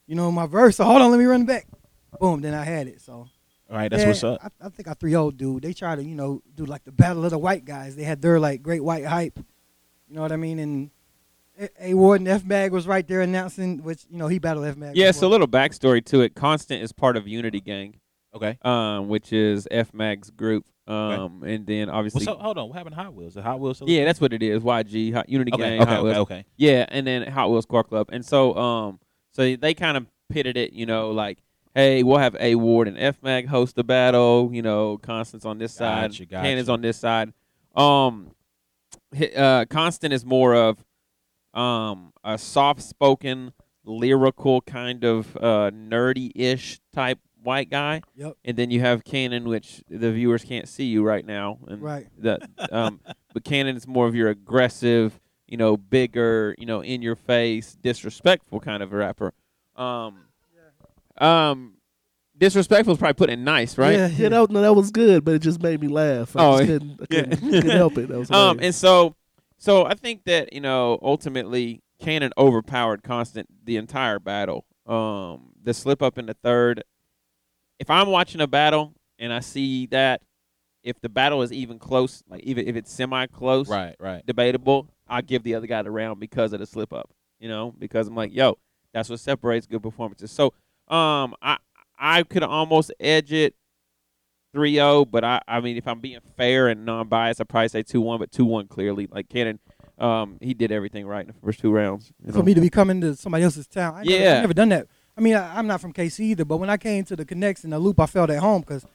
you 0.07 0.15
know, 0.15 0.31
my 0.31 0.45
verse. 0.45 0.77
So 0.77 0.85
hold 0.85 1.01
on, 1.01 1.11
let 1.11 1.19
me 1.19 1.25
run 1.25 1.45
back. 1.45 1.67
Boom, 2.17 2.39
then 2.39 2.53
I 2.53 2.63
had 2.63 2.87
it. 2.87 3.01
So 3.01 3.11
All 3.11 3.29
right. 3.71 3.91
That's 3.91 4.03
yeah, 4.03 4.07
what's 4.07 4.23
up. 4.23 4.39
I, 4.41 4.67
I 4.67 4.69
think 4.69 4.87
I 4.87 4.93
3 4.93 5.11
0 5.11 5.31
dude. 5.31 5.63
They 5.63 5.73
try 5.73 5.97
to, 5.97 6.03
you 6.03 6.15
know, 6.15 6.41
do 6.55 6.63
like 6.63 6.85
the 6.85 6.93
battle 6.93 7.25
of 7.25 7.31
the 7.31 7.37
white 7.37 7.65
guys. 7.65 7.97
They 7.97 8.03
had 8.03 8.21
their 8.21 8.39
like 8.39 8.63
great 8.63 8.85
white 8.85 9.03
hype. 9.03 9.37
You 10.07 10.15
know 10.15 10.21
what 10.21 10.31
I 10.31 10.37
mean? 10.37 10.59
And 10.59 10.91
A- 11.59 11.89
A 11.89 11.93
Ward 11.93 12.21
and 12.21 12.27
F 12.27 12.45
Mag 12.45 12.71
was 12.71 12.87
right 12.87 13.07
there 13.07 13.21
announcing, 13.21 13.83
which, 13.83 14.05
you 14.09 14.17
know, 14.17 14.27
he 14.27 14.39
battled 14.39 14.65
F 14.65 14.77
Mag. 14.77 14.95
Yeah, 14.95 15.11
so 15.11 15.27
a 15.27 15.29
little 15.29 15.47
backstory 15.47 16.03
to 16.05 16.21
it. 16.21 16.35
Constant 16.35 16.81
is 16.81 16.91
part 16.91 17.17
of 17.17 17.27
Unity 17.27 17.59
Gang, 17.61 17.99
Okay. 18.35 18.57
um, 18.63 19.07
which 19.09 19.33
is 19.33 19.67
F 19.71 19.93
Mag's 19.93 20.29
group. 20.29 20.65
Um, 20.87 21.43
and 21.43 21.67
then 21.67 21.87
Well, 21.87 21.97
obviously, 21.97 22.23
so 22.25 22.35
hold 22.35 22.57
on. 22.57 22.67
What 22.69 22.77
happened 22.77 22.95
to 22.95 23.01
Hot 23.03 23.13
Wheels? 23.13 23.35
The 23.35 23.43
Hot 23.43 23.59
Wheels. 23.59 23.77
still- 23.77 23.89
yeah, 23.89 24.05
that's 24.05 24.19
what 24.19 24.33
it 24.33 24.41
is. 24.41 24.63
YG 24.63 25.11
Hot, 25.13 25.29
Unity 25.29 25.53
Okay. 25.53 25.61
Gang, 25.63 25.81
Okay. 25.83 25.91
Hot 25.91 26.03
Wheels. 26.03 26.17
Okay. 26.17 26.33
Okay. 26.39 26.45
Yeah, 26.57 26.85
and 26.89 27.05
then 27.05 27.27
Hot 27.31 27.51
Wheels 27.51 27.65
Car 27.67 27.83
Club, 27.83 28.09
and 28.11 28.25
so 28.25 28.55
um, 28.55 28.99
so 29.31 29.55
they 29.55 29.73
kind 29.75 29.97
of 29.97 30.07
pitted 30.29 30.57
it, 30.57 30.73
you 30.73 30.87
know, 30.87 31.11
like, 31.11 31.37
hey, 31.75 32.01
we'll 32.01 32.17
have 32.17 32.35
A 32.39 32.55
Ward 32.55 32.87
and 32.87 32.97
F 32.97 33.21
Mag 33.21 33.47
host 33.47 33.75
the 33.75 33.83
battle, 33.83 34.49
you 34.51 34.63
know, 34.63 34.97
Constance 34.97 35.45
on 35.45 35.59
this 35.59 35.73
side, 35.73 36.09
Gotcha, 36.11 36.25
gotcha. 36.25 36.43
Cannon's 36.43 36.69
on 36.69 36.81
this 36.81 36.97
side. 36.97 37.33
Um, 37.75 38.31
uh, 39.35 39.65
Constant 39.69 40.13
is 40.13 40.25
more 40.25 40.55
of 40.55 40.83
um 41.53 42.13
a 42.23 42.37
soft-spoken, 42.37 43.53
lyrical 43.85 44.61
kind 44.61 45.03
of 45.03 45.35
uh 45.37 45.71
nerdy-ish 45.73 46.79
type 46.93 47.19
white 47.41 47.69
guy, 47.69 48.01
Yep. 48.15 48.33
and 48.45 48.57
then 48.57 48.69
you 48.69 48.81
have 48.81 49.03
Cannon, 49.05 49.47
which 49.47 49.81
the 49.89 50.11
viewers 50.11 50.43
can't 50.43 50.67
see 50.67 50.85
you 50.85 51.03
right 51.03 51.25
now, 51.25 51.57
and 51.67 51.81
Right. 51.81 52.07
that 52.19 52.41
um 52.71 52.99
but 53.33 53.43
Cannon 53.43 53.75
is 53.77 53.87
more 53.87 54.07
of 54.07 54.15
your 54.15 54.29
aggressive, 54.29 55.19
you 55.47 55.57
know, 55.57 55.77
bigger, 55.77 56.53
you 56.57 56.65
know, 56.65 56.81
in 56.81 57.01
your 57.01 57.15
face, 57.15 57.75
disrespectful 57.81 58.59
kind 58.59 58.83
of 58.83 58.91
a 58.93 58.97
rapper. 58.97 59.33
Um 59.75 60.25
um 61.17 61.73
disrespectful 62.37 62.93
is 62.93 62.99
probably 62.99 63.13
putting 63.15 63.43
nice, 63.43 63.77
right? 63.77 63.97
Yeah, 63.97 64.07
Yeah, 64.07 64.29
that, 64.29 64.49
no, 64.49 64.61
that 64.61 64.73
was 64.73 64.91
good, 64.91 65.25
but 65.25 65.33
it 65.35 65.39
just 65.39 65.61
made 65.61 65.81
me 65.81 65.87
laugh. 65.89 66.35
I 66.37 66.45
Oh, 66.45 66.57
just 66.59 66.67
couldn't, 66.71 67.01
I 67.01 67.05
couldn't, 67.07 67.37
couldn't 67.39 67.69
help 67.71 67.97
it. 67.97 68.07
That 68.09 68.19
was 68.19 68.31
Um 68.31 68.59
and 68.61 68.73
so 68.73 69.15
so 69.59 69.85
I 69.85 69.93
think 69.93 70.23
that, 70.25 70.53
you 70.53 70.61
know, 70.61 70.97
ultimately 71.01 71.81
Cannon 71.99 72.31
overpowered 72.37 73.03
Constant 73.03 73.47
the 73.63 73.77
entire 73.77 74.19
battle. 74.19 74.65
Um 74.85 75.51
the 75.61 75.73
slip 75.73 76.01
up 76.01 76.17
in 76.17 76.25
the 76.25 76.33
third 76.33 76.83
if 77.79 77.89
I'm 77.89 78.09
watching 78.09 78.41
a 78.41 78.47
battle 78.47 78.93
and 79.19 79.31
I 79.31 79.39
see 79.41 79.85
that 79.87 80.21
if 80.83 80.99
the 81.01 81.09
battle 81.09 81.41
is 81.41 81.51
even 81.51 81.77
close, 81.77 82.23
like 82.29 82.41
even 82.43 82.67
if 82.67 82.75
it's 82.75 82.91
semi 82.91 83.27
close, 83.27 83.69
Right. 83.69 83.95
Right. 83.99 84.25
debatable, 84.25 84.89
I 85.07 85.21
give 85.21 85.43
the 85.43 85.55
other 85.55 85.67
guy 85.67 85.81
the 85.81 85.91
round 85.91 86.19
because 86.19 86.53
of 86.53 86.59
the 86.59 86.65
slip 86.65 86.93
up. 86.93 87.09
You 87.39 87.47
know, 87.49 87.73
because 87.77 88.07
I'm 88.07 88.15
like, 88.15 88.33
yo, 88.33 88.57
that's 88.93 89.09
what 89.09 89.19
separates 89.19 89.65
good 89.67 89.81
performances. 89.83 90.31
So, 90.31 90.53
um, 90.87 91.35
I 91.41 91.57
I 91.97 92.23
could 92.23 92.43
almost 92.43 92.91
edge 92.99 93.31
it 93.31 93.55
3-0, 94.53 95.09
but 95.11 95.23
I 95.23 95.41
I 95.47 95.59
mean, 95.61 95.77
if 95.77 95.87
I'm 95.87 95.99
being 95.99 96.19
fair 96.37 96.67
and 96.67 96.85
non-biased, 96.85 97.39
I'd 97.41 97.49
probably 97.49 97.67
say 97.69 97.83
2-1, 97.83 98.19
but 98.19 98.31
2-1 98.31 98.69
clearly. 98.69 99.07
Like 99.11 99.29
Cannon, 99.29 99.59
um, 99.97 100.37
he 100.41 100.53
did 100.53 100.71
everything 100.71 101.05
right 101.05 101.21
in 101.21 101.27
the 101.27 101.33
first 101.33 101.59
two 101.59 101.71
rounds. 101.71 102.11
you 102.25 102.31
for 102.31 102.39
know. 102.39 102.43
me 102.45 102.53
to 102.53 102.61
be 102.61 102.69
coming 102.69 103.01
to 103.01 103.15
somebody 103.15 103.43
else's 103.43 103.67
town. 103.67 103.95
I 103.95 104.03
never, 104.03 104.23
Yeah. 104.23 104.37
I 104.37 104.41
never 104.41 104.53
done 104.53 104.69
that. 104.69 104.87
I 105.17 105.21
mean, 105.21 105.35
I, 105.35 105.57
I'm 105.57 105.67
not 105.67 105.81
from 105.81 105.93
KC 105.93 106.19
either, 106.21 106.45
but 106.45 106.57
when 106.57 106.69
I 106.69 106.77
came 106.77 107.03
to 107.05 107.15
the 107.15 107.25
Connects 107.25 107.63
and 107.63 107.73
the 107.73 107.79
Loop, 107.79 107.99
I 107.99 108.05
felt 108.05 108.29
at 108.29 108.39
home 108.39 108.61
because 108.61 108.85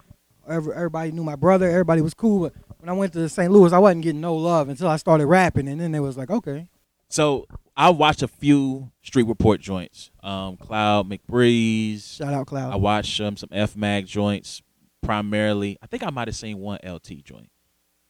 everybody 0.49 1.13
knew 1.13 1.25
my 1.25 1.37
brother. 1.37 1.69
Everybody 1.69 2.01
was 2.01 2.15
cool. 2.15 2.41
But 2.49 2.55
when 2.79 2.89
I 2.89 2.93
went 2.93 3.13
to 3.15 3.29
St. 3.29 3.51
Louis, 3.53 3.73
I 3.73 3.79
wasn't 3.79 4.03
getting 4.03 4.21
no 4.21 4.35
love 4.35 4.69
until 4.69 4.89
I 4.89 4.97
started 4.97 5.27
rapping, 5.27 5.69
and 5.69 5.81
then 5.81 5.93
they 5.93 6.01
was 6.01 6.17
like, 6.17 6.31
okay, 6.31 6.69
So 7.09 7.47
I 7.77 7.91
watched 7.91 8.23
a 8.23 8.29
few 8.29 8.91
Street 9.03 9.27
Report 9.27 9.61
joints. 9.61 10.11
Um, 10.23 10.57
Cloud 10.57 11.09
McBreeze. 11.11 12.17
shout 12.17 12.33
out 12.33 12.47
Cloud. 12.47 12.73
I 12.73 12.77
watched 12.77 13.21
um, 13.21 13.37
some 13.37 13.51
F 13.53 13.77
Mag 13.77 14.07
joints 14.07 14.63
primarily. 15.05 15.79
I 15.83 15.87
think 15.87 16.03
I 16.03 16.11
might 16.11 16.29
have 16.29 16.37
seen 16.37 16.59
one 16.59 16.79
LT 16.85 17.25
joint. 17.25 17.51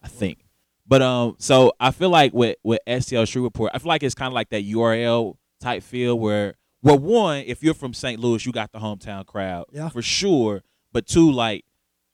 I 0.01 0.07
think. 0.07 0.45
But 0.87 1.01
um, 1.01 1.35
so 1.39 1.73
I 1.79 1.91
feel 1.91 2.09
like 2.09 2.33
with 2.33 2.57
with 2.63 2.79
STL 2.87 3.27
Street 3.27 3.41
Report, 3.41 3.71
I 3.73 3.79
feel 3.79 3.87
like 3.89 4.03
it's 4.03 4.15
kind 4.15 4.27
of 4.27 4.33
like 4.33 4.49
that 4.49 4.63
URL 4.65 5.35
type 5.59 5.81
feel 5.81 6.17
where, 6.19 6.55
well, 6.83 6.99
one, 6.99 7.39
if 7.47 7.63
you're 7.63 7.73
from 7.73 7.93
St. 7.93 8.19
Louis, 8.19 8.45
you 8.45 8.51
got 8.51 8.71
the 8.71 8.79
hometown 8.79 9.25
crowd 9.25 9.65
Yeah. 9.71 9.89
for 9.89 10.01
sure. 10.03 10.61
But 10.93 11.07
two, 11.07 11.31
like, 11.31 11.65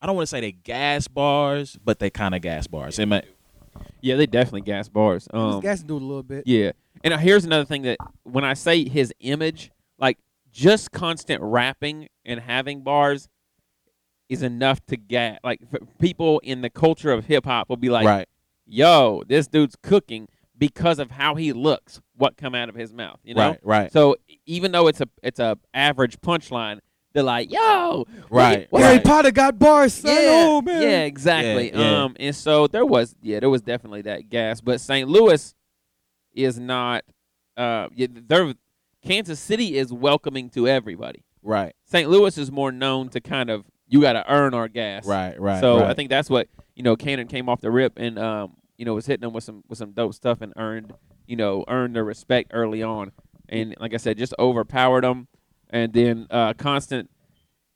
I 0.02 0.08
don't 0.08 0.16
want 0.16 0.24
to 0.28 0.30
say 0.30 0.40
they 0.40 0.54
gas 0.54 1.08
bars, 1.10 1.78
but 1.84 2.00
they 2.00 2.10
kind 2.10 2.34
of 2.34 2.42
gas 2.42 2.66
bars. 2.68 2.98
Am 2.98 3.12
I- 3.14 3.24
yeah, 4.00 4.16
they 4.16 4.26
definitely 4.26 4.62
gas 4.62 4.88
bars. 4.90 5.28
I 5.34 5.38
was 5.38 5.56
Um, 5.56 5.62
gassing 5.62 5.88
dude 5.88 6.02
a 6.02 6.06
little 6.06 6.24
bit. 6.24 6.48
Yeah. 6.48 6.72
And 7.04 7.14
uh, 7.14 7.18
here's 7.18 7.44
another 7.46 7.66
thing 7.66 7.82
that 7.84 7.98
when 8.24 8.44
I 8.46 8.54
say 8.54 8.88
his 8.88 9.14
image, 9.20 9.72
like 10.00 10.18
just 10.52 10.92
constant 10.92 11.42
rapping 11.42 12.08
and 12.26 12.40
having 12.40 12.82
bars 12.84 13.28
is 14.32 14.42
enough 14.42 14.80
to 14.86 14.96
get 14.96 15.40
like 15.44 15.60
people 16.00 16.40
in 16.40 16.62
the 16.62 16.70
culture 16.70 17.12
of 17.12 17.26
hip 17.26 17.46
hop 17.46 17.68
will 17.70 17.76
be 17.78 17.90
like, 17.90 18.06
right, 18.08 18.28
"Yo, 18.66 19.24
this 19.28 19.48
dude's 19.48 19.76
cooking 19.84 20.28
because 20.58 21.00
of 21.00 21.12
how 21.12 21.36
he 21.36 21.52
looks, 21.52 22.00
what 22.16 22.38
come 22.38 22.56
out 22.56 22.70
of 22.70 22.76
his 22.76 22.94
mouth." 22.94 23.20
You 23.24 23.36
know. 23.36 23.50
right, 23.50 23.60
right, 23.64 23.92
So 23.92 24.16
even 24.46 24.72
though 24.72 24.88
it's 24.88 25.02
a 25.02 25.10
it's 25.22 25.40
a 25.40 25.58
average 25.74 26.20
punchline, 26.22 26.80
they're 27.12 27.24
like, 27.24 27.52
"Yo, 27.52 28.06
right, 28.30 28.68
what- 28.70 28.82
Harry 28.84 28.96
right. 28.98 29.04
Potter 29.06 29.32
got 29.32 29.60
bars, 29.60 29.94
son. 29.96 30.14
yeah, 30.16 30.30
Oh 30.48 30.62
man. 30.62 30.82
yeah, 30.82 31.02
exactly. 31.04 31.70
Yeah, 31.72 31.80
yeah. 31.80 32.04
Um, 32.04 32.16
and 32.18 32.34
so 32.34 32.68
there 32.68 32.86
was, 32.86 33.16
yeah, 33.22 33.42
there 33.42 33.50
was 33.50 33.62
definitely 33.62 34.04
that 34.04 34.30
gas. 34.30 34.62
But 34.62 34.80
St. 34.80 35.10
Louis 35.10 35.54
is 36.34 36.58
not. 36.58 37.04
Uh, 37.58 37.90
they're 37.98 38.54
Kansas 39.06 39.40
City 39.42 39.76
is 39.78 39.92
welcoming 39.92 40.50
to 40.52 40.70
everybody. 40.70 41.26
right, 41.44 41.76
St. 41.84 42.10
Louis 42.10 42.38
is 42.38 42.50
more 42.50 42.72
known 42.72 43.10
to 43.10 43.20
kind 43.20 43.50
of 43.50 43.66
you 43.92 44.02
got 44.02 44.14
to 44.14 44.32
earn 44.32 44.54
our 44.54 44.70
gas. 44.70 45.06
right, 45.06 45.40
right. 45.40 45.60
So 45.60 45.80
right. 45.80 45.90
I 45.90 45.94
think 45.94 46.10
that's 46.10 46.30
what 46.30 46.48
you 46.76 46.82
know. 46.82 46.96
Cannon 46.96 47.28
came 47.28 47.50
off 47.50 47.62
the 47.62 47.70
rip 47.70 48.00
and 48.00 48.18
um, 48.18 48.56
you 48.78 48.86
know, 48.86 48.96
was 48.96 49.06
hitting 49.06 49.22
them 49.22 49.34
with 49.34 49.44
some 49.44 49.64
with 49.68 49.78
some 49.78 49.92
dope 49.92 50.16
stuff 50.16 50.42
and 50.42 50.54
earned 50.56 50.94
you 51.28 51.36
know 51.36 51.66
earned 51.68 51.96
their 51.96 52.06
respect 52.06 52.52
early 52.54 52.82
on. 52.82 53.12
And 53.50 53.76
like 53.80 53.94
I 53.94 53.98
said, 53.98 54.18
just 54.18 54.34
overpowered 54.40 55.04
them. 55.04 55.28
And 55.70 55.92
then 55.92 56.26
uh, 56.30 56.54
Constant 56.54 57.10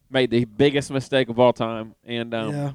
made 0.09 0.31
the 0.31 0.45
biggest 0.45 0.89
mistake 0.89 1.27
of 1.27 1.37
all 1.37 1.51
time. 1.51 1.95
And 2.05 2.33
um, 2.33 2.55
yeah. 2.55 2.71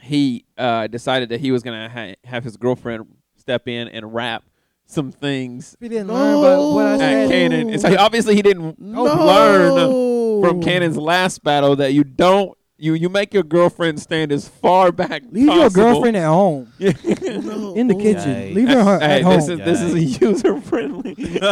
he 0.00 0.46
uh, 0.56 0.86
decided 0.86 1.28
that 1.28 1.40
he 1.40 1.52
was 1.52 1.62
gonna 1.62 1.90
ha- 1.90 2.16
have 2.24 2.42
his 2.42 2.56
girlfriend 2.56 3.06
step 3.36 3.68
in 3.68 3.88
and 3.88 4.14
rap 4.14 4.44
some 4.86 5.12
things 5.12 5.76
he 5.80 5.88
didn't 5.90 6.08
learn 6.08 6.38
about 6.38 6.72
what 6.72 6.86
I 6.86 6.92
at 6.94 6.98
said. 6.98 7.30
Cannon. 7.30 7.68
And 7.68 7.80
so 7.80 7.94
obviously 7.98 8.34
he 8.34 8.40
didn't 8.40 8.80
no. 8.80 9.04
learn 9.04 10.40
from 10.40 10.62
Cannon's 10.62 10.96
last 10.96 11.44
battle 11.44 11.76
that 11.76 11.92
you 11.92 12.04
don't 12.04 12.57
you 12.78 12.94
you 12.94 13.08
make 13.08 13.34
your 13.34 13.42
girlfriend 13.42 14.00
stand 14.00 14.30
as 14.32 14.48
far 14.48 14.92
back. 14.92 15.22
Leave 15.30 15.46
your 15.46 15.64
possible. 15.64 15.82
girlfriend 15.82 16.16
at 16.16 16.26
home 16.26 16.72
in 16.78 17.88
the 17.88 17.94
kitchen. 18.00 18.34
Yikes. 18.34 18.54
Leave 18.54 18.68
her 18.68 18.94
at 19.00 19.02
Hey, 19.02 19.22
home. 19.22 19.34
this 19.34 19.48
is 19.48 19.58
this 19.58 19.80
is 19.82 19.94
a 19.94 20.00
user 20.26 20.60
friendly. 20.60 21.40
All 21.42 21.50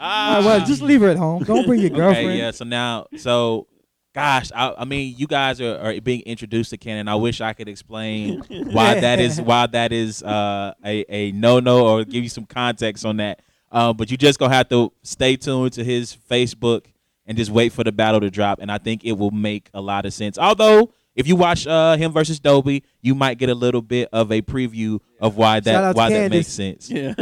right, 0.00 0.40
well, 0.44 0.64
just 0.66 0.82
leave 0.82 1.00
her 1.02 1.08
at 1.10 1.16
home. 1.16 1.44
Don't 1.44 1.66
bring 1.66 1.80
your 1.80 1.90
girlfriend. 2.00 2.28
Okay, 2.28 2.38
yeah. 2.38 2.50
So 2.50 2.64
now, 2.64 3.06
so 3.18 3.66
gosh, 4.14 4.50
I, 4.54 4.74
I 4.78 4.84
mean, 4.84 5.14
you 5.16 5.26
guys 5.26 5.60
are, 5.60 5.78
are 5.78 6.00
being 6.00 6.22
introduced 6.22 6.70
to 6.70 6.76
Cannon. 6.78 7.08
I 7.08 7.14
wish 7.16 7.40
I 7.40 7.52
could 7.52 7.68
explain 7.68 8.40
why 8.48 8.98
that 9.00 9.20
is 9.20 9.40
why 9.40 9.66
that 9.66 9.92
is 9.92 10.22
uh, 10.22 10.72
a 10.84 11.04
a 11.08 11.32
no 11.32 11.60
no 11.60 11.86
or 11.86 12.04
give 12.04 12.22
you 12.22 12.30
some 12.30 12.46
context 12.46 13.04
on 13.04 13.18
that. 13.18 13.42
Uh, 13.70 13.92
but 13.92 14.10
you 14.10 14.16
just 14.16 14.38
gonna 14.38 14.54
have 14.54 14.68
to 14.70 14.90
stay 15.02 15.36
tuned 15.36 15.74
to 15.74 15.84
his 15.84 16.16
Facebook 16.30 16.86
and 17.28 17.38
just 17.38 17.50
wait 17.52 17.72
for 17.72 17.84
the 17.84 17.92
battle 17.92 18.18
to 18.20 18.30
drop. 18.30 18.58
And 18.60 18.72
I 18.72 18.78
think 18.78 19.04
it 19.04 19.12
will 19.12 19.30
make 19.30 19.70
a 19.72 19.80
lot 19.80 20.04
of 20.06 20.12
sense. 20.12 20.36
Although 20.38 20.90
if 21.14 21.28
you 21.28 21.36
watch 21.36 21.66
uh, 21.66 21.96
him 21.96 22.12
versus 22.12 22.40
Dobie, 22.40 22.82
you 23.02 23.14
might 23.14 23.38
get 23.38 23.48
a 23.50 23.54
little 23.54 23.82
bit 23.82 24.08
of 24.12 24.32
a 24.32 24.40
preview 24.42 24.98
of 25.20 25.36
why 25.36 25.60
that 25.60 25.74
out 25.84 25.92
to 25.92 25.96
why 25.96 26.10
that 26.10 26.30
makes 26.30 26.48
sense. 26.48 26.90
Yeah. 26.90 27.14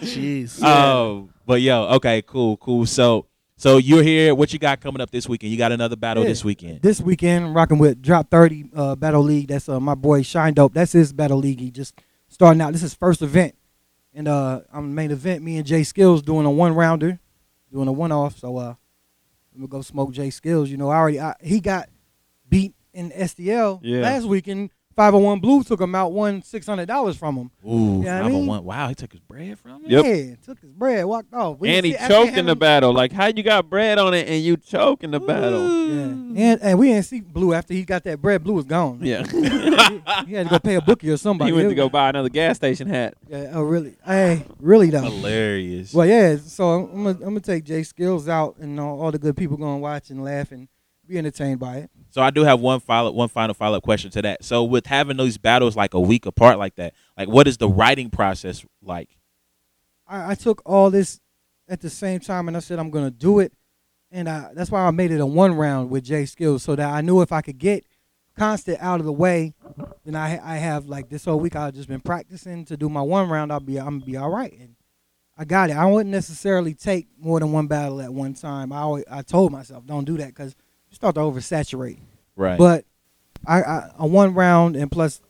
Jeez. 0.00 0.60
Oh, 0.62 1.28
but 1.46 1.60
yo, 1.60 1.84
okay, 1.96 2.22
cool, 2.22 2.56
cool. 2.56 2.86
So, 2.86 3.26
so 3.56 3.76
you're 3.78 4.02
here. 4.02 4.34
What 4.34 4.52
you 4.52 4.58
got 4.58 4.80
coming 4.80 5.00
up 5.00 5.10
this 5.10 5.28
weekend? 5.28 5.52
You 5.52 5.58
got 5.58 5.72
another 5.72 5.96
battle 5.96 6.22
Yeah. 6.22 6.30
this 6.30 6.44
weekend. 6.44 6.82
This 6.82 7.00
weekend, 7.00 7.54
rocking 7.54 7.78
with 7.78 8.00
Drop 8.00 8.30
30 8.30 8.70
uh, 8.74 8.96
Battle 8.96 9.22
League. 9.22 9.48
That's 9.48 9.68
uh, 9.68 9.80
my 9.80 9.94
boy 9.94 10.22
Shine 10.22 10.54
Dope. 10.54 10.74
That's 10.74 10.92
his 10.92 11.12
Battle 11.12 11.38
League. 11.38 11.60
He 11.60 11.70
just 11.70 12.00
starting 12.28 12.60
out. 12.60 12.72
This 12.72 12.82
is 12.82 12.94
first 12.94 13.22
event. 13.22 13.54
And 14.14 14.28
uh, 14.28 14.60
I'm 14.72 14.90
the 14.90 14.94
main 14.94 15.10
event. 15.10 15.42
Me 15.42 15.56
and 15.56 15.66
Jay 15.66 15.82
Skills 15.84 16.22
doing 16.22 16.44
a 16.46 16.50
one 16.50 16.74
rounder, 16.74 17.18
doing 17.72 17.88
a 17.88 17.92
one 17.92 18.12
off. 18.12 18.38
So 18.38 18.56
uh, 18.58 18.74
I'm 19.54 19.60
to 19.62 19.68
go 19.68 19.82
smoke 19.82 20.12
Jay 20.12 20.30
Skills. 20.30 20.70
You 20.70 20.76
know, 20.76 20.90
I 20.90 20.96
already, 20.96 21.20
I, 21.20 21.34
he 21.40 21.60
got 21.60 21.88
beat 22.48 22.74
in 22.92 23.10
STL 23.10 23.80
Yeah. 23.82 24.00
last 24.02 24.24
weekend. 24.26 24.70
501 24.94 25.40
Blue 25.40 25.62
took 25.64 25.80
him 25.80 25.94
out, 25.94 26.12
won 26.12 26.42
$600 26.42 27.16
from 27.16 27.36
him. 27.36 27.50
Ooh, 27.68 28.02
Yeah, 28.04 28.18
I 28.18 28.22
501. 28.22 28.64
Wow, 28.64 28.88
he 28.88 28.94
took 28.94 29.12
his 29.12 29.20
bread 29.20 29.58
from 29.58 29.84
him. 29.84 29.90
Yep. 29.90 30.04
Yeah, 30.04 30.34
took 30.44 30.60
his 30.60 30.70
bread, 30.72 31.04
walked 31.06 31.32
off. 31.34 31.58
We 31.58 31.68
and 31.74 31.86
he 31.86 31.92
didn't 31.92 32.00
see- 32.00 32.04
after 32.04 32.14
choked 32.14 32.28
in 32.38 32.44
the 32.46 32.50
having- 32.50 32.58
battle. 32.58 32.92
Like, 32.92 33.12
how 33.12 33.26
you 33.26 33.42
got 33.42 33.68
bread 33.70 33.98
on 33.98 34.14
it 34.14 34.28
and 34.28 34.42
you 34.42 34.56
choke 34.56 35.02
in 35.02 35.10
the 35.10 35.20
battle? 35.20 35.62
Yeah, 35.62 36.02
and, 36.52 36.62
and 36.62 36.78
we 36.78 36.88
didn't 36.88 37.04
see 37.06 37.20
Blue 37.20 37.52
after 37.54 37.74
he 37.74 37.84
got 37.84 38.04
that 38.04 38.20
bread. 38.20 38.42
Blue 38.44 38.54
was 38.54 38.64
gone. 38.64 38.98
Yeah. 39.02 39.24
he 40.26 40.34
had 40.34 40.46
to 40.46 40.50
go 40.50 40.58
pay 40.58 40.74
a 40.76 40.80
bookie 40.80 41.10
or 41.10 41.16
somebody. 41.16 41.50
he 41.50 41.56
went 41.56 41.68
to 41.68 41.74
go 41.74 41.88
buy 41.88 42.08
another 42.10 42.28
gas 42.28 42.56
station 42.56 42.88
hat. 42.88 43.14
Yeah, 43.28 43.50
oh 43.54 43.62
really? 43.62 43.96
Hey, 44.04 44.44
really 44.58 44.90
though. 44.90 45.02
Hilarious. 45.02 45.92
Well, 45.94 46.06
yeah. 46.06 46.36
So 46.36 46.70
I'm 46.70 47.04
gonna, 47.04 47.08
I'm 47.10 47.18
gonna 47.20 47.40
take 47.40 47.64
Jay 47.64 47.82
Skills 47.82 48.28
out, 48.28 48.56
and 48.58 48.78
all, 48.80 49.00
all 49.00 49.10
the 49.10 49.18
good 49.18 49.36
people 49.36 49.56
gonna 49.56 49.78
watch 49.78 50.10
and 50.10 50.22
laugh 50.22 50.52
and 50.52 50.68
be 51.06 51.18
entertained 51.18 51.58
by 51.58 51.78
it. 51.78 51.90
So 52.10 52.22
I 52.22 52.30
do 52.30 52.44
have 52.44 52.60
one 52.60 52.80
follow, 52.80 53.10
one 53.12 53.28
final 53.28 53.54
follow 53.54 53.78
up 53.78 53.82
question 53.82 54.10
to 54.12 54.22
that. 54.22 54.44
So 54.44 54.64
with 54.64 54.86
having 54.86 55.16
those 55.16 55.38
battles 55.38 55.76
like 55.76 55.94
a 55.94 56.00
week 56.00 56.26
apart 56.26 56.58
like 56.58 56.76
that, 56.76 56.94
like 57.16 57.28
what 57.28 57.48
is 57.48 57.56
the 57.58 57.68
writing 57.68 58.10
process 58.10 58.64
like? 58.82 59.16
I, 60.06 60.32
I 60.32 60.34
took 60.34 60.62
all 60.66 60.90
this 60.90 61.20
at 61.68 61.80
the 61.80 61.90
same 61.90 62.20
time, 62.20 62.48
and 62.48 62.56
I 62.56 62.60
said 62.60 62.78
I'm 62.78 62.90
gonna 62.90 63.10
do 63.10 63.38
it, 63.38 63.52
and 64.10 64.28
I, 64.28 64.50
that's 64.54 64.70
why 64.70 64.86
I 64.86 64.90
made 64.90 65.10
it 65.10 65.20
a 65.20 65.26
one 65.26 65.54
round 65.54 65.90
with 65.90 66.04
Jay 66.04 66.26
Skills, 66.26 66.62
so 66.62 66.76
that 66.76 66.88
I 66.88 67.00
knew 67.00 67.22
if 67.22 67.32
I 67.32 67.40
could 67.40 67.58
get 67.58 67.86
constant 68.36 68.78
out 68.80 69.00
of 69.00 69.06
the 69.06 69.12
way, 69.12 69.54
then 70.04 70.14
I 70.14 70.38
I 70.42 70.56
have 70.56 70.86
like 70.86 71.08
this 71.08 71.24
whole 71.24 71.40
week 71.40 71.56
I've 71.56 71.74
just 71.74 71.88
been 71.88 72.00
practicing 72.00 72.64
to 72.66 72.76
do 72.76 72.88
my 72.88 73.02
one 73.02 73.28
round. 73.28 73.52
I'll 73.52 73.60
be 73.60 73.78
I'm 73.78 74.00
gonna 74.00 74.04
be 74.04 74.16
all 74.16 74.30
right, 74.30 74.52
and 74.58 74.74
I 75.36 75.44
got 75.44 75.70
it. 75.70 75.76
I 75.76 75.86
wouldn't 75.86 76.10
necessarily 76.10 76.74
take 76.74 77.08
more 77.18 77.40
than 77.40 77.52
one 77.52 77.66
battle 77.66 78.02
at 78.02 78.12
one 78.12 78.34
time. 78.34 78.72
I 78.72 78.80
always, 78.80 79.04
I 79.10 79.22
told 79.22 79.52
myself 79.52 79.86
don't 79.86 80.04
do 80.04 80.18
that 80.18 80.28
because 80.28 80.54
start 81.02 81.16
to 81.16 81.20
oversaturate. 81.20 81.98
Right. 82.36 82.56
But 82.56 82.84
I, 83.44 83.62
I, 83.62 83.76
I 83.76 83.90
a 83.98 84.06
one 84.06 84.34
round 84.34 84.76
and 84.76 84.88
plus 84.88 85.20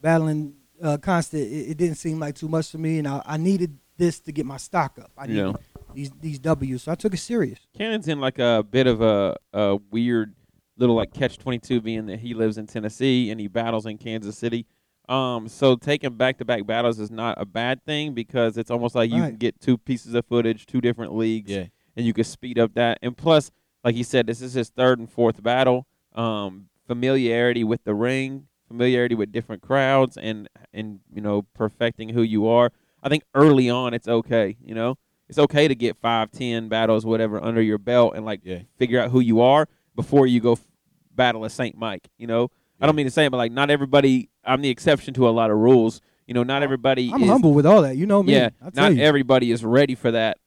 battling 0.00 0.54
uh, 0.82 0.96
constant, 0.96 1.42
it, 1.42 1.72
it 1.72 1.76
didn't 1.76 1.96
seem 1.96 2.18
like 2.18 2.34
too 2.34 2.48
much 2.48 2.70
to 2.70 2.78
me, 2.78 2.98
and 2.98 3.06
I, 3.06 3.20
I 3.26 3.36
needed 3.36 3.76
this 3.98 4.20
to 4.20 4.32
get 4.32 4.46
my 4.46 4.56
stock 4.56 4.98
up. 4.98 5.10
I 5.18 5.26
needed 5.26 5.46
Yeah. 5.46 5.52
these 5.92 6.10
these 6.18 6.38
W's, 6.38 6.82
so 6.84 6.92
I 6.92 6.94
took 6.94 7.12
it 7.12 7.18
serious. 7.18 7.58
Cannon's 7.76 8.08
in 8.08 8.20
like 8.20 8.38
a 8.38 8.64
bit 8.68 8.86
of 8.86 9.02
a, 9.02 9.36
a 9.52 9.76
weird 9.90 10.34
little 10.78 10.94
like 10.94 11.12
catch 11.12 11.36
twenty 11.36 11.58
two, 11.58 11.82
being 11.82 12.06
that 12.06 12.20
he 12.20 12.32
lives 12.32 12.56
in 12.56 12.66
Tennessee 12.66 13.30
and 13.30 13.38
he 13.38 13.48
battles 13.48 13.84
in 13.84 13.98
Kansas 13.98 14.38
City. 14.38 14.64
Um, 15.10 15.46
so 15.48 15.76
taking 15.76 16.14
back 16.14 16.38
to 16.38 16.46
back 16.46 16.66
battles 16.66 16.98
is 16.98 17.10
not 17.10 17.38
a 17.38 17.44
bad 17.44 17.84
thing 17.84 18.14
because 18.14 18.56
it's 18.56 18.70
almost 18.70 18.94
like 18.94 19.10
you 19.10 19.22
can 19.22 19.36
get 19.36 19.60
two 19.60 19.76
pieces 19.76 20.14
of 20.14 20.24
footage, 20.26 20.64
two 20.64 20.80
different 20.80 21.14
leagues, 21.14 21.50
yeah. 21.50 21.66
and 21.96 22.06
you 22.06 22.14
can 22.14 22.24
speed 22.24 22.58
up 22.58 22.74
that. 22.74 22.98
And 23.02 23.16
plus, 23.16 23.50
like 23.84 23.94
he 23.94 24.02
said, 24.02 24.26
this 24.26 24.40
is 24.42 24.52
his 24.54 24.70
third 24.70 24.98
and 24.98 25.10
fourth 25.10 25.42
battle. 25.42 25.86
Um, 26.14 26.68
familiarity 26.86 27.64
with 27.64 27.84
the 27.84 27.94
ring, 27.94 28.48
familiarity 28.66 29.14
with 29.14 29.30
different 29.32 29.62
crowds, 29.62 30.16
and 30.16 30.48
and 30.72 31.00
you 31.12 31.20
know 31.20 31.42
perfecting 31.54 32.08
who 32.10 32.22
you 32.22 32.46
are. 32.48 32.72
I 33.02 33.08
think 33.08 33.22
early 33.34 33.70
on 33.70 33.94
it's 33.94 34.08
okay. 34.08 34.56
You 34.64 34.74
know, 34.74 34.96
it's 35.28 35.38
okay 35.38 35.68
to 35.68 35.74
get 35.74 35.96
five, 35.96 36.30
ten 36.32 36.68
battles, 36.68 37.06
whatever, 37.06 37.42
under 37.42 37.62
your 37.62 37.78
belt, 37.78 38.14
and 38.16 38.24
like 38.24 38.40
Yeah. 38.44 38.60
figure 38.78 39.00
out 39.00 39.10
who 39.10 39.20
you 39.20 39.40
are 39.40 39.68
before 39.94 40.26
you 40.26 40.40
go 40.40 40.52
f- 40.52 40.66
battle 41.14 41.44
a 41.44 41.50
Saint 41.50 41.76
Mike. 41.76 42.08
You 42.18 42.26
know, 42.26 42.50
I 42.80 42.86
don't 42.86 42.96
mean 42.96 43.06
to 43.06 43.10
say 43.12 43.26
it, 43.26 43.30
but 43.30 43.36
like 43.36 43.52
not 43.52 43.70
everybody. 43.70 44.30
I'm 44.44 44.62
the 44.62 44.70
exception 44.70 45.14
to 45.14 45.28
a 45.28 45.30
lot 45.30 45.50
of 45.50 45.58
rules. 45.58 46.00
You 46.26 46.34
know, 46.34 46.42
not 46.42 46.62
everybody. 46.62 47.10
I'm 47.12 47.22
is, 47.22 47.28
humble 47.28 47.54
with 47.54 47.64
all 47.66 47.82
that. 47.82 47.96
You 47.96 48.06
know 48.06 48.22
me. 48.22 48.32
yeah, 48.34 48.50
not 48.74 48.96
you. 48.96 49.02
everybody 49.02 49.50
is 49.50 49.64
ready 49.64 49.94
for 49.94 50.10
that. 50.10 50.38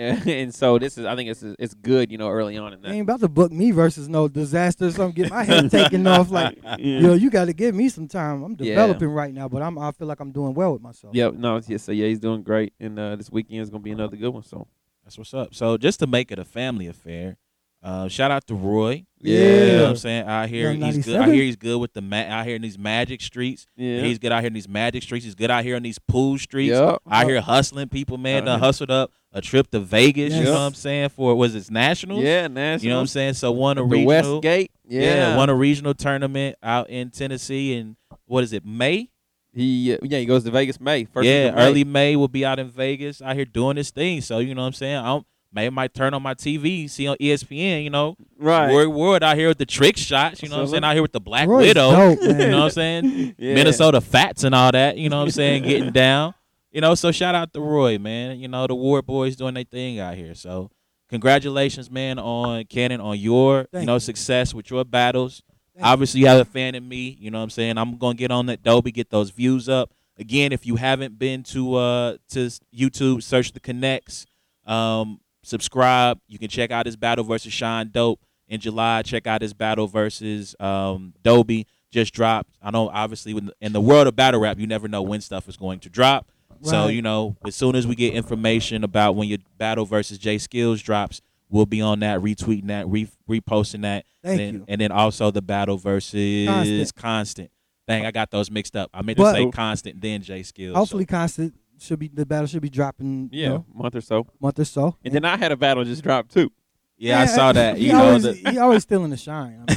Yeah. 0.00 0.20
and 0.32 0.54
so 0.54 0.78
this 0.78 0.96
is, 0.96 1.04
I 1.04 1.14
think 1.14 1.28
it's 1.30 1.42
it's 1.58 1.74
good, 1.74 2.10
you 2.10 2.16
know, 2.18 2.28
early 2.30 2.56
on 2.56 2.72
in 2.72 2.80
They 2.80 2.88
that. 2.88 2.94
ain't 2.94 3.02
about 3.02 3.20
to 3.20 3.28
book 3.28 3.52
me 3.52 3.70
versus 3.70 4.08
no 4.08 4.28
disaster 4.28 4.86
or 4.86 4.90
something. 4.92 5.22
Get 5.22 5.30
my 5.30 5.44
head 5.44 5.70
taken 5.70 6.06
off. 6.06 6.30
Like, 6.40 6.58
yo, 6.78 7.14
you 7.14 7.28
got 7.28 7.46
to 7.46 7.52
give 7.52 7.74
me 7.74 7.88
some 7.88 8.08
time. 8.08 8.42
I'm 8.42 8.52
Yeah. 8.58 8.74
developing 8.74 9.08
right 9.08 9.32
now, 9.34 9.48
but 9.48 9.60
I'm. 9.62 9.78
I 9.78 9.92
feel 9.92 10.06
like 10.08 10.20
I'm 10.20 10.32
doing 10.32 10.54
well 10.54 10.72
with 10.72 10.82
myself. 10.82 11.14
Yep. 11.14 11.34
No. 11.34 11.60
Yeah. 11.66 11.76
So 11.76 11.92
yeah, 11.92 12.06
he's 12.06 12.20
doing 12.20 12.42
great, 12.42 12.72
and 12.80 12.98
uh, 12.98 13.16
this 13.16 13.30
weekend 13.30 13.60
is 13.60 13.68
gonna 13.70 13.82
be 13.82 13.90
another 13.92 14.16
good 14.16 14.30
one. 14.30 14.42
So 14.44 14.66
That's 15.04 15.18
what's 15.18 15.34
up. 15.34 15.54
So 15.54 15.76
just 15.76 15.98
to 16.00 16.06
make 16.06 16.30
it 16.32 16.38
a 16.38 16.44
family 16.44 16.86
affair, 16.86 17.36
uh, 17.82 18.08
shout 18.08 18.30
out 18.30 18.46
to 18.48 18.54
Roy. 18.54 19.04
Yeah. 19.22 19.38
You 19.38 19.72
know 19.72 19.82
what 19.84 19.90
I'm 19.90 19.96
saying? 19.96 20.26
I 20.28 20.46
hear 20.46 20.72
he's 20.72 21.04
good. 21.04 21.16
I 21.16 21.26
hear 21.26 21.42
he's 21.44 21.56
good 21.56 21.78
with 21.78 21.92
the 21.92 22.00
ma- 22.00 22.16
out 22.26 22.46
here 22.46 22.56
in 22.56 22.62
these 22.62 22.78
magic 22.78 23.20
streets. 23.20 23.66
yeah. 23.76 24.00
He's 24.00 24.18
good 24.18 24.32
out 24.32 24.40
here 24.40 24.46
in 24.48 24.54
these 24.54 24.68
magic 24.68 25.02
streets. 25.02 25.24
He's 25.26 25.34
good 25.34 25.50
out 25.50 25.62
here 25.64 25.76
in 25.76 25.82
these 25.82 25.98
pool 25.98 26.38
streets. 26.38 26.72
Yep. 26.72 27.02
Out 27.10 27.26
here 27.26 27.40
hustling 27.40 27.88
people, 27.88 28.16
man. 28.18 28.44
Done 28.46 28.58
hustled 28.60 28.90
up 28.90 29.12
a 29.32 29.40
trip 29.42 29.70
to 29.72 29.80
Vegas. 29.80 30.32
You 30.34 30.44
know 30.44 30.52
what 30.52 30.60
I'm 30.60 30.74
saying? 30.74 31.10
For 31.10 31.34
was 31.34 31.54
it 31.54 31.70
nationals? 31.70 32.22
Yeah. 32.22 32.48
National. 32.48 32.84
You 32.84 32.90
know 32.90 32.96
what 32.96 33.00
I'm 33.02 33.06
saying? 33.08 33.34
So 33.34 33.52
won 33.52 33.76
a 33.76 33.82
The 33.82 33.86
regional. 33.86 34.06
Westgate. 34.36 34.70
Yeah. 34.88 35.00
Yeah. 35.02 35.36
won 35.36 35.50
a 35.50 35.54
regional 35.54 35.92
tournament 35.94 36.56
out 36.62 36.88
in 36.88 37.10
Tennessee 37.10 37.76
and 37.76 37.96
what 38.26 38.42
is 38.44 38.52
it? 38.54 38.64
May? 38.64 39.10
He 39.52 39.92
uh, 39.94 39.98
yeah 40.02 40.18
he 40.18 40.26
goes 40.26 40.44
to 40.44 40.50
Vegas 40.52 40.80
May 40.80 41.04
first. 41.06 41.26
yeah, 41.26 41.50
May. 41.50 41.66
early 41.66 41.82
May 41.84 42.14
will 42.14 42.28
be 42.28 42.44
out 42.44 42.60
in 42.60 42.68
Vegas 42.70 43.20
out 43.20 43.34
here 43.34 43.44
doing 43.44 43.74
this 43.76 43.90
thing. 43.90 44.20
So 44.20 44.38
you 44.38 44.54
know 44.54 44.60
what 44.62 44.68
I'm 44.68 44.72
saying? 44.74 44.96
I 44.96 45.06
don't, 45.06 45.26
maybe 45.52 45.74
might 45.74 45.92
turn 45.94 46.14
on 46.14 46.22
my 46.22 46.34
TV, 46.34 46.88
see 46.88 47.06
on 47.08 47.16
ESPN. 47.20 47.84
You 47.84 47.90
know, 47.90 48.16
Right. 48.38 48.72
Word 48.72 48.88
Ward 48.88 49.22
out 49.22 49.36
here 49.36 49.48
with 49.48 49.58
the 49.58 49.66
trick 49.66 49.96
shots. 49.96 50.42
You 50.42 50.48
know 50.48 50.56
what 50.56 50.60
I'm 50.62 50.66
So 50.68 50.70
saying? 50.72 50.82
look- 50.82 50.88
Out 50.88 50.92
here 50.94 51.02
with 51.02 51.12
the 51.12 51.20
Black 51.20 51.48
Roy's 51.48 51.68
Widow. 51.68 51.90
dope, 51.90 52.22
You 52.22 52.32
know 52.34 52.58
what 52.58 52.64
I'm 52.64 52.70
saying? 52.70 53.34
Yeah. 53.38 53.54
Minnesota 53.54 54.00
Fats 54.00 54.44
and 54.44 54.54
all 54.54 54.72
that. 54.72 54.96
You 54.98 55.08
know 55.08 55.18
what 55.18 55.24
I'm 55.24 55.30
saying? 55.30 55.62
Getting 55.64 55.90
down. 55.92 56.34
You 56.72 56.80
know, 56.80 56.94
so 56.94 57.10
shout 57.10 57.34
out 57.34 57.52
to 57.54 57.60
Roy, 57.60 57.98
man. 57.98 58.38
You 58.38 58.46
know, 58.48 58.66
the 58.66 58.74
Ward 58.74 59.04
boys 59.06 59.34
doing 59.36 59.54
their 59.54 59.64
thing 59.64 59.98
out 59.98 60.14
here. 60.16 60.34
So 60.36 60.70
congratulations, 61.08 61.90
man, 61.90 62.18
on 62.18 62.64
Cannon, 62.66 63.00
on 63.00 63.18
your, 63.18 63.64
Thank 63.72 63.82
you 63.82 63.86
know, 63.86 63.94
you. 63.94 64.00
success 64.00 64.54
with 64.54 64.70
your 64.70 64.84
battles. 64.84 65.42
Thank. 65.74 65.84
Obviously, 65.86 66.20
you 66.20 66.26
have 66.28 66.40
a 66.40 66.44
fan 66.44 66.74
in 66.74 66.88
me. 66.88 67.16
You 67.20 67.30
know 67.30 67.38
what 67.38 67.44
I'm 67.44 67.50
saying? 67.50 67.76
I'm 67.76 67.96
gonna 67.98 68.14
get 68.14 68.30
on 68.30 68.46
that 68.46 68.62
Dobie, 68.62 68.92
get 68.92 69.10
those 69.10 69.30
views 69.30 69.68
up. 69.68 69.90
Again, 70.18 70.52
if 70.52 70.64
you 70.66 70.76
haven't 70.76 71.18
been 71.18 71.42
to 71.44 71.74
uh 71.74 72.16
to 72.30 72.50
YouTube, 72.76 73.22
search 73.22 73.52
the 73.52 73.60
connects. 73.60 74.26
Um, 74.66 75.20
subscribe. 75.42 76.18
You 76.28 76.38
can 76.38 76.48
check 76.48 76.70
out 76.70 76.86
his 76.86 76.96
battle 76.96 77.24
versus 77.24 77.52
Sean 77.52 77.90
Dope 77.92 78.20
in 78.48 78.60
July. 78.60 79.02
Check 79.02 79.26
out 79.26 79.42
his 79.42 79.54
battle 79.54 79.86
versus 79.86 80.54
um 80.60 81.14
Dobie. 81.22 81.66
Just 81.90 82.14
dropped. 82.14 82.50
I 82.62 82.70
know 82.70 82.88
obviously 82.88 83.36
in 83.60 83.72
the 83.72 83.80
world 83.80 84.06
of 84.06 84.14
battle 84.14 84.40
rap, 84.40 84.58
you 84.58 84.66
never 84.66 84.86
know 84.86 85.02
when 85.02 85.20
stuff 85.20 85.48
is 85.48 85.56
going 85.56 85.80
to 85.80 85.90
drop. 85.90 86.26
So, 86.62 86.88
you 86.88 87.00
know, 87.00 87.36
as 87.46 87.54
soon 87.54 87.74
as 87.74 87.86
we 87.86 87.94
get 87.94 88.12
information 88.12 88.84
about 88.84 89.16
when 89.16 89.28
your 89.28 89.38
battle 89.56 89.86
versus 89.86 90.18
Jay 90.18 90.36
Skills 90.36 90.82
drops, 90.82 91.22
we'll 91.48 91.64
be 91.64 91.80
on 91.80 92.00
that, 92.00 92.20
retweeting 92.20 92.66
that, 92.66 92.86
re- 92.86 93.08
reposting 93.28 93.80
that. 93.82 94.04
Thank 94.22 94.32
and 94.32 94.40
then, 94.40 94.54
you. 94.54 94.64
And 94.68 94.80
then 94.80 94.92
also 94.92 95.30
the 95.30 95.40
battle 95.40 95.78
versus 95.78 96.46
Constant. 96.46 96.94
Constant. 96.96 97.50
Dang, 97.88 98.04
I 98.06 98.10
got 98.10 98.30
those 98.30 98.50
mixed 98.50 98.76
up. 98.76 98.90
I 98.92 99.00
meant 99.02 99.16
But- 99.16 99.32
to 99.32 99.38
say 99.38 99.50
Constant, 99.50 100.00
then 100.02 100.22
Jay 100.22 100.42
Skills. 100.42 100.76
Hopefully, 100.76 101.06
constant 101.06 101.54
should 101.80 101.98
be 101.98 102.08
the 102.08 102.26
battle 102.26 102.46
should 102.46 102.62
be 102.62 102.70
dropping. 102.70 103.28
Yeah, 103.32 103.42
you 103.42 103.48
know, 103.50 103.66
month 103.74 103.94
or 103.96 104.00
so. 104.00 104.26
month 104.40 104.58
or 104.58 104.64
so. 104.64 104.96
And 105.04 105.14
then 105.14 105.24
I 105.24 105.36
had 105.36 105.52
a 105.52 105.56
battle 105.56 105.84
just 105.84 106.02
drop 106.02 106.28
too. 106.28 106.50
yeah, 106.98 107.20
I 107.20 107.26
saw 107.26 107.52
that. 107.52 107.76
He 107.78 107.86
You 107.86 107.92
know, 107.92 108.04
always, 108.04 108.22
the, 108.22 108.50
he 108.50 108.58
always 108.58 108.82
stealing 108.82 109.10
the 109.10 109.16
shine. 109.16 109.64
I 109.68 109.74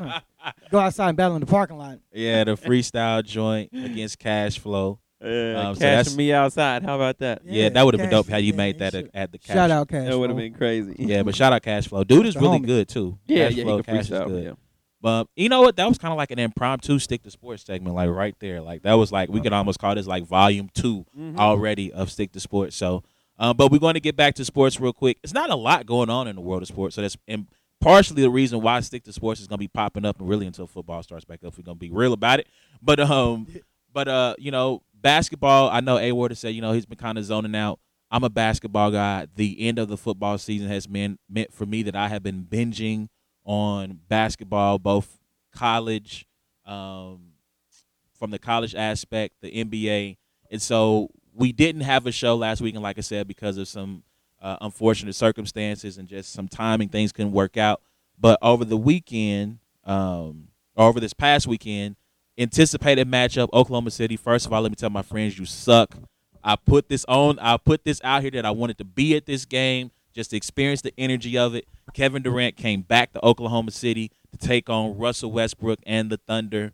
mean, 0.00 0.10
I. 0.10 0.20
Go 0.70 0.78
outside 0.78 1.08
and 1.08 1.16
battle 1.16 1.36
in 1.36 1.40
the 1.40 1.46
parking 1.46 1.78
lot. 1.78 1.98
yeah, 2.12 2.44
the 2.44 2.54
freestyle 2.56 3.24
joint 3.24 3.70
against 3.72 4.18
Cash 4.18 4.58
Flow. 4.58 5.00
Yeah, 5.24 5.68
Um, 5.68 5.74
so 5.74 5.80
cashing 5.80 6.16
me 6.18 6.34
outside. 6.34 6.82
How 6.82 6.96
about 6.96 7.16
that? 7.20 7.40
Yeah, 7.46 7.62
Yeah, 7.62 7.68
that 7.70 7.82
would 7.82 7.94
have 7.94 8.02
been 8.02 8.10
dope 8.10 8.26
had 8.28 8.44
you 8.44 8.52
yeah, 8.52 8.56
made 8.58 8.78
that 8.80 8.92
should- 8.92 9.06
at, 9.14 9.14
at 9.14 9.32
the 9.32 9.38
Cash. 9.38 9.54
Shout 9.56 9.70
out, 9.70 9.88
Cash. 9.88 10.06
That 10.06 10.18
would 10.18 10.28
have 10.28 10.36
been 10.36 10.52
crazy. 10.52 10.96
Yeah, 10.98 11.22
but 11.22 11.34
shout 11.34 11.54
out 11.54 11.62
Cash 11.62 11.88
Flow. 11.88 12.04
Dude 12.04 12.26
is 12.26 12.36
really 12.36 12.58
homie. 12.58 12.66
good 12.66 12.88
too. 12.88 13.18
yeah, 13.26 13.46
Cash 13.48 13.56
yeah, 13.56 13.64
Flow, 13.64 13.76
he 13.78 13.82
can 13.84 13.94
Cash 13.96 14.04
is 14.04 14.10
freestyle. 14.10 14.28
good. 14.28 14.56
But 15.04 15.28
you 15.36 15.50
know 15.50 15.60
what? 15.60 15.76
That 15.76 15.86
was 15.86 15.98
kind 15.98 16.12
of 16.12 16.16
like 16.16 16.30
an 16.30 16.38
impromptu 16.38 16.98
stick 16.98 17.22
to 17.24 17.30
sports 17.30 17.62
segment, 17.62 17.94
like 17.94 18.08
right 18.08 18.34
there. 18.40 18.62
Like 18.62 18.84
that 18.84 18.94
was 18.94 19.12
like 19.12 19.28
we 19.28 19.42
could 19.42 19.52
almost 19.52 19.78
call 19.78 19.94
this 19.94 20.06
like 20.06 20.24
volume 20.24 20.70
2 20.72 21.04
Mhm. 21.14 21.36
already 21.38 21.92
of 21.92 22.10
stick 22.10 22.32
to 22.32 22.40
sports. 22.40 22.74
So, 22.74 23.02
um, 23.38 23.54
but 23.54 23.70
we're 23.70 23.78
going 23.80 23.94
to 23.94 24.00
get 24.00 24.16
back 24.16 24.34
to 24.36 24.46
sports 24.46 24.80
real 24.80 24.94
quick. 24.94 25.18
It's 25.22 25.34
not 25.34 25.50
a 25.50 25.56
lot 25.56 25.84
going 25.84 26.08
on 26.08 26.26
in 26.26 26.36
the 26.36 26.40
world 26.40 26.62
of 26.62 26.68
sports, 26.68 26.96
so 26.96 27.02
that's 27.02 27.18
and 27.28 27.46
partially 27.82 28.22
the 28.22 28.30
reason 28.30 28.62
why 28.62 28.80
stick 28.80 29.02
to 29.04 29.12
sports 29.12 29.42
is 29.42 29.46
going 29.46 29.58
to 29.58 29.62
be 29.62 29.68
popping 29.68 30.06
up 30.06 30.20
and 30.20 30.26
really 30.26 30.46
until 30.46 30.66
football 30.66 31.02
starts 31.02 31.26
back 31.26 31.44
up. 31.44 31.52
We're 31.58 31.64
going 31.64 31.76
to 31.76 31.80
be 31.80 31.90
real 31.90 32.14
about 32.14 32.40
it. 32.40 32.46
But 32.80 32.98
um, 32.98 33.46
but 33.92 34.08
uh, 34.08 34.36
you 34.38 34.50
know, 34.50 34.80
basketball. 34.94 35.68
I 35.68 35.80
know 35.80 35.98
A 35.98 36.12
Ward 36.12 36.30
has 36.30 36.38
said 36.38 36.54
you 36.54 36.62
know 36.62 36.72
he's 36.72 36.86
been 36.86 36.96
kind 36.96 37.18
of 37.18 37.26
zoning 37.26 37.54
out. 37.54 37.78
I'm 38.10 38.24
a 38.24 38.30
basketball 38.30 38.90
guy. 38.90 39.26
The 39.36 39.68
end 39.68 39.78
of 39.78 39.88
the 39.88 39.98
football 39.98 40.38
season 40.38 40.68
has 40.68 40.86
been 40.86 41.18
meant 41.28 41.52
for 41.52 41.66
me 41.66 41.82
that 41.82 41.94
I 41.94 42.08
have 42.08 42.22
been 42.22 42.44
binging 42.44 43.08
on 43.44 44.00
basketball, 44.08 44.78
both 44.78 45.18
college, 45.54 46.26
um, 46.66 47.32
from 48.18 48.30
the 48.30 48.38
college 48.38 48.74
aspect, 48.74 49.34
the 49.40 49.50
NBA, 49.64 50.16
and 50.50 50.62
so 50.62 51.10
we 51.34 51.52
didn't 51.52 51.82
have 51.82 52.06
a 52.06 52.12
show 52.12 52.36
last 52.36 52.60
week, 52.60 52.74
and 52.74 52.82
like 52.82 52.98
I 52.98 53.02
said, 53.02 53.26
because 53.26 53.58
of 53.58 53.68
some 53.68 54.04
uh, 54.40 54.56
unfortunate 54.60 55.14
circumstances 55.14 55.98
and 55.98 56.06
just 56.06 56.32
some 56.32 56.48
timing, 56.48 56.88
things 56.88 57.12
couldn't 57.12 57.32
work 57.32 57.56
out. 57.56 57.82
But 58.18 58.38
over 58.40 58.64
the 58.64 58.76
weekend, 58.76 59.58
um, 59.84 60.48
or 60.76 60.88
over 60.88 61.00
this 61.00 61.12
past 61.12 61.46
weekend, 61.46 61.96
anticipated 62.38 63.08
matchup 63.08 63.48
Oklahoma 63.52 63.90
City. 63.90 64.16
First 64.16 64.46
of 64.46 64.52
all, 64.52 64.62
let 64.62 64.70
me 64.70 64.76
tell 64.76 64.90
my 64.90 65.02
friends, 65.02 65.38
you 65.38 65.46
suck. 65.46 65.94
I 66.42 66.56
put 66.56 66.88
this 66.88 67.04
on. 67.08 67.38
I 67.38 67.56
put 67.56 67.84
this 67.84 68.00
out 68.04 68.22
here 68.22 68.30
that 68.32 68.44
I 68.44 68.50
wanted 68.50 68.78
to 68.78 68.84
be 68.84 69.16
at 69.16 69.26
this 69.26 69.44
game, 69.44 69.90
just 70.14 70.30
to 70.30 70.36
experience 70.36 70.80
the 70.80 70.94
energy 70.96 71.36
of 71.36 71.54
it. 71.54 71.66
Kevin 71.92 72.22
Durant 72.22 72.56
came 72.56 72.82
back 72.82 73.12
to 73.12 73.24
Oklahoma 73.24 73.70
City 73.72 74.10
to 74.32 74.38
take 74.38 74.70
on 74.70 74.96
Russell 74.96 75.32
Westbrook 75.32 75.80
and 75.84 76.10
the 76.10 76.18
Thunder. 76.26 76.72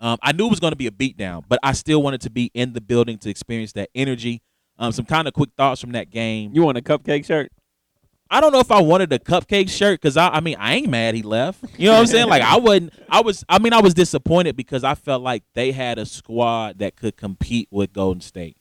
Um, 0.00 0.18
I 0.22 0.32
knew 0.32 0.46
it 0.46 0.50
was 0.50 0.60
going 0.60 0.72
to 0.72 0.76
be 0.76 0.86
a 0.86 0.90
beatdown, 0.90 1.44
but 1.48 1.58
I 1.62 1.72
still 1.72 2.02
wanted 2.02 2.20
to 2.22 2.30
be 2.30 2.50
in 2.54 2.74
the 2.74 2.80
building 2.80 3.18
to 3.18 3.30
experience 3.30 3.72
that 3.72 3.90
energy. 3.94 4.42
Um, 4.78 4.92
some 4.92 5.04
kind 5.04 5.26
of 5.26 5.34
quick 5.34 5.50
thoughts 5.56 5.80
from 5.80 5.92
that 5.92 6.10
game. 6.10 6.52
You 6.52 6.62
want 6.62 6.76
a 6.76 6.82
cupcake 6.82 7.24
shirt? 7.24 7.50
I 8.30 8.40
don't 8.40 8.52
know 8.52 8.58
if 8.58 8.72
I 8.72 8.82
wanted 8.82 9.12
a 9.12 9.18
cupcake 9.18 9.70
shirt 9.70 10.00
because 10.00 10.16
I, 10.16 10.28
I 10.28 10.40
mean, 10.40 10.56
I 10.58 10.74
ain't 10.74 10.88
mad 10.88 11.14
he 11.14 11.22
left. 11.22 11.64
You 11.78 11.86
know 11.86 11.92
what 11.92 12.00
I'm 12.00 12.06
saying? 12.06 12.28
Like 12.28 12.42
I 12.42 12.56
wasn't. 12.56 12.92
I 13.08 13.20
was. 13.20 13.44
I 13.48 13.58
mean, 13.58 13.72
I 13.72 13.80
was 13.80 13.94
disappointed 13.94 14.56
because 14.56 14.82
I 14.82 14.94
felt 14.94 15.22
like 15.22 15.44
they 15.54 15.72
had 15.72 15.98
a 15.98 16.06
squad 16.06 16.78
that 16.78 16.96
could 16.96 17.16
compete 17.16 17.68
with 17.70 17.92
Golden 17.92 18.20
State. 18.20 18.56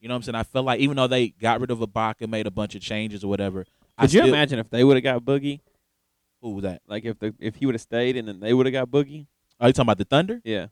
You 0.00 0.08
know 0.08 0.14
what 0.14 0.16
I'm 0.16 0.22
saying? 0.22 0.34
I 0.36 0.42
felt 0.42 0.64
like 0.66 0.80
even 0.80 0.96
though 0.96 1.06
they 1.06 1.28
got 1.28 1.60
rid 1.60 1.70
of 1.70 1.78
Ibaka, 1.78 2.22
and 2.22 2.30
made 2.30 2.46
a 2.46 2.50
bunch 2.50 2.74
of 2.74 2.80
changes 2.82 3.22
or 3.22 3.28
whatever. 3.28 3.66
I 3.98 4.02
Could 4.04 4.14
you 4.14 4.20
still- 4.20 4.28
imagine 4.34 4.58
if 4.58 4.70
they 4.70 4.82
would 4.82 4.96
have 4.96 5.04
got 5.04 5.22
Boogie? 5.22 5.60
Who 6.40 6.54
was 6.54 6.62
that? 6.62 6.80
Like 6.86 7.04
if 7.04 7.18
the 7.18 7.34
if 7.38 7.56
he 7.56 7.66
would 7.66 7.74
have 7.74 7.82
stayed 7.82 8.16
and 8.16 8.26
then 8.26 8.40
they 8.40 8.54
would 8.54 8.64
have 8.66 8.72
got 8.72 8.88
Boogie? 8.88 9.26
Are 9.60 9.68
you 9.68 9.72
talking 9.74 9.82
about 9.82 9.98
the 9.98 10.04
Thunder? 10.04 10.40
Yeah. 10.42 10.68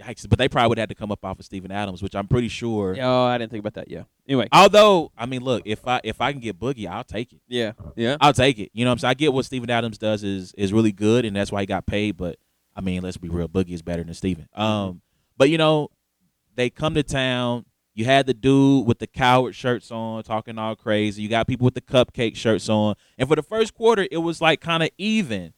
Yikes! 0.00 0.28
But 0.28 0.38
they 0.38 0.48
probably 0.48 0.70
would 0.70 0.78
have 0.78 0.82
had 0.84 0.88
to 0.88 0.94
come 0.96 1.12
up 1.12 1.24
off 1.24 1.38
of 1.38 1.44
Steven 1.44 1.70
Adams, 1.70 2.02
which 2.02 2.14
I'm 2.16 2.26
pretty 2.26 2.48
sure. 2.48 2.96
Oh, 3.00 3.24
I 3.24 3.38
didn't 3.38 3.52
think 3.52 3.60
about 3.60 3.74
that. 3.74 3.88
Yeah. 3.88 4.04
Anyway. 4.26 4.48
Although, 4.50 5.12
I 5.16 5.26
mean, 5.26 5.42
look, 5.42 5.62
if 5.66 5.86
I 5.86 6.00
if 6.02 6.20
I 6.20 6.32
can 6.32 6.40
get 6.40 6.58
Boogie, 6.58 6.86
I'll 6.88 7.04
take 7.04 7.32
it. 7.32 7.40
Yeah. 7.46 7.72
Yeah. 7.94 8.16
I'll 8.20 8.32
take 8.32 8.58
it. 8.58 8.70
You 8.72 8.84
know 8.84 8.90
what 8.90 8.94
I'm 8.94 8.98
saying? 9.00 9.10
I 9.10 9.14
get 9.14 9.32
what 9.32 9.44
Steven 9.44 9.70
Adams 9.70 9.98
does 9.98 10.24
is 10.24 10.52
is 10.54 10.72
really 10.72 10.92
good 10.92 11.24
and 11.24 11.36
that's 11.36 11.52
why 11.52 11.60
he 11.60 11.66
got 11.66 11.86
paid, 11.86 12.16
but 12.16 12.38
I 12.74 12.80
mean, 12.80 13.02
let's 13.02 13.18
be 13.18 13.28
real, 13.28 13.48
Boogie 13.48 13.72
is 13.74 13.82
better 13.82 14.02
than 14.02 14.14
Steven. 14.14 14.48
Um 14.54 15.02
but 15.36 15.50
you 15.50 15.58
know, 15.58 15.90
they 16.54 16.70
come 16.70 16.94
to 16.94 17.02
town, 17.02 17.64
you 17.94 18.04
had 18.04 18.26
the 18.26 18.34
dude 18.34 18.86
with 18.86 18.98
the 18.98 19.06
coward 19.06 19.54
shirts 19.54 19.90
on 19.90 20.22
talking 20.22 20.58
all 20.58 20.76
crazy. 20.76 21.22
You 21.22 21.28
got 21.28 21.46
people 21.46 21.64
with 21.64 21.74
the 21.74 21.80
cupcake 21.80 22.36
shirts 22.36 22.68
on. 22.68 22.94
And 23.18 23.28
for 23.28 23.36
the 23.36 23.42
first 23.42 23.74
quarter, 23.74 24.06
it 24.10 24.18
was 24.18 24.40
like 24.40 24.60
kind 24.60 24.82
of 24.82 24.90
even. 24.96 25.52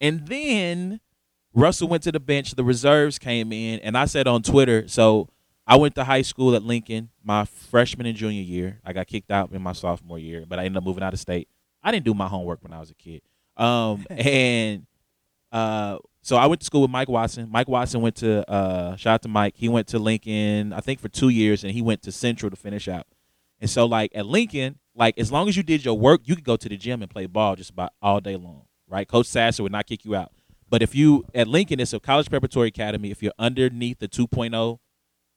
And 0.00 0.26
then 0.28 1.00
Russell 1.52 1.88
went 1.88 2.04
to 2.04 2.12
the 2.12 2.20
bench, 2.20 2.54
the 2.54 2.64
reserves 2.64 3.18
came 3.18 3.52
in, 3.52 3.80
and 3.80 3.98
I 3.98 4.04
said 4.04 4.28
on 4.28 4.42
Twitter, 4.42 4.86
so 4.86 5.28
I 5.66 5.76
went 5.76 5.94
to 5.96 6.04
high 6.04 6.22
school 6.22 6.54
at 6.54 6.62
Lincoln 6.62 7.10
my 7.22 7.44
freshman 7.44 8.06
and 8.06 8.16
junior 8.16 8.42
year. 8.42 8.80
I 8.84 8.92
got 8.92 9.06
kicked 9.06 9.30
out 9.30 9.52
in 9.52 9.62
my 9.62 9.72
sophomore 9.72 10.18
year, 10.18 10.44
but 10.46 10.58
I 10.58 10.64
ended 10.64 10.78
up 10.78 10.84
moving 10.84 11.02
out 11.02 11.12
of 11.12 11.20
state. 11.20 11.48
I 11.82 11.90
didn't 11.90 12.04
do 12.04 12.14
my 12.14 12.28
homework 12.28 12.62
when 12.62 12.72
I 12.72 12.80
was 12.80 12.90
a 12.90 12.94
kid. 12.94 13.22
Um, 13.56 14.06
and 14.10 14.86
uh, 15.52 15.98
so 16.22 16.36
I 16.36 16.46
went 16.46 16.60
to 16.60 16.64
school 16.66 16.82
with 16.82 16.90
Mike 16.90 17.08
Watson. 17.08 17.48
Mike 17.50 17.68
Watson 17.68 18.00
went 18.02 18.16
to 18.16 18.48
uh, 18.50 18.96
shout 18.96 19.14
out 19.14 19.22
to 19.22 19.28
Mike. 19.28 19.54
He 19.56 19.68
went 19.68 19.86
to 19.88 19.98
Lincoln, 19.98 20.72
I 20.72 20.80
think 20.80 21.00
for 21.00 21.08
two 21.08 21.28
years, 21.30 21.64
and 21.64 21.72
he 21.72 21.82
went 21.82 22.02
to 22.02 22.12
Central 22.12 22.50
to 22.50 22.56
finish 22.56 22.88
out. 22.88 23.06
And 23.60 23.68
so 23.68 23.86
like 23.86 24.12
at 24.14 24.26
Lincoln, 24.26 24.78
like 24.94 25.18
as 25.18 25.32
long 25.32 25.48
as 25.48 25.56
you 25.56 25.62
did 25.62 25.84
your 25.84 25.96
work, 25.98 26.22
you 26.24 26.34
could 26.34 26.44
go 26.44 26.56
to 26.56 26.68
the 26.68 26.76
gym 26.76 27.02
and 27.02 27.10
play 27.10 27.26
ball 27.26 27.56
just 27.56 27.70
about 27.70 27.92
all 28.02 28.20
day 28.20 28.36
long, 28.36 28.64
right? 28.88 29.08
Coach 29.08 29.26
Sasser 29.26 29.62
would 29.62 29.72
not 29.72 29.86
kick 29.86 30.04
you 30.04 30.14
out. 30.14 30.32
But 30.68 30.82
if 30.82 30.94
you 30.94 31.24
at 31.34 31.48
Lincoln, 31.48 31.80
it's 31.80 31.92
a 31.92 32.00
college 32.00 32.30
preparatory 32.30 32.68
academy. 32.68 33.10
If 33.10 33.22
you're 33.22 33.32
underneath 33.38 33.98
the 33.98 34.08
2.0 34.08 34.78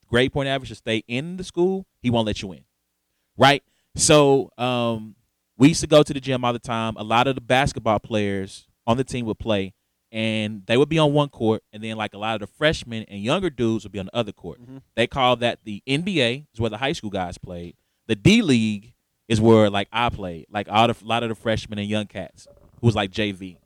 grade 0.07 0.31
point 0.31 0.47
average 0.47 0.69
to 0.69 0.75
stay 0.75 1.03
in 1.07 1.37
the 1.37 1.43
school, 1.43 1.87
he 2.01 2.09
won't 2.09 2.27
let 2.27 2.41
you 2.41 2.51
in, 2.51 2.65
right? 3.37 3.63
So 3.95 4.51
um, 4.57 5.15
we 5.57 5.69
used 5.69 5.81
to 5.81 5.87
go 5.87 6.03
to 6.03 6.13
the 6.13 6.19
gym 6.19 6.45
all 6.45 6.53
the 6.53 6.59
time. 6.59 6.95
A 6.97 7.03
lot 7.03 7.27
of 7.27 7.35
the 7.35 7.41
basketball 7.41 7.99
players 7.99 8.67
on 8.85 8.97
the 8.97 9.03
team 9.03 9.25
would 9.25 9.39
play, 9.39 9.73
and 10.13 10.61
they 10.67 10.77
would 10.77 10.89
be 10.89 10.99
on 10.99 11.11
one 11.11 11.27
court, 11.27 11.63
and 11.73 11.83
then 11.83 11.97
like 11.97 12.13
a 12.13 12.17
lot 12.19 12.35
of 12.35 12.41
the 12.41 12.47
freshmen 12.55 13.03
and 13.09 13.19
younger 13.21 13.49
dudes 13.49 13.83
would 13.83 13.91
be 13.91 13.99
on 13.99 14.05
the 14.05 14.15
other 14.15 14.31
court. 14.31 14.61
Mhm. 14.61 14.83
They 14.95 15.07
call 15.07 15.35
that 15.37 15.59
the 15.65 15.81
NBA 15.87 16.45
is 16.53 16.59
where 16.59 16.69
the 16.69 16.77
high 16.77 16.93
school 16.93 17.09
guys 17.09 17.37
played. 17.39 17.75
The 18.07 18.15
D 18.15 18.43
League 18.43 18.93
is 19.27 19.41
where 19.41 19.71
like 19.71 19.87
I 19.91 20.09
played, 20.09 20.45
like 20.51 20.67
all 20.69 20.87
the, 20.87 20.95
a 21.03 21.05
lot 21.07 21.23
of 21.23 21.29
the 21.29 21.35
freshmen 21.35 21.79
and 21.79 21.89
young 21.89 22.05
cats 22.05 22.47
who 22.79 22.85
was 22.87 22.95
like 22.95 23.09
JV. 23.11 23.57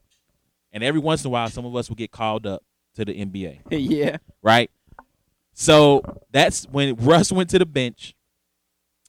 And 0.71 0.83
every 0.83 1.01
once 1.01 1.23
in 1.23 1.27
a 1.27 1.31
while, 1.31 1.49
some 1.49 1.65
of 1.65 1.75
us 1.75 1.89
would 1.89 1.97
get 1.97 2.11
called 2.11 2.47
up 2.47 2.63
to 2.95 3.03
the 3.03 3.13
NBA 3.13 3.59
yeah. 3.71 4.17
right? 4.41 4.71
So 5.53 6.01
that's 6.31 6.65
when 6.65 6.95
Russ 6.95 7.29
went 7.31 7.49
to 7.49 7.59
the 7.59 7.65
bench, 7.65 8.15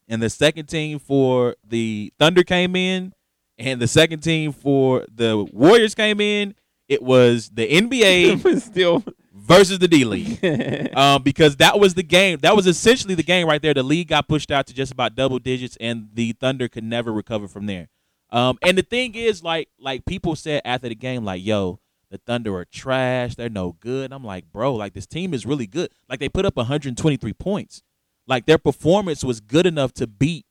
and 0.09 0.21
the 0.21 0.31
second 0.31 0.67
team 0.67 0.99
for 0.99 1.55
the 1.63 2.13
Thunder 2.19 2.43
came 2.43 2.75
in, 2.75 3.13
and 3.59 3.81
the 3.81 3.87
second 3.87 4.21
team 4.21 4.51
for 4.53 5.05
the 5.15 5.47
Warriors 5.53 5.95
came 5.95 6.21
in. 6.21 6.55
It 6.89 7.03
was 7.03 7.51
the 7.51 7.69
NBA 7.69 8.61
still. 8.63 9.05
versus 9.35 9.79
the 9.79 9.89
D 9.89 10.05
League. 10.05 10.39
Um, 10.97 11.23
because 11.23 11.57
that 11.57 11.79
was 11.79 11.95
the 11.95 12.03
game. 12.03 12.39
That 12.43 12.57
was 12.57 12.67
essentially 12.67 13.15
the 13.15 13.23
game 13.23 13.47
right 13.47 13.63
there. 13.63 13.73
The 13.75 13.83
league 13.85 14.09
got 14.09 14.27
pushed 14.27 14.51
out 14.51 14.67
to 14.67 14.75
just 14.75 14.91
about 14.91 15.15
double 15.15 15.39
digits, 15.39 15.77
and 15.81 16.09
the 16.13 16.33
Thunder 16.33 16.67
could 16.67 16.83
never 16.83 17.13
recover 17.13 17.47
from 17.47 17.67
there. 17.67 17.89
Um, 18.31 18.59
and 18.63 18.77
the 18.77 18.83
thing 18.83 19.15
is, 19.15 19.43
like, 19.43 19.69
like 19.79 20.05
people 20.07 20.35
said 20.35 20.63
after 20.65 20.89
the 20.89 20.95
game, 20.97 21.25
like, 21.25 21.45
"Yo, 21.45 21.79
the 22.11 22.19
Thunder 22.19 22.55
are 22.57 22.65
trash. 22.65 23.37
They're 23.37 23.49
no 23.49 23.77
good." 23.79 24.13
I'm 24.13 24.25
like, 24.25 24.51
bro, 24.51 24.75
like 24.75 24.93
this 24.93 25.07
team 25.07 25.33
is 25.33 25.47
really 25.47 25.67
good. 25.69 25.91
Like 26.09 26.19
they 26.21 26.29
put 26.29 26.45
up 26.45 26.57
123 26.57 27.33
points. 27.35 27.83
Like 28.27 28.47
their 28.47 28.59
performance 28.59 29.23
was 29.23 29.41
good 29.41 29.67
enough 29.67 29.93
to 29.95 30.07
beat 30.07 30.47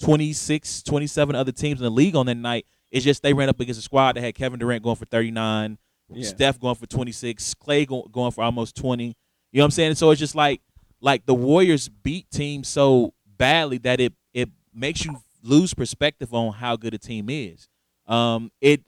26, 0.00 0.82
27 0.82 1.34
other 1.34 1.52
teams 1.52 1.80
in 1.80 1.84
the 1.84 1.90
league 1.90 2.16
on 2.16 2.26
that 2.26 2.34
night. 2.36 2.66
It's 2.90 3.04
just 3.04 3.22
they 3.22 3.32
ran 3.32 3.48
up 3.48 3.58
against 3.60 3.80
a 3.80 3.82
squad 3.82 4.16
that 4.16 4.20
had 4.22 4.34
Kevin 4.34 4.58
Durant 4.58 4.82
going 4.82 4.96
for 4.96 5.04
39, 5.06 5.78
Yeah. 6.10 6.24
Steph 6.28 6.58
going 6.60 6.74
for 6.76 6.86
26, 6.86 7.54
Klay 7.54 7.86
go, 7.86 8.02
going 8.12 8.30
for 8.32 8.44
almost 8.44 8.76
20. 8.76 9.04
You 9.06 9.12
know 9.52 9.62
what 9.62 9.64
I'm 9.66 9.70
saying? 9.72 9.94
So 9.96 10.10
it's 10.10 10.20
just 10.20 10.34
like 10.34 10.60
like 11.00 11.26
the 11.26 11.34
Warriors 11.34 11.88
beat 11.88 12.30
teams 12.30 12.68
so 12.68 13.12
badly 13.36 13.78
that 13.78 14.00
it 14.00 14.12
it 14.32 14.48
makes 14.74 15.04
you 15.04 15.16
lose 15.42 15.74
perspective 15.74 16.32
on 16.34 16.52
how 16.54 16.76
good 16.76 16.94
a 16.94 16.98
team 16.98 17.28
is. 17.28 17.68
Um, 18.06 18.50
it 18.60 18.82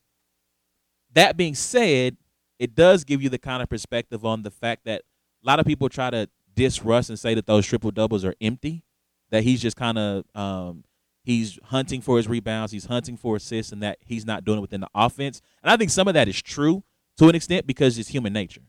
that 1.15 1.37
being 1.37 1.55
said, 1.55 2.17
it 2.59 2.75
does 2.75 3.05
give 3.05 3.23
you 3.23 3.29
the 3.29 3.39
kind 3.39 3.63
of 3.63 3.69
perspective 3.69 4.25
on 4.25 4.43
the 4.43 4.51
fact 4.51 4.85
that 4.85 5.03
a 5.45 5.47
lot 5.47 5.59
of 5.61 5.67
people 5.67 5.89
try 5.89 6.11
to 6.11 6.29
diss 6.55 6.83
Russ 6.85 7.09
and 7.09 7.19
say 7.19 7.35
that 7.35 7.47
those 7.47 7.67
triple 7.67 7.91
doubles 7.91 8.25
are 8.25 8.35
empty, 8.41 8.85
that 9.31 9.43
he's 9.45 9.61
just 9.63 9.77
kind 9.77 9.99
of 9.99 10.25
um, 10.35 10.85
he's 11.29 11.59
hunting 11.65 12.01
for 12.01 12.17
his 12.17 12.27
rebounds, 12.27 12.73
he's 12.73 12.87
hunting 12.87 13.19
for 13.19 13.37
assists, 13.37 13.71
and 13.71 13.83
that 13.83 13.99
he's 14.01 14.25
not 14.25 14.45
doing 14.47 14.59
it 14.59 14.63
within 14.63 14.81
the 14.81 14.89
offense. 14.95 15.43
And 15.63 15.71
I 15.71 15.77
think 15.77 15.91
some 15.91 16.09
of 16.09 16.15
that 16.15 16.27
is 16.27 16.41
true 16.41 16.85
to 17.19 17.29
an 17.29 17.35
extent 17.35 17.67
because 17.67 17.99
it's 17.99 18.09
human 18.09 18.33
nature. 18.33 18.63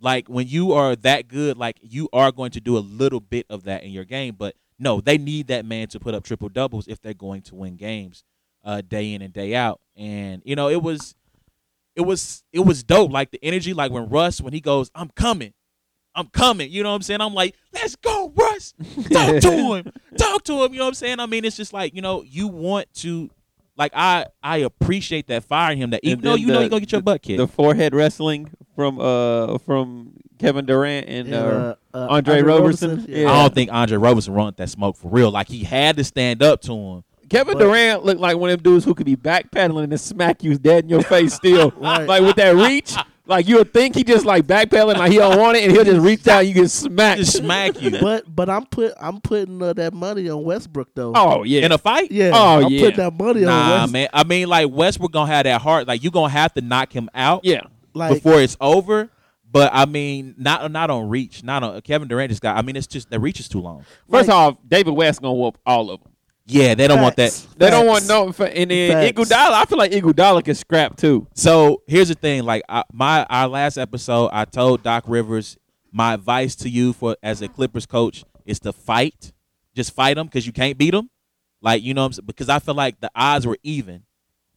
Like 0.00 0.28
when 0.28 0.46
you 0.46 0.72
are 0.72 0.94
that 0.94 1.26
good, 1.26 1.56
like 1.56 1.80
you 1.82 2.08
are 2.12 2.30
going 2.30 2.52
to 2.52 2.60
do 2.60 2.78
a 2.78 2.80
little 2.80 3.18
bit 3.18 3.46
of 3.50 3.64
that 3.64 3.82
in 3.82 3.90
your 3.90 4.04
game, 4.04 4.36
but 4.38 4.54
no, 4.78 5.00
they 5.00 5.18
need 5.18 5.48
that 5.48 5.64
man 5.64 5.88
to 5.88 5.98
put 5.98 6.14
up 6.14 6.22
triple 6.22 6.48
doubles 6.48 6.86
if 6.86 7.00
they're 7.00 7.14
going 7.14 7.42
to 7.42 7.56
win 7.56 7.76
games 7.76 8.22
uh, 8.62 8.80
day 8.86 9.12
in 9.12 9.20
and 9.20 9.32
day 9.32 9.56
out. 9.56 9.80
And 9.96 10.42
you 10.44 10.54
know, 10.54 10.68
it 10.68 10.82
was 10.82 11.16
it 11.96 12.02
was 12.02 12.44
it 12.52 12.60
was 12.60 12.84
dope. 12.84 13.10
Like 13.10 13.32
the 13.32 13.42
energy, 13.42 13.74
like 13.74 13.90
when 13.90 14.08
Russ 14.08 14.40
when 14.40 14.52
he 14.52 14.60
goes, 14.60 14.88
"I'm 14.94 15.08
coming, 15.16 15.54
I'm 16.16 16.26
coming." 16.28 16.70
You 16.70 16.82
know 16.82 16.90
what 16.90 16.96
I'm 16.96 17.02
saying? 17.02 17.20
I'm 17.20 17.34
like, 17.34 17.54
"Let's 17.72 17.94
go, 17.96 18.32
Russ! 18.34 18.74
Talk 19.12 19.40
to 19.42 19.50
him, 19.76 19.92
talk 20.18 20.42
to 20.44 20.64
him." 20.64 20.72
You 20.72 20.78
know 20.78 20.84
what 20.86 20.88
I'm 20.88 20.94
saying? 20.94 21.20
I 21.20 21.26
mean, 21.26 21.44
it's 21.44 21.56
just 21.56 21.72
like 21.72 21.94
you 21.94 22.02
know, 22.02 22.22
you 22.22 22.48
want 22.48 22.92
to, 22.94 23.30
like 23.76 23.92
I 23.94 24.26
I 24.42 24.58
appreciate 24.58 25.26
that 25.28 25.44
firing 25.44 25.78
him. 25.78 25.90
That 25.90 26.00
even 26.02 26.22
though 26.22 26.30
then 26.32 26.40
you 26.40 26.46
know 26.48 26.60
you're 26.60 26.68
gonna 26.70 26.80
get 26.80 26.92
your 26.92 27.02
butt 27.02 27.22
kicked. 27.22 27.38
the 27.38 27.46
forehead 27.46 27.94
wrestling 27.94 28.50
from 28.74 28.98
uh 28.98 29.58
from 29.58 30.12
Kevin 30.38 30.66
Durant 30.66 31.08
and 31.08 31.32
uh, 31.32 31.36
uh, 31.94 31.96
uh, 31.96 32.06
Andre 32.10 32.42
Roberson? 32.42 33.04
Yeah. 33.08 33.20
Yeah. 33.20 33.32
I 33.32 33.42
don't 33.42 33.54
think 33.54 33.72
Andre 33.72 33.96
Roberson 33.96 34.34
run 34.34 34.52
that 34.56 34.68
smoke 34.68 34.96
for 34.96 35.08
real. 35.10 35.30
Like 35.30 35.48
he 35.48 35.64
had 35.64 35.96
to 35.96 36.04
stand 36.04 36.42
up 36.42 36.60
to 36.62 36.72
him. 36.74 37.04
Kevin 37.30 37.54
But- 37.54 37.64
Durant 37.64 38.04
looked 38.04 38.20
like 38.20 38.36
one 38.36 38.50
of 38.50 38.62
them 38.62 38.72
dudes 38.72 38.84
who 38.84 38.94
could 38.94 39.06
be 39.06 39.16
backpedaling 39.16 39.84
and 39.84 40.00
smack 40.00 40.44
you 40.44 40.56
dead 40.58 40.84
in 40.84 40.90
your 40.90 41.02
face 41.02 41.34
still. 41.34 41.70
Right. 41.76 42.06
Like 42.06 42.22
with 42.22 42.36
that 42.36 42.54
reach, 42.54 42.94
like 43.26 43.48
you 43.48 43.56
would 43.58 43.72
think 43.72 43.94
he 43.94 44.04
just 44.04 44.24
like 44.24 44.46
backpedaling 44.46 44.96
like 44.96 45.10
he 45.10 45.18
don't 45.18 45.38
want 45.38 45.56
it 45.56 45.64
and 45.64 45.72
he'll 45.72 45.84
just 45.84 46.00
reach 46.00 46.26
out 46.28 46.40
and 46.40 46.48
you 46.48 46.54
get 46.54 46.70
smacked. 46.70 47.18
Just 47.18 47.36
smack 47.36 47.80
you 47.80 47.90
But 48.00 48.24
but 48.34 48.48
I'm 48.48 48.66
put 48.66 48.94
I'm 49.00 49.20
putting 49.20 49.62
uh, 49.62 49.72
that 49.74 49.92
money 49.92 50.28
on 50.28 50.44
Westbrook 50.44 50.94
though. 50.94 51.12
oh 51.14 51.42
yeah. 51.42 51.64
in 51.64 51.72
a 51.72 51.78
fight. 51.78 52.10
yeah. 52.10 52.30
Oh, 52.32 52.64
I'm 52.64 52.72
yeah. 52.72 52.80
putting 52.80 52.96
that 52.98 53.12
money 53.12 53.40
on 53.40 53.46
Nah, 53.46 53.86
man. 53.86 54.08
I 54.12 54.24
mean, 54.24 54.48
like 54.48 54.70
Westbrook 54.70 55.12
gonna 55.12 55.30
have 55.30 55.44
that 55.44 55.60
heart. 55.60 55.86
Like 55.86 56.02
you're 56.02 56.12
gonna 56.12 56.32
have 56.32 56.54
to 56.54 56.60
knock 56.60 56.92
him 56.92 57.08
out 57.14 57.44
yeah. 57.44 57.62
Like 57.94 58.14
before 58.14 58.40
it's 58.40 58.56
over. 58.60 59.10
But 59.50 59.70
I 59.72 59.86
mean, 59.86 60.34
not 60.36 60.70
not 60.70 60.90
on 60.90 61.08
reach, 61.08 61.42
not 61.42 61.62
on 61.62 61.80
Kevin 61.80 62.08
Durant 62.08 62.30
just 62.30 62.42
got. 62.42 62.56
I 62.56 62.62
mean, 62.62 62.76
it's 62.76 62.86
just 62.86 63.10
the 63.10 63.18
reach 63.18 63.40
is 63.40 63.48
too 63.48 63.60
long. 63.60 63.84
First 64.10 64.28
Like- 64.28 64.36
off, 64.36 64.56
David 64.66 64.92
West 64.92 65.22
gonna 65.22 65.34
whoop 65.34 65.56
all 65.64 65.90
of 65.90 66.02
them. 66.02 66.12
Yeah, 66.48 66.74
they 66.76 66.86
don't 66.86 67.02
want 67.02 67.16
that. 67.16 67.32
Facts. 67.32 67.48
They 67.56 67.70
don't 67.70 67.86
Facts. 67.86 68.08
want 68.08 68.38
no. 68.38 68.44
And 68.46 68.70
then 68.70 68.92
Facts. 68.92 69.12
Iguodala, 69.12 69.52
I 69.52 69.64
feel 69.64 69.78
like 69.78 69.90
Iguodala 69.90 70.44
can 70.44 70.54
scrap 70.54 70.96
too. 70.96 71.26
So 71.34 71.82
here's 71.86 72.08
the 72.08 72.14
thing: 72.14 72.44
like 72.44 72.62
I, 72.68 72.84
my 72.92 73.24
our 73.24 73.48
last 73.48 73.76
episode, 73.78 74.30
I 74.32 74.44
told 74.44 74.82
Doc 74.84 75.04
Rivers 75.08 75.58
my 75.90 76.14
advice 76.14 76.54
to 76.56 76.68
you 76.68 76.92
for 76.92 77.16
as 77.22 77.42
a 77.42 77.48
Clippers 77.48 77.86
coach 77.86 78.24
is 78.44 78.60
to 78.60 78.72
fight, 78.72 79.32
just 79.74 79.92
fight 79.92 80.14
them 80.14 80.26
because 80.26 80.46
you 80.46 80.52
can't 80.52 80.78
beat 80.78 80.92
them. 80.92 81.10
Like 81.62 81.82
you 81.82 81.94
know, 81.94 82.02
what 82.02 82.06
I'm 82.06 82.12
saying? 82.12 82.26
because 82.26 82.48
I 82.48 82.60
feel 82.60 82.74
like 82.74 83.00
the 83.00 83.10
odds 83.14 83.46
were 83.46 83.58
even. 83.64 84.04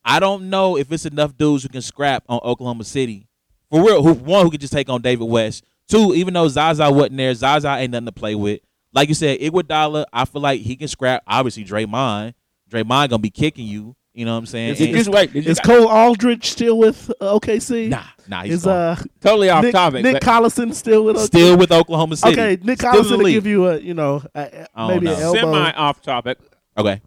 I 0.05 0.19
don't 0.19 0.49
know 0.49 0.77
if 0.77 0.91
it's 0.91 1.05
enough 1.05 1.35
dudes 1.37 1.63
who 1.63 1.69
can 1.69 1.81
scrap 1.81 2.23
on 2.29 2.39
Oklahoma 2.43 2.83
City 2.83 3.27
for 3.69 3.83
real. 3.83 4.03
Who 4.03 4.13
one 4.13 4.45
who 4.45 4.51
could 4.51 4.61
just 4.61 4.73
take 4.73 4.89
on 4.89 5.01
David 5.01 5.27
West. 5.27 5.63
Two, 5.87 6.13
even 6.13 6.35
though 6.35 6.47
Zaza 6.47 6.91
wasn't 6.91 7.17
there, 7.17 7.33
Zaza 7.33 7.75
ain't 7.75 7.91
nothing 7.91 8.05
to 8.05 8.11
play 8.11 8.35
with. 8.35 8.59
Like 8.93 9.07
you 9.09 9.13
said, 9.15 9.39
Iguodala, 9.39 10.05
I 10.11 10.25
feel 10.25 10.41
like 10.41 10.61
he 10.61 10.75
can 10.75 10.87
scrap. 10.87 11.21
Obviously, 11.27 11.63
Draymond, 11.63 12.33
Draymond 12.69 13.09
gonna 13.09 13.19
be 13.19 13.29
kicking 13.29 13.67
you. 13.67 13.95
You 14.13 14.25
know 14.25 14.33
what 14.33 14.39
I'm 14.39 14.45
saying? 14.47 14.73
Did 14.73 14.79
you 14.79 14.87
And- 14.87 14.95
just 14.97 15.09
wait? 15.09 15.31
Did 15.31 15.45
you 15.45 15.51
Is 15.51 15.59
Cole 15.59 15.87
Aldrich 15.87 16.49
still 16.51 16.77
with 16.77 17.11
uh, 17.21 17.39
OKC? 17.39 17.89
nah, 17.89 18.03
nah, 18.27 18.41
he's 18.43 18.55
Is 18.55 18.63
gone. 18.65 18.73
uh 18.75 18.95
totally 19.21 19.49
off 19.49 19.63
Nick, 19.63 19.71
topic. 19.73 20.03
Nick 20.03 20.21
Collison 20.23 20.73
still 20.73 21.05
with 21.05 21.15
OKC? 21.15 21.25
Still 21.25 21.57
with 21.57 21.71
Oklahoma 21.71 22.17
City. 22.17 22.33
Okay, 22.33 22.57
Nick 22.63 22.79
Still 22.79 22.91
Collison 22.93 23.11
will 23.11 23.17
league. 23.19 23.35
give 23.35 23.45
you 23.45 23.67
a 23.67 23.77
you 23.79 23.93
know 23.93 24.23
a, 24.35 24.39
a- 24.41 24.67
I 24.75 24.87
don't 24.87 25.03
maybe 25.03 25.13
an 25.15 25.21
elbow. 25.21 25.39
semi 25.39 25.71
off 25.73 26.01
topic. 26.01 26.39
Okay. 26.77 27.01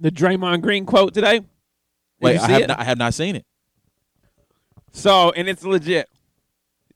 The 0.00 0.10
Draymond 0.10 0.60
Green 0.62 0.84
quote 0.84 1.14
today. 1.14 1.38
Did 1.38 1.46
Wait, 2.20 2.38
I 2.38 2.46
have 2.48 2.62
it? 2.62 2.66
not, 2.68 2.80
I 2.80 2.84
have 2.84 2.98
not 2.98 3.14
seen 3.14 3.36
it. 3.36 3.46
So, 4.92 5.30
and 5.32 5.48
it's 5.48 5.64
legit. 5.64 6.08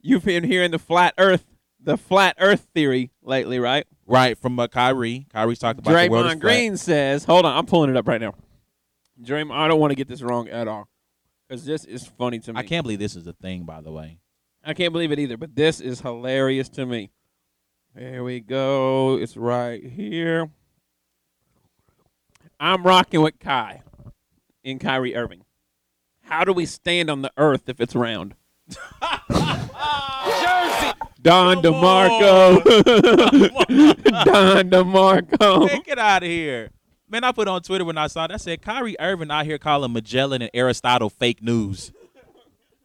You've 0.00 0.24
been 0.24 0.44
hearing 0.44 0.70
the 0.70 0.78
flat 0.78 1.14
Earth, 1.18 1.44
the 1.80 1.96
flat 1.96 2.36
Earth 2.38 2.68
theory 2.74 3.10
lately, 3.22 3.58
right? 3.58 3.86
Right 4.06 4.38
from 4.38 4.58
uh, 4.58 4.68
Kyrie. 4.68 5.26
Kyrie's 5.32 5.58
talked 5.58 5.78
about 5.78 5.90
the 5.90 6.08
world 6.08 6.26
is 6.26 6.32
Draymond 6.32 6.40
flat. 6.40 6.40
Green 6.40 6.76
says, 6.76 7.24
"Hold 7.24 7.46
on, 7.46 7.56
I'm 7.56 7.66
pulling 7.66 7.90
it 7.90 7.96
up 7.96 8.08
right 8.08 8.20
now." 8.20 8.34
Draymond, 9.22 9.52
I 9.52 9.68
don't 9.68 9.80
want 9.80 9.90
to 9.90 9.96
get 9.96 10.08
this 10.08 10.22
wrong 10.22 10.48
at 10.48 10.68
all, 10.68 10.88
because 11.48 11.64
this 11.64 11.84
is 11.84 12.06
funny 12.06 12.38
to 12.40 12.52
me. 12.52 12.58
I 12.58 12.62
can't 12.62 12.84
believe 12.84 12.98
this 12.98 13.16
is 13.16 13.26
a 13.26 13.32
thing, 13.32 13.64
by 13.64 13.80
the 13.80 13.90
way. 13.90 14.18
I 14.64 14.74
can't 14.74 14.92
believe 14.92 15.12
it 15.12 15.18
either, 15.18 15.36
but 15.36 15.54
this 15.54 15.80
is 15.80 16.00
hilarious 16.00 16.68
to 16.70 16.86
me. 16.86 17.10
There 17.94 18.22
we 18.22 18.40
go. 18.40 19.16
It's 19.16 19.36
right 19.36 19.82
here. 19.82 20.50
I'm 22.60 22.82
rocking 22.82 23.22
with 23.22 23.38
Kai 23.38 23.82
in 24.62 24.78
Kyrie 24.78 25.16
Irving. 25.16 25.44
How 26.22 26.44
do 26.44 26.52
we 26.52 26.66
stand 26.66 27.08
on 27.08 27.22
the 27.22 27.32
earth 27.36 27.68
if 27.68 27.80
it's 27.80 27.94
round? 27.94 28.34
Don 31.22 31.60
DeMarco. 31.62 32.62
Don 34.24 34.70
DeMarco. 34.70 35.66
Man, 35.66 35.82
get 35.84 35.98
out 35.98 36.22
of 36.22 36.28
here. 36.28 36.70
Man, 37.08 37.24
I 37.24 37.32
put 37.32 37.48
on 37.48 37.60
Twitter 37.62 37.84
when 37.84 37.98
I 37.98 38.06
saw 38.06 38.28
that. 38.28 38.34
I 38.34 38.36
said 38.36 38.62
Kyrie 38.62 38.94
Irving 39.00 39.30
out 39.30 39.44
here 39.44 39.58
calling 39.58 39.92
Magellan 39.92 40.42
and 40.42 40.50
Aristotle 40.54 41.10
fake 41.10 41.42
news. 41.42 41.90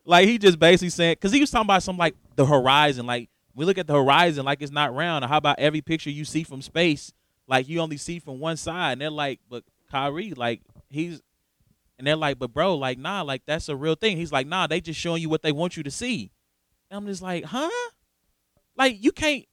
Like 0.03 0.27
he 0.27 0.39
just 0.39 0.57
basically 0.57 0.89
saying 0.89 1.13
because 1.13 1.31
he 1.31 1.39
was 1.39 1.51
talking 1.51 1.67
about 1.67 1.83
some 1.83 1.97
like 1.97 2.15
the 2.35 2.45
horizon. 2.45 3.05
Like 3.05 3.29
we 3.53 3.65
look 3.65 3.77
at 3.77 3.85
the 3.85 3.93
horizon 3.93 4.45
like 4.45 4.63
it's 4.63 4.71
not 4.71 4.95
round. 4.95 5.23
Or 5.23 5.27
how 5.27 5.37
about 5.37 5.59
every 5.59 5.81
picture 5.81 6.09
you 6.09 6.25
see 6.25 6.43
from 6.43 6.61
space, 6.61 7.13
like 7.47 7.69
you 7.69 7.79
only 7.81 7.97
see 7.97 8.17
from 8.17 8.39
one 8.39 8.57
side? 8.57 8.93
And 8.93 9.01
they're 9.01 9.11
like, 9.11 9.41
but 9.47 9.63
Kyrie, 9.91 10.33
like 10.33 10.61
he's, 10.89 11.21
and 11.99 12.07
they're 12.07 12.15
like, 12.15 12.39
but 12.39 12.51
bro, 12.51 12.75
like 12.75 12.97
nah, 12.97 13.21
like 13.21 13.43
that's 13.45 13.69
a 13.69 13.75
real 13.75 13.95
thing. 13.95 14.17
He's 14.17 14.31
like, 14.31 14.47
nah, 14.47 14.65
they 14.65 14.81
just 14.81 14.99
showing 14.99 15.21
you 15.21 15.29
what 15.29 15.43
they 15.43 15.51
want 15.51 15.77
you 15.77 15.83
to 15.83 15.91
see. 15.91 16.31
And 16.89 16.97
I'm 16.97 17.05
just 17.05 17.21
like, 17.21 17.45
huh? 17.45 17.69
Like 18.77 19.03
you 19.03 19.11
can't 19.11 19.45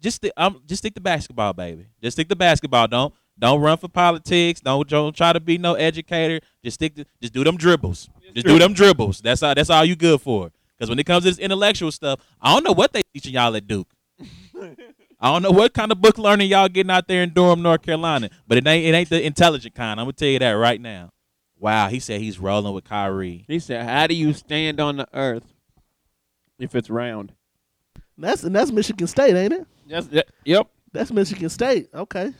just 0.00 0.16
stick, 0.16 0.32
um, 0.36 0.62
just 0.66 0.82
stick 0.82 0.94
to 0.94 1.00
basketball, 1.00 1.52
baby. 1.52 1.86
Just 2.02 2.16
stick 2.16 2.28
to 2.28 2.36
basketball. 2.36 2.86
Don't 2.86 3.14
don't 3.38 3.60
run 3.60 3.78
for 3.78 3.88
politics. 3.88 4.60
Don't 4.60 4.88
don't 4.88 5.14
try 5.14 5.32
to 5.32 5.40
be 5.40 5.58
no 5.58 5.74
educator. 5.74 6.40
Just 6.64 6.74
stick 6.74 6.94
to 6.96 7.04
just 7.20 7.32
do 7.32 7.44
them 7.44 7.56
dribbles. 7.56 8.08
Just 8.34 8.46
do 8.46 8.58
them 8.58 8.72
dribbles. 8.72 9.20
That's 9.20 9.42
all. 9.42 9.54
That's 9.54 9.70
all 9.70 9.84
you 9.84 9.96
good 9.96 10.20
for. 10.20 10.50
Because 10.76 10.90
when 10.90 10.98
it 10.98 11.06
comes 11.06 11.24
to 11.24 11.30
this 11.30 11.38
intellectual 11.38 11.90
stuff, 11.90 12.20
I 12.40 12.54
don't 12.54 12.64
know 12.64 12.72
what 12.72 12.92
they 12.92 13.02
teaching 13.12 13.34
y'all 13.34 13.54
at 13.56 13.66
Duke. 13.66 13.88
I 15.20 15.32
don't 15.32 15.42
know 15.42 15.50
what 15.50 15.74
kind 15.74 15.90
of 15.90 16.00
book 16.00 16.18
learning 16.18 16.48
y'all 16.48 16.68
getting 16.68 16.92
out 16.92 17.08
there 17.08 17.24
in 17.24 17.30
Durham, 17.30 17.62
North 17.62 17.82
Carolina. 17.82 18.30
But 18.46 18.58
it 18.58 18.66
ain't 18.66 18.86
it 18.86 18.96
ain't 18.96 19.08
the 19.08 19.24
intelligent 19.24 19.74
kind. 19.74 19.98
I'm 19.98 20.06
gonna 20.06 20.12
tell 20.12 20.28
you 20.28 20.38
that 20.38 20.52
right 20.52 20.80
now. 20.80 21.10
Wow, 21.58 21.88
he 21.88 21.98
said 21.98 22.20
he's 22.20 22.38
rolling 22.38 22.72
with 22.72 22.84
Kyrie. 22.84 23.44
He 23.48 23.58
said, 23.58 23.84
"How 23.84 24.06
do 24.06 24.14
you 24.14 24.32
stand 24.32 24.78
on 24.78 24.96
the 24.98 25.08
earth 25.12 25.54
if 26.58 26.76
it's 26.76 26.88
round?" 26.88 27.32
That's 28.18 28.42
and 28.42 28.54
that's 28.54 28.72
Michigan 28.72 29.06
State, 29.06 29.36
ain't 29.36 29.52
it? 29.52 29.66
That's, 29.86 30.06
that, 30.08 30.26
yep. 30.44 30.68
That's 30.92 31.12
Michigan 31.12 31.48
State. 31.48 31.88
Okay. 31.94 32.32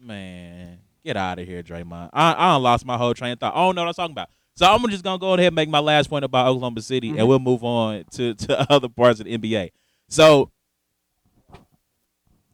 Man, 0.00 0.78
get 1.04 1.16
out 1.16 1.38
of 1.38 1.46
here, 1.46 1.62
Draymond. 1.62 2.10
I 2.12 2.32
I 2.32 2.56
lost 2.56 2.86
my 2.86 2.96
whole 2.96 3.14
train 3.14 3.32
of 3.32 3.40
thought. 3.40 3.54
I 3.54 3.58
don't 3.58 3.74
know 3.74 3.82
what 3.82 3.88
I'm 3.88 3.94
talking 3.94 4.12
about. 4.12 4.30
So 4.54 4.66
I'm 4.66 4.88
just 4.88 5.04
gonna 5.04 5.18
go 5.18 5.34
ahead 5.34 5.48
and 5.48 5.54
make 5.54 5.68
my 5.68 5.80
last 5.80 6.08
point 6.08 6.24
about 6.24 6.46
Oklahoma 6.46 6.80
City, 6.80 7.16
and 7.18 7.28
we'll 7.28 7.38
move 7.38 7.62
on 7.62 8.04
to 8.12 8.34
to 8.34 8.72
other 8.72 8.88
parts 8.88 9.20
of 9.20 9.26
the 9.26 9.36
NBA. 9.36 9.70
So, 10.08 10.50
all 11.52 11.60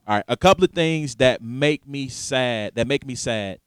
right, 0.09 0.24
a 0.26 0.37
couple 0.37 0.64
of 0.64 0.72
things 0.72 1.14
that 1.16 1.41
make 1.41 1.87
me 1.87 2.09
sad. 2.09 2.74
That 2.74 2.89
make 2.89 3.07
me 3.07 3.14
sad 3.14 3.61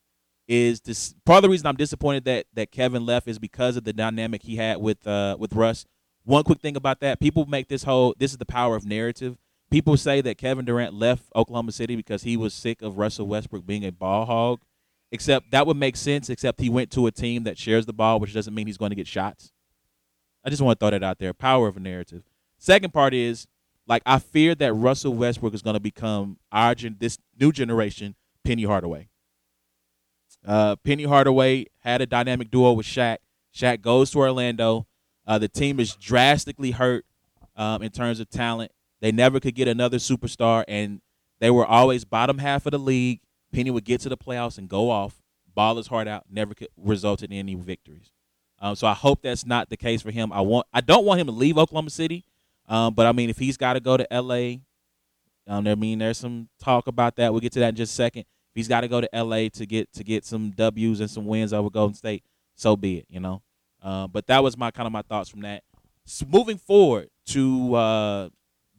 is 0.50 0.82
this. 0.82 1.16
Part 1.26 1.38
of 1.38 1.44
the 1.44 1.50
reason 1.50 1.68
I'm 1.68 1.78
disappointed 1.78 2.26
that 2.26 2.48
that 2.56 2.72
Kevin 2.72 3.06
left 3.06 3.30
is 3.30 3.40
because 3.40 3.78
of 3.78 3.86
the 3.86 3.94
dynamic 3.94 4.44
he 4.44 4.58
had 4.58 4.78
with 4.78 5.08
uh 5.08 5.38
with 5.40 5.54
Russ. 5.54 5.86
One 6.26 6.44
quick 6.44 6.60
thing 6.60 6.76
about 6.76 7.00
that, 7.02 7.20
people 7.20 7.46
make 7.46 7.68
this 7.68 7.84
whole 7.84 8.16
this 8.18 8.32
is 8.32 8.38
the 8.38 8.46
power 8.46 8.76
of 8.76 8.86
narrative. 8.86 9.38
People 9.72 9.96
say 9.96 10.22
that 10.22 10.38
Kevin 10.38 10.66
Durant 10.66 10.94
left 10.94 11.24
Oklahoma 11.36 11.72
City 11.72 11.96
because 11.96 12.24
he 12.24 12.36
was 12.36 12.54
sick 12.54 12.82
of 12.82 12.98
Russell 12.98 13.28
Westbrook 13.28 13.66
being 13.66 13.86
a 13.86 13.92
ball 13.92 14.26
hog. 14.26 14.60
Except 15.12 15.52
that 15.52 15.68
would 15.68 15.78
make 15.78 15.96
sense, 15.96 16.30
except 16.30 16.60
he 16.60 16.70
went 16.70 16.92
to 16.92 17.08
a 17.08 17.12
team 17.12 17.44
that 17.44 17.58
shares 17.58 17.86
the 17.86 17.94
ball, 17.94 18.20
which 18.20 18.34
doesn't 18.34 18.54
mean 18.54 18.68
he's 18.68 18.78
going 18.78 18.90
to 18.90 18.96
get 18.96 19.08
shots. 19.08 19.52
I 20.44 20.50
just 20.50 20.62
want 20.62 20.80
to 20.80 20.84
throw 20.84 20.92
that 20.92 21.04
out 21.04 21.20
there. 21.20 21.34
Power 21.34 21.68
of 21.68 21.78
a 21.78 21.80
narrative. 21.80 22.24
Second 22.58 22.92
part 22.92 23.14
is 23.14 23.48
like 23.88 24.02
I 24.06 24.20
fear 24.20 24.56
that 24.56 24.74
Russell 24.74 25.14
Westbrook 25.14 25.54
is 25.54 25.62
going 25.62 25.76
to 25.76 25.80
become 25.80 26.38
our 26.52 26.74
gen- 26.74 26.98
this 27.00 27.18
new 27.40 27.52
generation 27.52 28.16
Penny 28.44 28.64
Hardaway. 28.64 29.10
Uh, 30.46 30.76
Penny 30.78 31.04
Hardaway 31.04 31.66
had 31.80 32.02
a 32.02 32.06
dynamic 32.06 32.52
duo 32.52 32.74
with 32.74 32.86
Shaq. 32.86 33.18
Shaq 33.54 33.82
goes 33.82 34.12
to 34.12 34.20
Orlando. 34.20 34.88
Uh, 35.28 35.40
the 35.40 35.48
team 35.48 35.80
is 35.80 35.96
drastically 35.96 36.72
hurt 36.72 37.06
um, 37.56 37.82
in 37.82 37.92
terms 37.92 38.20
of 38.20 38.30
talent. 38.30 38.72
They 39.02 39.12
never 39.12 39.40
could 39.40 39.56
get 39.56 39.68
another 39.68 39.98
superstar, 39.98 40.64
and 40.68 41.02
they 41.40 41.50
were 41.50 41.66
always 41.66 42.06
bottom 42.06 42.38
half 42.38 42.66
of 42.66 42.72
the 42.72 42.80
league. 42.80 43.22
Penny 43.52 43.72
would 43.72 43.86
get 43.86 44.02
to 44.02 44.10
the 44.10 44.18
playoffs 44.18 44.58
and 44.58 44.68
go 44.68 44.90
off, 44.90 45.22
ball 45.54 45.78
his 45.78 45.88
heart 45.88 46.08
out, 46.08 46.26
never 46.30 46.54
could 46.54 46.70
result 46.78 47.24
in 47.24 47.32
any 47.32 47.56
victories. 47.56 48.12
Um, 48.60 48.76
so 48.76 48.88
I 48.88 48.94
hope 48.94 49.22
that's 49.22 49.46
not 49.46 49.70
the 49.70 49.78
case 49.78 50.02
for 50.02 50.12
him. 50.12 50.32
I 50.32 50.42
want, 50.42 50.68
I 50.74 50.82
don't 50.82 51.06
want 51.06 51.20
him 51.20 51.28
to 51.28 51.34
leave 51.34 51.58
Oklahoma 51.58 51.90
City, 51.90 52.26
um, 52.68 52.94
but 52.94 53.06
I 53.06 53.12
mean, 53.12 53.30
if 53.30 53.38
he's 53.38 53.58
got 53.58 53.74
to 53.74 53.80
go 53.80 53.98
to 53.98 54.12
L.A., 54.12 54.62
um, 55.48 55.68
I 55.68 55.76
mean, 55.76 56.00
there's 56.00 56.18
some 56.18 56.50
talk 56.60 56.88
about 56.88 57.18
that. 57.18 57.32
We'll 57.32 57.42
get 57.42 57.52
to 57.54 57.60
that 57.60 57.70
in 57.70 57.76
just 57.76 57.94
a 57.94 57.96
second. 57.96 58.22
If 58.22 58.56
he's 58.56 58.68
got 58.68 58.82
to 58.82 58.88
go 58.88 59.02
to 59.02 59.16
L.A. 59.16 59.50
to 59.50 59.66
get 59.66 59.94
to 59.94 60.04
get 60.04 60.26
some 60.26 60.52
W's 60.52 61.00
and 61.00 61.10
some 61.10 61.26
wins 61.26 61.54
over 61.54 61.70
Golden 61.70 61.94
State, 61.94 62.24
so 62.56 62.76
be 62.76 62.98
it. 62.98 63.06
You 63.10 63.20
know. 63.20 63.42
Uh, 63.86 64.08
but 64.08 64.26
that 64.26 64.42
was 64.42 64.58
my 64.58 64.72
kind 64.72 64.88
of 64.88 64.92
my 64.92 65.04
thoughts 65.04 65.30
from 65.30 65.42
that. 65.42 65.64
S 66.08 66.24
moving 66.28 66.58
forward 66.58 67.10
to 67.28 67.76
uh, 67.76 68.30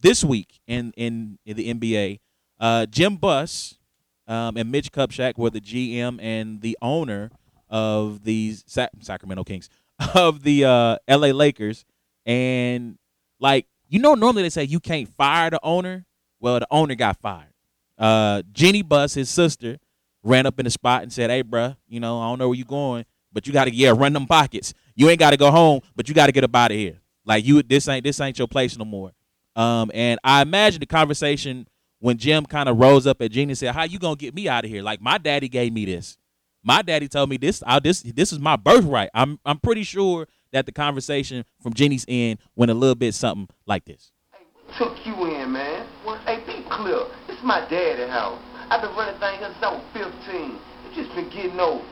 this 0.00 0.24
week 0.24 0.60
in 0.66 0.92
in, 0.96 1.38
in 1.46 1.56
the 1.56 1.72
NBA, 1.72 2.18
uh, 2.58 2.86
Jim 2.86 3.16
Buss 3.16 3.78
um, 4.26 4.56
and 4.56 4.70
Mitch 4.70 4.90
Kupchak 4.90 5.38
were 5.38 5.50
the 5.50 5.60
GM 5.60 6.20
and 6.20 6.60
the 6.60 6.76
owner 6.82 7.30
of 7.70 8.24
the 8.24 8.56
Sa- 8.66 8.88
Sacramento 9.00 9.44
Kings 9.44 9.70
of 10.14 10.42
the 10.42 10.64
uh, 10.64 10.96
LA 11.08 11.28
Lakers, 11.28 11.84
and 12.26 12.98
like 13.38 13.66
you 13.88 14.00
know, 14.00 14.14
normally 14.14 14.42
they 14.42 14.50
say 14.50 14.64
you 14.64 14.80
can't 14.80 15.08
fire 15.08 15.50
the 15.50 15.60
owner. 15.62 16.04
Well, 16.40 16.58
the 16.58 16.66
owner 16.70 16.96
got 16.96 17.20
fired. 17.20 17.54
Uh, 17.96 18.42
Jenny 18.52 18.82
Buss, 18.82 19.14
his 19.14 19.30
sister, 19.30 19.78
ran 20.24 20.46
up 20.46 20.58
in 20.58 20.64
the 20.64 20.70
spot 20.70 21.02
and 21.04 21.12
said, 21.12 21.30
"Hey, 21.30 21.44
bruh, 21.44 21.76
you 21.88 22.00
know, 22.00 22.20
I 22.20 22.28
don't 22.28 22.40
know 22.40 22.48
where 22.48 22.58
you 22.58 22.64
going, 22.64 23.04
but 23.32 23.46
you 23.46 23.52
got 23.52 23.66
to 23.66 23.74
yeah 23.74 23.92
run 23.96 24.12
them 24.12 24.26
pockets. 24.26 24.74
You 24.96 25.08
ain't 25.10 25.20
got 25.20 25.30
to 25.30 25.36
go 25.36 25.50
home, 25.50 25.80
but 25.94 26.08
you 26.08 26.14
got 26.14 26.26
to 26.26 26.32
get 26.32 26.42
up 26.42 26.56
out 26.56 26.72
of 26.72 26.76
here. 26.76 26.98
Like 27.24 27.44
you, 27.44 27.62
this 27.62 27.86
ain't 27.88 28.02
this 28.02 28.20
ain't 28.20 28.38
your 28.38 28.48
place 28.48 28.76
no 28.76 28.84
more." 28.84 29.12
Um, 29.54 29.90
and 29.94 30.18
I 30.24 30.42
imagine 30.42 30.80
the 30.80 30.86
conversation 30.86 31.68
when 32.00 32.18
Jim 32.18 32.44
kind 32.46 32.68
of 32.68 32.78
rose 32.78 33.06
up 33.06 33.22
at 33.22 33.30
Jeanie 33.30 33.52
and 33.52 33.58
said, 33.58 33.74
"How 33.74 33.84
you 33.84 33.98
gonna 33.98 34.16
get 34.16 34.34
me 34.34 34.48
out 34.48 34.64
of 34.64 34.70
here? 34.70 34.82
Like 34.82 35.00
my 35.00 35.18
daddy 35.18 35.48
gave 35.48 35.72
me 35.72 35.84
this. 35.84 36.18
My 36.64 36.82
daddy 36.82 37.06
told 37.06 37.30
me 37.30 37.36
this. 37.36 37.62
I, 37.64 37.78
this 37.78 38.02
this 38.02 38.32
is 38.32 38.40
my 38.40 38.56
birthright. 38.56 39.10
I'm 39.14 39.38
I'm 39.44 39.58
pretty 39.58 39.84
sure 39.84 40.26
that 40.52 40.66
the 40.66 40.72
conversation 40.72 41.44
from 41.62 41.74
Jenny's 41.74 42.04
end 42.08 42.38
went 42.56 42.70
a 42.70 42.74
little 42.74 42.94
bit 42.94 43.14
something 43.14 43.48
like 43.66 43.84
this. 43.84 44.10
Hey, 44.32 44.44
took 44.78 45.06
you 45.06 45.26
in, 45.26 45.52
man. 45.52 45.86
Well, 46.04 46.18
hey, 46.26 46.42
be 46.46 46.64
clear. 46.68 47.04
This 47.26 47.36
is 47.36 47.44
my 47.44 47.60
daddy 47.68 48.10
house. 48.10 48.40
I've 48.70 48.80
been 48.82 48.90
running 48.96 49.18
things 49.20 49.38
since 49.40 49.54
I 49.62 49.74
was 49.74 49.82
15. 49.92 50.58
It's 50.86 50.96
just 50.96 51.14
been 51.14 51.28
getting 51.28 51.60
over. 51.60 51.84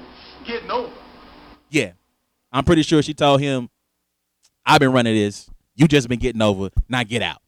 Getting 0.44 0.70
over? 0.70 0.92
Yeah, 1.70 1.92
I'm 2.54 2.64
pretty 2.64 2.82
sure 2.82 3.02
she 3.02 3.12
told 3.12 3.40
him, 3.40 3.68
"I've 4.64 4.78
been 4.78 4.92
running 4.92 5.14
this. 5.14 5.50
You 5.74 5.88
just 5.88 6.08
been 6.08 6.20
getting 6.20 6.40
over. 6.40 6.70
Now 6.88 7.02
get 7.02 7.20
out. 7.20 7.42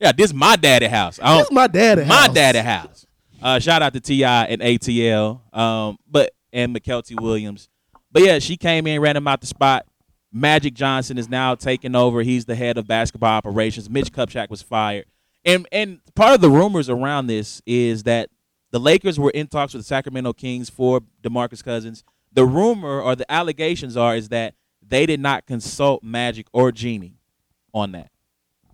Yeah, 0.00 0.12
this 0.12 0.32
my 0.32 0.56
daddy 0.56 0.86
house. 0.86 1.18
I 1.20 1.38
This 1.38 1.50
my 1.50 1.66
daddy 1.66 2.04
my 2.04 2.26
house. 2.26 2.34
daddy 2.34 2.58
house. 2.60 3.06
Uh, 3.42 3.58
shout 3.58 3.82
out 3.82 3.92
to 3.92 4.00
Ti 4.00 4.24
and 4.24 4.62
ATL, 4.62 5.40
um, 5.54 5.98
but 6.08 6.32
and 6.52 6.74
McKelty 6.74 7.20
Williams. 7.20 7.68
But 8.12 8.22
yeah, 8.22 8.38
she 8.38 8.56
came 8.56 8.86
in, 8.86 9.00
ran 9.00 9.16
him 9.16 9.26
out 9.26 9.40
the 9.40 9.46
spot. 9.46 9.86
Magic 10.32 10.74
Johnson 10.74 11.18
is 11.18 11.28
now 11.28 11.54
taking 11.54 11.94
over. 11.94 12.22
He's 12.22 12.44
the 12.44 12.54
head 12.54 12.78
of 12.78 12.86
basketball 12.86 13.30
operations. 13.36 13.90
Mitch 13.90 14.12
Kupchak 14.12 14.48
was 14.48 14.62
fired, 14.62 15.06
and 15.44 15.66
and 15.72 16.00
part 16.14 16.34
of 16.34 16.40
the 16.40 16.50
rumors 16.50 16.88
around 16.88 17.26
this 17.26 17.60
is 17.66 18.04
that 18.04 18.30
the 18.70 18.80
Lakers 18.80 19.18
were 19.18 19.30
in 19.30 19.46
talks 19.48 19.74
with 19.74 19.82
the 19.82 19.86
Sacramento 19.86 20.32
Kings 20.32 20.70
for 20.70 21.00
DeMarcus 21.22 21.62
Cousins. 21.62 22.04
The 22.34 22.44
rumor 22.44 23.00
or 23.00 23.16
the 23.16 23.30
allegations 23.30 23.96
are 23.96 24.16
is 24.16 24.28
that 24.28 24.54
they 24.86 25.06
did 25.06 25.20
not 25.20 25.46
consult 25.46 26.02
Magic 26.02 26.46
or 26.52 26.72
Jeanie 26.72 27.18
on 27.72 27.92
that. 27.92 28.10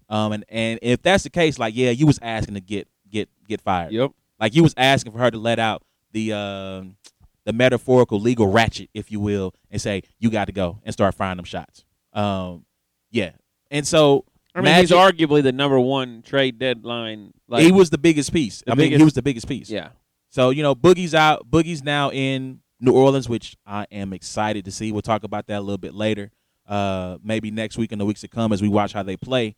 Um, 0.09 0.33
and, 0.33 0.45
and 0.49 0.79
if 0.83 1.03
that's 1.03 1.23
the 1.23 1.31
case, 1.31 1.59
like 1.59 1.77
yeah, 1.77 1.91
you 1.91 2.07
was 2.07 2.19
asking 2.21 2.55
to 2.55 2.61
get 2.61 2.89
get 3.09 3.29
get 3.47 3.61
fired. 3.61 3.93
Yep. 3.93 4.13
Like 4.41 4.55
you 4.55 4.63
was 4.63 4.75
asking 4.77 5.13
for 5.13 5.19
her 5.19 5.31
to 5.31 5.39
let 5.39 5.59
out 5.59 5.83
the 6.13 6.33
um 6.33 6.97
the 7.45 7.53
metaphorical 7.53 8.21
legal 8.21 8.47
ratchet, 8.47 8.91
if 8.93 9.11
you 9.11 9.21
will, 9.21 9.55
and 9.71 9.81
say 9.81 10.03
you 10.19 10.31
got 10.31 10.47
to 10.47 10.53
go 10.53 10.81
and 10.85 10.93
start 10.93 11.15
firing 11.15 11.37
them 11.37 11.45
shots. 11.45 11.85
Um, 12.13 12.65
yeah, 13.11 13.33
and 13.71 13.87
so 13.87 14.25
I 14.55 14.61
mean, 14.63 14.75
he's 14.77 14.91
arguably 14.91 15.43
the 15.43 15.53
number 15.53 15.79
one 15.79 16.23
trade 16.23 16.59
deadline. 16.59 17.33
Like, 17.49 17.63
he 17.63 17.73
was 17.73 17.91
the 17.91 17.99
biggest 17.99 18.33
piece. 18.33 18.63
The 18.67 18.73
I 18.73 18.75
mean, 18.75 18.93
he 18.93 19.05
was 19.05 19.15
the 19.15 19.23
biggest 19.23 19.47
piece. 19.47 19.71
yeah. 19.71 19.91
So 20.31 20.51
you 20.51 20.63
know, 20.63 20.75
Boogie's 20.75 21.15
out. 21.15 21.49
Boogie's 21.51 21.83
now 21.83 22.11
in 22.11 22.61
New 22.81 22.93
Orleans, 22.93 23.29
which 23.29 23.57
I 23.67 23.87
am 23.93 24.13
excited 24.13 24.65
to 24.65 24.71
see. 24.73 24.91
We'll 24.93 25.03
talk 25.03 25.23
about 25.23 25.47
that 25.49 25.59
a 25.59 25.61
little 25.61 25.79
bit 25.79 25.95
later. 25.95 26.31
Uh, 26.67 27.19
maybe 27.23 27.51
next 27.51 27.77
week 27.79 27.93
and 27.93 28.01
the 28.01 28.05
weeks 28.07 28.21
to 28.23 28.29
come 28.29 28.53
as 28.53 28.63
we 28.63 28.69
watch 28.69 28.93
how 28.93 29.03
they 29.03 29.17
play. 29.17 29.57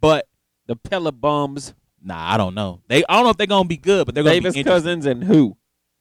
But 0.00 0.28
The 0.66 0.76
Pella 0.76 1.12
Bums, 1.12 1.74
nah, 2.02 2.32
I 2.34 2.36
don't 2.36 2.54
know. 2.54 2.80
They 2.88 3.04
I 3.08 3.14
don't 3.14 3.24
know 3.24 3.30
if 3.30 3.36
they're 3.36 3.46
gonna 3.46 3.68
be 3.68 3.76
good, 3.76 4.06
but 4.06 4.14
they're 4.14 4.24
gonna 4.24 4.34
Davis 4.34 4.54
be 4.54 4.60
interesting. 4.60 4.82
Cousins, 4.84 5.06
and 5.06 5.24
who? 5.24 5.56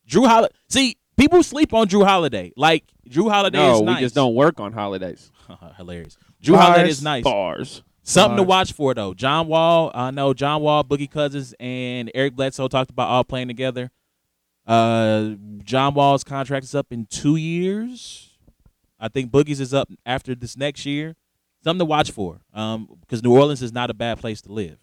Jrue 0.08 0.28
Holiday. 0.28 0.54
See, 0.70 0.98
people 1.18 1.42
sleep 1.44 1.74
on 1.74 1.88
Jrue 1.88 2.06
Holiday. 2.06 2.52
Like 2.58 2.84
Jrue 3.10 3.32
Holiday 3.32 3.58
No, 3.60 3.76
is 3.76 3.82
we 3.82 3.96
just 4.02 4.16
don't 4.16 4.36
work 4.36 4.60
on 4.60 4.74
holidays. 4.74 5.32
Hilarious. 5.78 6.18
Jrue 6.44 6.54
Bars. 6.54 6.66
Holiday 6.66 6.90
is 6.90 7.02
nice. 7.04 7.24
Bars. 7.24 7.84
Something 8.04 8.38
to 8.38 8.44
watch 8.44 8.74
for 8.74 8.94
though. 8.94 9.14
John 9.14 9.48
Wall, 9.48 9.92
I 9.94 10.12
know 10.12 10.34
John 10.34 10.62
Wall, 10.62 10.84
Boogie 10.84 11.10
Cousins, 11.10 11.54
and 11.60 12.12
Eric 12.16 12.36
Bledsoe 12.36 12.68
talked 12.68 12.90
about 12.90 13.08
all 13.08 13.24
playing 13.24 13.48
together. 13.48 13.92
Uh, 14.66 15.32
John 15.64 15.94
Wall's 15.94 16.24
contract 16.24 16.64
is 16.64 16.76
up 16.76 16.88
in 16.92 17.06
two 17.06 17.36
years. 17.36 18.38
I 19.00 19.08
think 19.08 19.32
Boogie's 19.32 19.60
is 19.60 19.74
up 19.74 19.90
after 20.06 20.36
this 20.36 20.56
next 20.56 20.86
year. 20.86 21.16
Something 21.64 21.80
to 21.80 21.86
watch 21.86 22.12
for. 22.12 22.42
Um, 22.54 22.88
because 23.02 23.24
New 23.24 23.36
Orleans 23.36 23.62
is 23.62 23.72
not 23.74 23.90
a 23.90 23.94
bad 23.94 24.20
place 24.20 24.42
to 24.44 24.52
live. 24.52 24.78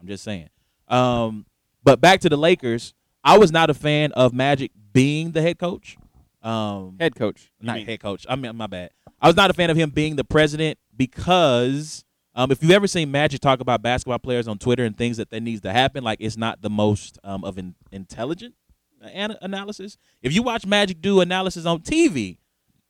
I'm 0.00 0.06
just 0.06 0.24
saying. 0.24 0.48
Um, 0.88 1.46
but 1.82 2.00
back 2.00 2.20
to 2.20 2.28
the 2.28 2.36
Lakers. 2.36 2.94
I 3.22 3.38
was 3.38 3.52
not 3.52 3.68
a 3.68 3.74
fan 3.74 4.12
of 4.12 4.32
Magic 4.32 4.70
being 4.92 5.32
the 5.32 5.42
head 5.42 5.58
coach. 5.58 5.96
Um, 6.42 6.96
Head 6.98 7.14
coach. 7.16 7.50
not 7.60 7.76
mean. 7.76 7.86
head 7.86 8.00
coach. 8.00 8.24
I 8.28 8.34
mean, 8.36 8.56
my 8.56 8.66
bad. 8.66 8.90
I 9.20 9.26
was 9.26 9.36
not 9.36 9.50
a 9.50 9.54
fan 9.54 9.68
of 9.68 9.76
him 9.76 9.90
being 9.90 10.16
the 10.16 10.24
president 10.24 10.78
because 10.96 12.04
um, 12.34 12.50
if 12.50 12.62
you've 12.62 12.72
ever 12.72 12.86
seen 12.86 13.10
Magic 13.10 13.40
talk 13.40 13.60
about 13.60 13.82
basketball 13.82 14.18
players 14.18 14.48
on 14.48 14.56
Twitter 14.56 14.84
and 14.84 14.96
things 14.96 15.18
that 15.18 15.28
that 15.30 15.42
needs 15.42 15.60
to 15.62 15.72
happen, 15.72 16.02
like 16.02 16.18
it's 16.20 16.38
not 16.38 16.62
the 16.62 16.70
most 16.70 17.18
um, 17.24 17.44
of 17.44 17.58
an 17.58 17.74
intelligent 17.92 18.54
an- 19.00 19.36
analysis. 19.42 19.96
If 20.22 20.32
you 20.32 20.42
watch 20.42 20.66
Magic 20.66 21.00
do 21.00 21.20
analysis 21.20 21.66
on 21.66 21.80
TV, 21.80 22.38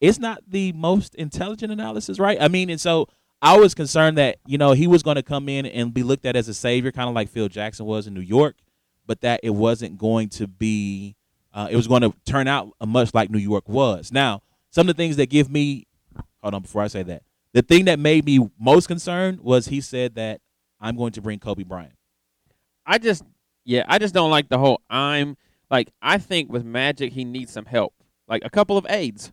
it's 0.00 0.18
not 0.18 0.42
the 0.48 0.72
most 0.72 1.14
intelligent 1.14 1.72
analysis, 1.72 2.18
right? 2.18 2.40
I 2.40 2.48
mean, 2.48 2.70
and 2.70 2.80
so 2.80 3.08
I 3.42 3.58
was 3.58 3.74
concerned 3.74 4.18
that 4.18 4.38
you 4.46 4.58
know 4.58 4.72
he 4.72 4.86
was 4.86 5.02
going 5.02 5.16
to 5.16 5.22
come 5.22 5.48
in 5.48 5.66
and 5.66 5.92
be 5.92 6.02
looked 6.02 6.26
at 6.26 6.36
as 6.36 6.48
a 6.48 6.54
savior, 6.54 6.92
kind 6.92 7.08
of 7.08 7.14
like 7.14 7.28
Phil 7.28 7.48
Jackson 7.48 7.86
was 7.86 8.06
in 8.06 8.14
New 8.14 8.20
York, 8.20 8.56
but 9.06 9.20
that 9.20 9.40
it 9.42 9.50
wasn't 9.50 9.98
going 9.98 10.28
to 10.30 10.46
be. 10.46 11.16
Uh, 11.52 11.66
it 11.68 11.74
was 11.74 11.88
going 11.88 12.02
to 12.02 12.14
turn 12.24 12.46
out 12.46 12.72
much 12.86 13.12
like 13.12 13.28
New 13.28 13.38
York 13.38 13.68
was. 13.68 14.12
Now, 14.12 14.40
some 14.70 14.88
of 14.88 14.96
the 14.96 15.02
things 15.02 15.16
that 15.16 15.30
give 15.30 15.50
me, 15.50 15.88
hold 16.40 16.54
on, 16.54 16.62
before 16.62 16.82
I 16.82 16.86
say 16.86 17.02
that, 17.02 17.24
the 17.52 17.62
thing 17.62 17.86
that 17.86 17.98
made 17.98 18.24
me 18.24 18.48
most 18.56 18.86
concerned 18.86 19.40
was 19.40 19.66
he 19.66 19.80
said 19.80 20.14
that 20.14 20.40
I'm 20.80 20.96
going 20.96 21.10
to 21.12 21.20
bring 21.20 21.40
Kobe 21.40 21.64
Bryant. 21.64 21.94
I 22.86 22.98
just, 22.98 23.24
yeah, 23.64 23.84
I 23.88 23.98
just 23.98 24.14
don't 24.14 24.30
like 24.30 24.48
the 24.48 24.58
whole. 24.58 24.80
I'm 24.88 25.36
like, 25.70 25.90
I 26.02 26.18
think 26.18 26.50
with 26.52 26.64
Magic, 26.64 27.12
he 27.12 27.24
needs 27.24 27.52
some 27.52 27.66
help, 27.66 27.94
like 28.28 28.42
a 28.44 28.50
couple 28.50 28.76
of 28.76 28.86
aides. 28.88 29.32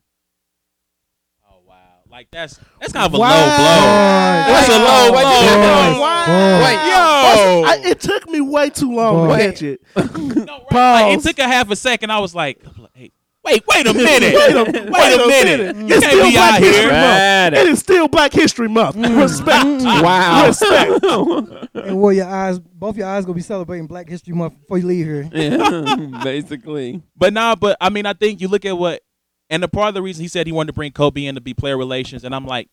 Oh 1.49 1.59
wow, 1.67 1.75
like 2.09 2.27
that's 2.31 2.59
that's 2.79 2.93
kind 2.93 3.05
of 3.05 3.13
a 3.13 3.17
Wow. 3.19 3.29
low 3.29 3.45
blow. 3.57 4.53
That's 4.53 4.69
a 4.69 4.79
low 4.79 5.11
Wait, 5.11 5.21
blow. 5.21 5.91
wait, 5.91 5.99
Wow. 5.99 6.63
Wait, 6.63 6.73
yo. 6.73 7.63
I, 7.65 7.81
it 7.85 7.99
took 8.01 8.29
me 8.29 8.41
way 8.41 8.69
too 8.69 8.91
long 8.91 9.27
Boy. 9.27 9.37
to 9.37 9.43
catch 9.51 9.61
it. 9.63 9.81
No, 10.47 10.65
right. 10.71 11.03
Like, 11.09 11.17
it 11.19 11.23
took 11.23 11.39
a 11.39 11.47
half 11.47 11.69
a 11.71 11.75
second. 11.75 12.11
I 12.11 12.19
was 12.19 12.35
like, 12.35 12.61
hey, 12.93 13.11
wait, 13.47 13.63
wait 13.67 13.87
a 13.87 13.93
minute. 13.93 14.33
Wait 14.33 14.55
a, 14.55 14.63
wait, 14.63 14.89
wait 14.91 15.13
a 15.13 15.27
minute. 15.27 15.75
You 15.77 15.95
It's 15.95 16.05
can't 16.05 16.13
still 16.13 16.25
be 16.25 16.31
Black 16.33 16.53
out 16.53 16.59
History 16.59 16.81
here. 16.81 16.89
Right. 16.91 17.49
Month. 17.49 17.55
It 17.55 17.67
is 17.67 17.79
still 17.79 18.07
Black 18.07 18.33
History 18.33 18.69
Month. 18.69 18.95
Mm. 18.95 19.21
Respect. 19.21 19.67
Wow. 20.07 20.47
Respect. 20.47 21.67
And 21.87 22.01
where 22.01 22.13
your 22.13 22.25
eyes, 22.25 22.59
both 22.59 22.97
your 22.97 23.07
eyes 23.07 23.23
gonna 23.23 23.35
be 23.35 23.41
celebrating 23.41 23.87
Black 23.87 24.09
History 24.09 24.33
Month 24.33 24.59
before 24.59 24.77
you 24.77 24.87
leave 24.87 25.05
here. 25.05 25.29
Yeah, 25.31 26.21
basically. 26.23 27.01
But 27.15 27.33
nah, 27.33 27.55
but 27.55 27.77
I 27.79 27.89
mean, 27.89 28.05
I 28.05 28.13
think 28.13 28.41
you 28.41 28.47
look 28.49 28.65
at 28.65 28.77
what, 28.77 29.01
and 29.49 29.63
the 29.63 29.67
part 29.67 29.89
of 29.89 29.93
the 29.93 30.01
reason 30.01 30.21
he 30.23 30.27
said 30.27 30.47
he 30.47 30.53
wanted 30.53 30.67
to 30.67 30.73
bring 30.73 30.91
Kobe 30.91 31.25
in 31.25 31.35
to 31.35 31.41
be 31.41 31.53
player 31.53 31.77
relations, 31.77 32.23
and 32.25 32.35
I'm 32.35 32.45
like, 32.45 32.67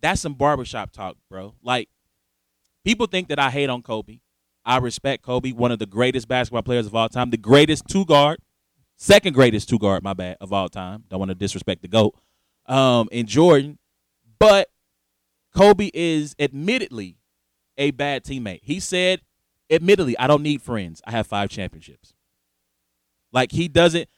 that's 0.00 0.20
some 0.20 0.34
barbershop 0.34 0.92
talk, 0.92 1.16
bro. 1.28 1.54
Like, 1.62 1.88
people 2.84 3.06
think 3.06 3.28
that 3.28 3.38
I 3.38 3.50
hate 3.50 3.68
on 3.68 3.82
Kobe. 3.82 4.20
I 4.64 4.78
respect 4.78 5.22
Kobe, 5.22 5.52
one 5.52 5.72
of 5.72 5.78
the 5.78 5.86
greatest 5.86 6.28
basketball 6.28 6.62
players 6.62 6.86
of 6.86 6.94
all 6.94 7.08
time, 7.08 7.30
the 7.30 7.36
greatest 7.36 7.86
two 7.88 8.04
guard, 8.06 8.38
second 8.98 9.32
greatest 9.32 9.68
two 9.68 9.78
guard, 9.78 10.02
my 10.02 10.12
bad, 10.12 10.36
of 10.40 10.52
all 10.52 10.68
time. 10.68 11.04
Don't 11.08 11.18
want 11.18 11.30
to 11.30 11.34
disrespect 11.34 11.80
the 11.80 11.88
GOAT, 11.88 12.14
um, 12.66 13.08
and 13.10 13.26
Jordan. 13.26 13.78
But 14.38 14.68
Kobe 15.54 15.90
is 15.94 16.36
admittedly 16.38 17.16
a 17.78 17.92
bad 17.92 18.24
teammate. 18.24 18.60
He 18.62 18.80
said, 18.80 19.22
admittedly, 19.70 20.18
I 20.18 20.26
don't 20.26 20.42
need 20.42 20.60
friends. 20.60 21.00
I 21.06 21.12
have 21.12 21.26
five 21.26 21.48
championships. 21.48 22.12
Like 23.32 23.52
he 23.52 23.68
doesn't. 23.68 24.08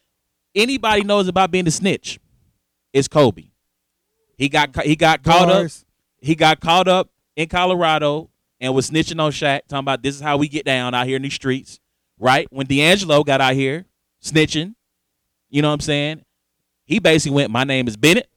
Anybody 0.55 1.05
knows 1.05 1.29
about 1.29 1.51
being 1.51 1.67
a 1.67 1.71
snitch. 1.71 2.19
It's 2.93 3.09
Kobe. 3.09 3.51
He 4.37 4.49
got 4.49 4.83
he 4.83 4.97
got 4.97 5.23
caught 5.23 5.49
up. 5.51 5.71
He 6.19 6.35
got 6.35 6.61
caught 6.61 6.89
up 6.89 7.11
in 7.37 7.49
Colorado 7.49 8.31
and 8.61 8.75
was 8.75 8.91
snitching 8.91 9.21
on 9.21 9.33
Shaq, 9.33 9.63
talking 9.69 9.85
about 9.85 10.03
this 10.03 10.17
is 10.17 10.21
how 10.21 10.37
we 10.37 10.49
get 10.49 10.65
down 10.65 10.95
out 10.95 11.07
here 11.07 11.17
in 11.17 11.23
these 11.23 11.35
streets. 11.35 11.81
Right 12.19 12.47
when 12.51 12.67
D'Angelo 12.67 13.25
got 13.25 13.41
out 13.41 13.55
here 13.55 13.87
snitching, 14.23 14.75
you 15.49 15.63
know 15.63 15.69
what 15.69 15.75
I'm 15.75 15.81
saying? 15.81 16.25
He 16.85 16.99
basically 16.99 17.37
went, 17.37 17.51
"My 17.51 17.65
name 17.65 17.89
is 17.89 17.97
Bennett, 17.97 18.29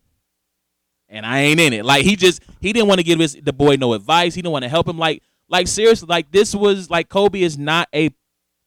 and 1.10 1.26
I 1.26 1.40
ain't 1.42 1.60
in 1.60 1.74
it." 1.74 1.86
Like 1.86 2.04
he 2.04 2.16
just 2.16 2.42
he 2.60 2.74
didn't 2.74 2.88
want 2.88 3.00
to 3.00 3.04
give 3.04 3.20
his 3.20 3.36
the 3.42 3.54
boy 3.54 3.76
no 3.76 3.94
advice. 3.94 4.36
He 4.36 4.42
didn't 4.42 4.54
want 4.54 4.64
to 4.64 4.70
help 4.70 4.88
him. 4.88 4.98
Like 4.98 5.24
like 5.50 5.68
seriously, 5.68 6.08
like 6.08 6.32
this 6.32 6.54
was 6.54 6.90
like 6.90 7.10
Kobe 7.10 7.42
is 7.42 7.58
not 7.58 7.88
a 7.94 8.12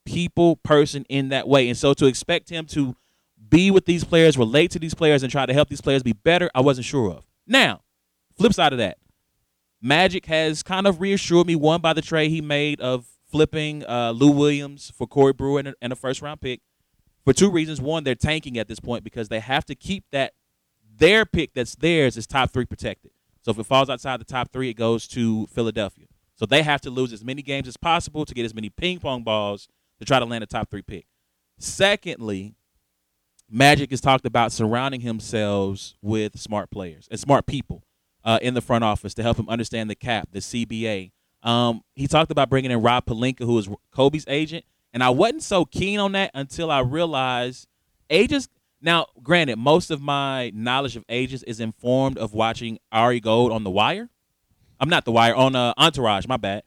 people 0.05 0.57
person 0.57 1.05
in 1.09 1.29
that 1.31 1.47
way. 1.47 1.69
And 1.69 1.77
so 1.77 1.93
to 1.95 2.07
expect 2.07 2.49
him 2.49 2.67
to 2.67 2.97
be 3.49 3.71
with 3.71 3.85
these 3.85 4.05
players, 4.05 4.39
relate 4.39 4.71
to 4.73 4.79
these 4.79 4.95
players, 4.95 5.23
and 5.23 5.31
try 5.31 5.47
to 5.47 5.53
help 5.53 5.69
these 5.69 5.81
players 5.81 6.03
be 6.03 6.12
better, 6.12 6.51
I 6.55 6.61
wasn't 6.61 6.87
sure 6.87 7.11
of. 7.11 7.27
Now, 7.47 7.83
flip 8.37 8.53
side 8.53 8.73
of 8.73 8.79
that, 8.79 8.99
Magic 9.81 10.27
has 10.27 10.62
kind 10.62 10.87
of 10.87 11.01
reassured 11.01 11.47
me, 11.47 11.55
one, 11.55 11.81
by 11.81 11.93
the 11.93 12.03
trade 12.03 12.31
he 12.31 12.41
made 12.41 12.81
of 12.81 13.07
flipping 13.31 13.85
uh, 13.85 14.12
Lou 14.12 14.31
Williams 14.31 14.93
for 14.97 15.07
Corey 15.07 15.33
Brewer 15.33 15.59
and 15.59 15.69
a, 15.69 15.75
and 15.83 15.93
a 15.93 15.97
first 15.97 16.23
round 16.23 16.41
pick 16.41 16.61
for 17.27 17.35
two 17.35 17.51
reasons. 17.51 17.81
One, 17.81 18.05
they're 18.05 18.14
tanking 18.14 18.57
at 18.57 18.68
this 18.68 18.81
point 18.81 19.05
because 19.05 19.29
they 19.29 19.41
have 19.41 19.66
to 19.66 19.74
keep 19.74 20.05
that 20.12 20.33
their 20.97 21.27
pick 21.27 21.53
that's 21.53 21.74
theirs 21.74 22.16
is 22.16 22.27
top 22.27 22.53
three 22.53 22.64
protected. 22.64 23.11
So 23.43 23.51
if 23.51 23.59
it 23.59 23.66
falls 23.66 23.91
outside 23.91 24.20
the 24.20 24.24
top 24.24 24.53
three, 24.53 24.70
it 24.70 24.74
goes 24.74 25.07
to 25.09 25.47
Philadelphia. 25.49 26.07
So 26.37 26.47
they 26.47 26.62
have 26.62 26.81
to 26.83 26.91
lose 26.91 27.12
as 27.12 27.24
many 27.24 27.43
games 27.43 27.66
as 27.66 27.77
possible 27.77 28.24
to 28.24 28.33
get 28.33 28.45
as 28.45 28.55
many 28.55 28.70
ping 28.70 29.01
pong 29.01 29.24
balls 29.24 29.68
to 29.99 30.05
try 30.05 30.18
to 30.18 30.24
land 30.24 30.45
a 30.45 30.47
top 30.47 30.70
three 30.70 30.83
pick. 30.83 31.07
Secondly, 31.59 32.55
Magic 33.51 33.91
has 33.91 34.01
talked 34.01 34.24
about 34.24 34.53
surrounding 34.53 35.01
himself 35.01 35.95
with 36.03 36.39
smart 36.39 36.70
players 36.70 37.09
and 37.11 37.18
smart 37.18 37.47
people 37.47 37.83
uh, 38.24 38.39
in 38.41 38.55
the 38.55 38.61
front 38.61 38.85
office 38.85 39.14
to 39.14 39.22
help 39.22 39.39
him 39.39 39.49
understand 39.49 39.91
the 39.91 39.95
cap, 39.95 40.29
the 40.33 40.41
CBA. 40.41 41.12
Um, 41.43 41.83
he 41.95 42.07
talked 42.07 42.31
about 42.31 42.51
bringing 42.51 42.70
in 42.70 42.83
Rob 42.83 43.07
Pelinka, 43.07 43.45
who 43.45 43.59
is 43.59 43.68
Kobe's 43.93 44.24
agent, 44.29 44.64
and 44.97 45.05
I 45.05 45.11
wasn't 45.11 45.42
so 45.42 45.66
keen 45.66 45.99
on 46.01 46.12
that 46.12 46.30
until 46.32 46.70
I 46.70 46.80
realized 46.80 47.68
agents. 48.09 48.49
Now, 48.80 49.05
granted, 49.22 49.59
most 49.59 49.90
of 49.90 50.01
my 50.01 50.51
knowledge 50.55 50.97
of 50.97 51.05
agents 51.11 51.44
is 51.44 51.61
informed 51.61 52.16
of 52.16 52.32
watching 52.32 52.78
Ari 52.90 53.20
Gold 53.20 53.53
on 53.53 53.62
The 53.62 53.68
Wire. 53.68 54.09
I'm 54.80 54.88
not 54.88 55.05
The 55.05 55.12
Wire 55.12 55.34
on 55.34 55.55
uh, 55.55 55.74
Entourage. 55.76 56.26
My 56.26 56.38
bad. 56.38 56.62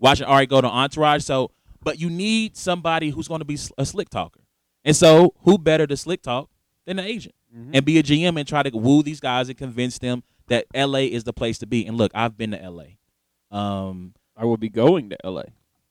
Watching 0.00 0.26
Ari 0.26 0.46
Gold 0.46 0.64
on 0.64 0.72
Entourage. 0.72 1.22
So, 1.22 1.52
but 1.80 2.00
you 2.00 2.10
need 2.10 2.56
somebody 2.56 3.10
who's 3.10 3.28
going 3.28 3.42
to 3.42 3.44
be 3.44 3.56
a 3.78 3.86
slick 3.86 4.08
talker. 4.08 4.40
And 4.84 4.96
so, 4.96 5.34
who 5.42 5.56
better 5.56 5.86
to 5.86 5.96
slick 5.96 6.22
talk 6.22 6.50
than 6.84 6.98
an 6.98 7.04
agent 7.04 7.36
and 7.72 7.84
be 7.84 7.96
a 8.00 8.02
GM 8.02 8.36
and 8.36 8.48
try 8.48 8.64
to 8.64 8.76
woo 8.76 9.04
these 9.04 9.20
guys 9.20 9.48
and 9.48 9.56
convince 9.56 10.00
them 10.00 10.24
that 10.48 10.66
LA 10.74 11.02
is 11.02 11.22
the 11.22 11.32
place 11.32 11.58
to 11.58 11.66
be. 11.68 11.86
And 11.86 11.96
look, 11.96 12.10
I've 12.12 12.36
been 12.36 12.50
to 12.50 12.70
LA. 12.70 13.56
Um, 13.56 14.14
I 14.36 14.46
will 14.46 14.56
be 14.56 14.68
going 14.68 15.10
to 15.10 15.16
LA. 15.22 15.44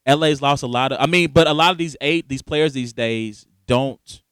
LA's 0.07 0.41
lost 0.41 0.63
a 0.63 0.67
lot 0.67 0.91
of. 0.91 0.99
I 1.01 1.05
mean, 1.05 1.31
but 1.31 1.47
a 1.47 1.53
lot 1.53 1.71
of 1.71 1.77
these 1.77 1.95
eight 2.01 2.29
these 2.29 2.41
players 2.41 2.73
these 2.73 2.93
days 2.93 3.45
don't 3.65 4.23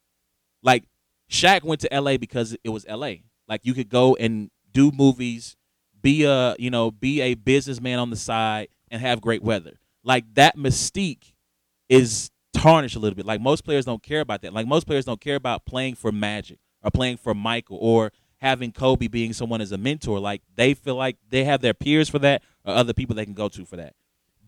like. 0.63 0.85
Shaq 1.29 1.63
went 1.63 1.81
to 1.81 1.89
LA 1.91 2.17
because 2.17 2.55
it 2.63 2.69
was 2.69 2.85
LA. 2.87 3.13
Like 3.47 3.61
you 3.63 3.73
could 3.73 3.89
go 3.89 4.15
and 4.15 4.49
do 4.71 4.91
movies, 4.91 5.55
be 6.01 6.23
a 6.23 6.55
you 6.57 6.69
know 6.69 6.91
be 6.91 7.21
a 7.21 7.33
businessman 7.33 7.99
on 7.99 8.09
the 8.09 8.15
side, 8.15 8.69
and 8.89 9.01
have 9.01 9.21
great 9.21 9.43
weather. 9.43 9.79
Like 10.03 10.25
that 10.35 10.55
mystique 10.55 11.33
is 11.89 12.31
tarnished 12.53 12.95
a 12.95 12.99
little 12.99 13.15
bit. 13.15 13.25
Like 13.25 13.41
most 13.41 13.63
players 13.63 13.85
don't 13.85 14.01
care 14.01 14.21
about 14.21 14.41
that. 14.43 14.53
Like 14.53 14.67
most 14.67 14.87
players 14.87 15.05
don't 15.05 15.19
care 15.19 15.35
about 15.35 15.65
playing 15.65 15.95
for 15.95 16.11
Magic 16.11 16.59
or 16.83 16.91
playing 16.91 17.17
for 17.17 17.33
Michael 17.33 17.77
or 17.81 18.11
having 18.37 18.71
Kobe 18.71 19.07
being 19.07 19.33
someone 19.33 19.61
as 19.61 19.71
a 19.71 19.77
mentor. 19.77 20.19
Like 20.19 20.41
they 20.55 20.73
feel 20.73 20.95
like 20.95 21.17
they 21.29 21.43
have 21.43 21.61
their 21.61 21.73
peers 21.73 22.09
for 22.09 22.19
that 22.19 22.43
or 22.63 22.75
other 22.75 22.93
people 22.93 23.15
they 23.15 23.25
can 23.25 23.33
go 23.33 23.49
to 23.49 23.65
for 23.65 23.75
that. 23.77 23.93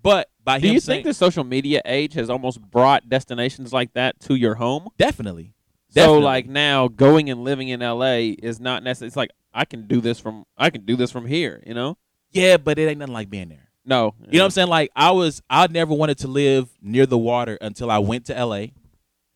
But 0.02 0.30
by 0.44 0.60
Do 0.60 0.68
you 0.70 0.80
saying, 0.80 1.04
think 1.04 1.06
the 1.06 1.14
social 1.14 1.44
media 1.44 1.82
age 1.86 2.14
has 2.14 2.30
almost 2.30 2.62
brought 2.62 3.10
destinations 3.10 3.74
like 3.74 3.94
that 3.94 4.20
to 4.22 4.36
your 4.36 4.56
home? 4.56 4.88
definitely, 4.98 5.54
So 5.90 6.02
Definitely. 6.02 6.22
like 6.24 6.48
now 6.48 6.88
going 6.88 7.30
and 7.30 7.44
living 7.44 7.68
in 7.70 7.80
LA 7.82 8.34
is 8.42 8.60
not 8.60 8.84
necessary. 8.84 9.08
It's 9.08 9.16
like 9.18 9.32
I 9.54 9.66
can 9.66 9.88
do 9.88 10.00
this 10.02 10.20
from 10.20 10.46
I 10.58 10.70
can 10.70 10.86
do 10.86 10.96
this 10.96 11.12
from 11.12 11.26
here, 11.26 11.62
you 11.66 11.74
know? 11.74 11.98
yeah, 12.32 12.58
but 12.58 12.78
it 12.78 12.88
ain't 12.88 13.00
nothing 13.00 13.14
like 13.14 13.30
being 13.30 13.50
there. 13.50 13.70
No. 13.86 14.14
You 14.30 14.38
know 14.38 14.44
what 14.44 14.46
I'm 14.46 14.52
saying? 14.52 14.68
Like 14.68 14.92
I 14.96 15.12
was, 15.12 15.42
I 15.50 15.66
never 15.68 15.94
wanted 15.94 16.18
to 16.20 16.28
live 16.28 16.70
near 16.82 17.06
the 17.06 17.18
water 17.18 17.58
until 17.62 17.90
I 17.90 17.98
went 18.00 18.26
to 18.26 18.46
LA. 18.46 18.68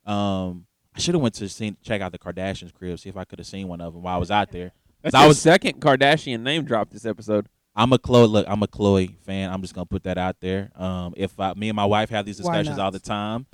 Um, 0.06 0.66
I 0.96 1.00
should 1.00 1.14
have 1.16 1.22
went 1.22 1.36
to 1.36 1.48
see, 1.48 1.76
check 1.82 2.02
out 2.02 2.12
the 2.12 2.20
Kardashians' 2.20 2.74
crib, 2.74 3.00
see 3.00 3.10
if 3.10 3.16
I 3.18 3.24
could 3.24 3.40
have 3.40 3.48
seen 3.48 3.68
one 3.68 3.80
of 3.82 3.94
them 3.94 4.04
while 4.04 4.16
I 4.16 4.20
was 4.20 4.30
out 4.32 4.52
there. 4.52 4.74
That's 5.02 5.16
I 5.16 5.26
was 5.26 5.40
second 5.40 5.80
Kardashian 5.82 6.42
name 6.42 6.64
drop 6.66 6.90
this 6.90 7.06
episode. 7.06 7.48
I'm 7.82 7.94
a 7.94 7.98
Khloé. 7.98 8.30
Look, 8.30 8.46
I'm 8.48 8.62
a 8.62 8.68
Khloé 8.68 9.18
fan. 9.26 9.52
I'm 9.52 9.62
just 9.62 9.74
gonna 9.74 9.88
put 9.88 10.04
that 10.04 10.20
out 10.20 10.40
there. 10.40 10.70
Um, 10.76 11.16
if 11.18 11.40
I, 11.40 11.54
me 11.56 11.68
and 11.68 11.76
my 11.76 11.86
wife 11.86 12.12
have 12.12 12.28
these 12.28 12.38
discussions 12.38 12.78
all 12.78 12.92
the 12.92 13.00
time, 13.00 13.48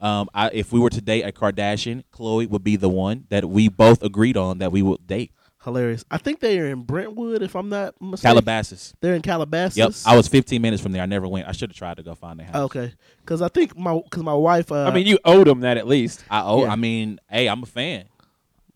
um, 0.00 0.30
I, 0.32 0.48
if 0.54 0.72
we 0.72 0.80
were 0.80 0.88
to 0.88 1.02
date 1.02 1.22
a 1.22 1.32
Kardashian, 1.32 2.02
Khloé 2.10 2.48
would 2.48 2.64
be 2.64 2.76
the 2.76 2.88
one 2.88 3.26
that 3.28 3.44
we 3.44 3.68
both 3.68 4.02
agreed 4.02 4.38
on 4.38 4.58
that 4.58 4.72
we 4.72 4.80
would 4.80 5.06
date. 5.06 5.32
Hilarious. 5.62 6.02
I 6.10 6.16
think 6.16 6.40
they 6.40 6.58
are 6.60 6.66
in 6.66 6.82
Brentwood, 6.82 7.42
if 7.42 7.54
I'm 7.54 7.68
not 7.68 7.94
mistaken. 8.00 8.36
Calabasas. 8.36 8.94
They're 9.00 9.14
in 9.14 9.22
Calabasas. 9.22 9.76
Yep. 9.76 9.92
I 10.06 10.16
was 10.16 10.28
15 10.28 10.62
minutes 10.62 10.82
from 10.82 10.92
there. 10.92 11.02
I 11.02 11.06
never 11.06 11.28
went. 11.28 11.46
I 11.46 11.52
should 11.52 11.70
have 11.70 11.76
tried 11.76 11.98
to 11.98 12.02
go 12.02 12.14
find 12.14 12.38
their 12.38 12.46
house. 12.46 12.56
Okay, 12.56 12.92
because 13.20 13.42
I 13.42 13.48
think 13.48 13.76
my 13.76 13.98
because 13.98 14.22
my 14.22 14.34
wife. 14.34 14.72
Uh, 14.72 14.84
I 14.84 14.94
mean, 14.94 15.06
you 15.06 15.18
owed 15.26 15.46
them 15.46 15.60
that 15.60 15.76
at 15.76 15.86
least. 15.86 16.24
I 16.30 16.42
owe. 16.42 16.64
Yeah. 16.64 16.72
I 16.72 16.76
mean, 16.76 17.20
hey, 17.28 17.48
I'm 17.48 17.62
a 17.62 17.66
fan. 17.66 18.06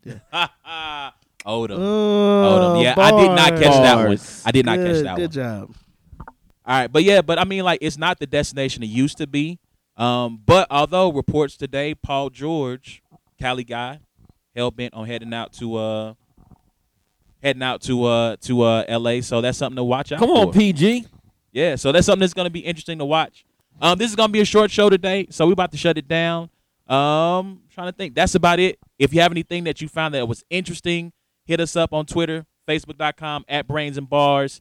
Yeah. 0.04 1.10
Odom. 1.48 1.76
oh, 1.78 2.76
Odom. 2.76 2.82
Yeah, 2.82 2.94
I 2.96 3.10
did 3.10 3.30
not 3.30 3.48
catch 3.50 3.82
that 3.82 3.96
one. 3.96 4.18
I 4.44 4.50
did 4.52 4.66
not 4.66 4.76
good, 4.76 4.86
catch 4.86 5.02
that 5.02 5.02
Good 5.02 5.06
one. 5.06 5.16
Good 5.16 5.32
job. 5.32 5.74
All 6.66 6.78
right, 6.80 6.92
but 6.92 7.02
yeah, 7.02 7.22
but 7.22 7.38
I 7.38 7.44
mean, 7.44 7.64
like, 7.64 7.78
it's 7.80 7.96
not 7.96 8.18
the 8.18 8.26
destination 8.26 8.82
it 8.82 8.90
used 8.90 9.16
to 9.18 9.26
be. 9.26 9.58
Um, 9.96 10.40
but 10.44 10.66
although 10.70 11.10
reports 11.10 11.56
today, 11.56 11.94
Paul 11.94 12.30
George, 12.30 13.02
Cali 13.40 13.64
guy, 13.64 14.00
hell 14.54 14.70
bent 14.70 14.94
on 14.94 15.06
heading 15.06 15.32
out 15.32 15.52
to 15.54 15.76
uh, 15.76 16.14
heading 17.42 17.62
out 17.62 17.80
to 17.82 18.04
uh 18.04 18.36
to 18.42 18.62
uh 18.62 18.84
L.A. 18.86 19.22
So 19.22 19.40
that's 19.40 19.58
something 19.58 19.76
to 19.76 19.84
watch 19.84 20.12
out 20.12 20.18
Come 20.18 20.28
for. 20.28 20.46
on, 20.48 20.52
PG. 20.52 21.06
Yeah, 21.52 21.76
so 21.76 21.90
that's 21.90 22.06
something 22.06 22.20
that's 22.20 22.34
going 22.34 22.46
to 22.46 22.50
be 22.50 22.60
interesting 22.60 22.98
to 22.98 23.04
watch. 23.04 23.44
Um, 23.80 23.98
this 23.98 24.10
is 24.10 24.16
going 24.16 24.28
to 24.28 24.32
be 24.32 24.40
a 24.40 24.44
short 24.44 24.70
show 24.70 24.90
today, 24.90 25.26
so 25.30 25.46
we're 25.46 25.52
about 25.54 25.72
to 25.72 25.78
shut 25.78 25.96
it 25.96 26.06
down. 26.06 26.50
Um, 26.86 27.62
trying 27.70 27.88
to 27.88 27.92
think. 27.92 28.14
That's 28.14 28.34
about 28.34 28.60
it. 28.60 28.78
If 28.98 29.14
you 29.14 29.20
have 29.20 29.32
anything 29.32 29.64
that 29.64 29.80
you 29.80 29.88
found 29.88 30.14
that 30.14 30.28
was 30.28 30.44
interesting, 30.50 31.12
hit 31.48 31.58
us 31.60 31.74
up 31.74 31.92
on 31.92 32.06
Twitter, 32.06 32.46
Facebook.com 32.68 33.44
at 33.48 33.66
Brains 33.66 33.96
and 33.98 34.08
Bars, 34.08 34.60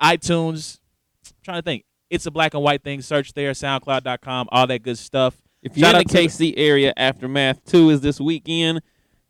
iTunes. 0.00 0.78
I'm 1.26 1.32
trying 1.42 1.58
to 1.58 1.62
think. 1.62 1.84
It's 2.10 2.24
a 2.26 2.30
black 2.30 2.54
and 2.54 2.62
white 2.62 2.82
thing. 2.84 3.02
Search 3.02 3.32
there, 3.34 3.50
SoundCloud.com, 3.52 4.48
all 4.52 4.66
that 4.66 4.82
good 4.82 4.96
stuff. 4.98 5.34
If 5.62 5.76
you're 5.76 5.86
Shout 5.90 5.96
in 5.96 5.98
the 5.98 6.04
to 6.04 6.16
the- 6.16 6.28
KC 6.28 6.54
area, 6.56 6.92
Aftermath 6.96 7.64
2 7.66 7.90
is 7.90 8.00
this 8.00 8.20
weekend. 8.20 8.80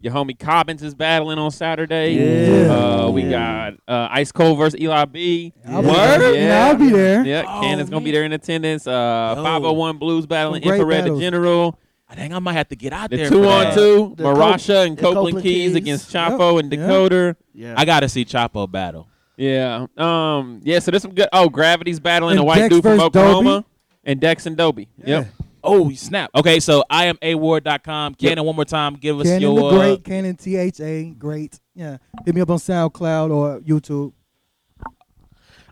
Your 0.00 0.12
homie 0.12 0.38
Cobbins 0.38 0.82
is 0.84 0.94
battling 0.94 1.38
on 1.38 1.50
Saturday. 1.50 2.12
Yeah. 2.14 2.72
Uh, 2.72 3.10
we 3.10 3.22
Yeah. 3.24 3.70
got 3.88 3.92
uh, 3.92 4.08
Ice 4.12 4.30
Cold 4.30 4.56
versus 4.58 4.78
Eli 4.80 5.04
B. 5.06 5.52
I'll 5.66 5.82
be 5.82 5.88
Word? 5.88 6.18
there. 6.20 6.34
Yeah, 6.34 6.66
I'll 6.66 6.76
be 6.76 6.90
there. 6.90 7.24
Yeah, 7.26 7.42
Oh, 7.48 7.60
Cannon's 7.62 7.90
going 7.90 8.02
to 8.02 8.04
be 8.04 8.12
there 8.12 8.22
in 8.22 8.32
attendance. 8.32 8.86
Uh, 8.86 9.34
Yo. 9.36 9.42
501 9.42 9.98
Blues 9.98 10.26
battling 10.26 10.62
Some 10.62 10.68
great 10.68 10.80
Infrared 10.80 11.04
the. 11.06 11.18
General. 11.18 11.76
I 12.10 12.14
think 12.14 12.32
I 12.32 12.38
might 12.38 12.54
have 12.54 12.68
to 12.68 12.76
get 12.76 12.92
out 12.92 13.10
The 13.10 13.18
there. 13.18 13.28
two 13.28 13.42
for 13.42 13.48
on 13.48 13.64
that. 13.64 13.74
two, 13.74 14.14
The 14.16 14.24
Marasha 14.24 14.86
and 14.86 14.96
Copeland, 14.96 15.36
Copeland 15.36 15.42
Keys, 15.42 15.68
Keys. 15.68 15.74
against 15.76 16.10
Chapo 16.12 16.58
and 16.58 16.70
Decoder. 16.72 17.36
Yeah. 17.52 17.74
I 17.76 17.84
got 17.84 18.00
to 18.00 18.08
see 18.08 18.24
Chapo 18.24 18.70
battle. 18.70 19.08
Yeah. 19.36 19.86
Um. 19.96 20.60
Yeah. 20.64 20.78
So 20.80 20.90
there's 20.90 21.02
some 21.02 21.14
good. 21.14 21.28
Oh, 21.32 21.48
Gravity's 21.48 22.00
battling 22.00 22.32
And 22.32 22.40
a 22.40 22.44
white 22.44 22.58
Dex 22.60 22.74
dude 22.74 22.82
from 22.82 22.98
Oklahoma, 23.00 23.50
Dobie. 23.50 23.66
and 24.04 24.20
Dex 24.20 24.46
and 24.46 24.56
Dobie. 24.56 24.88
Yep. 25.04 25.28
Oh, 25.62 25.92
snap. 25.92 26.30
Okay, 26.34 26.60
so 26.60 26.82
I 26.88 27.06
am 27.06 27.18
award.com. 27.20 28.14
Cannon, 28.14 28.44
one 28.44 28.54
more 28.56 28.64
time, 28.64 28.94
give 28.94 29.18
us 29.20 29.26
Cannon 29.26 29.42
your. 29.42 29.58
the 29.58 29.66
uh, 29.66 29.70
Great, 29.78 30.04
Cannon 30.04 30.36
T 30.36 30.56
H 30.56 30.80
A, 30.80 31.10
great. 31.10 31.60
Yeah. 31.74 31.98
Hit 32.24 32.34
me 32.34 32.40
up 32.40 32.48
on 32.50 32.58
SoundCloud 32.58 33.30
or 33.30 33.60
YouTube. 33.60 34.12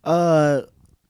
uh 0.04 0.62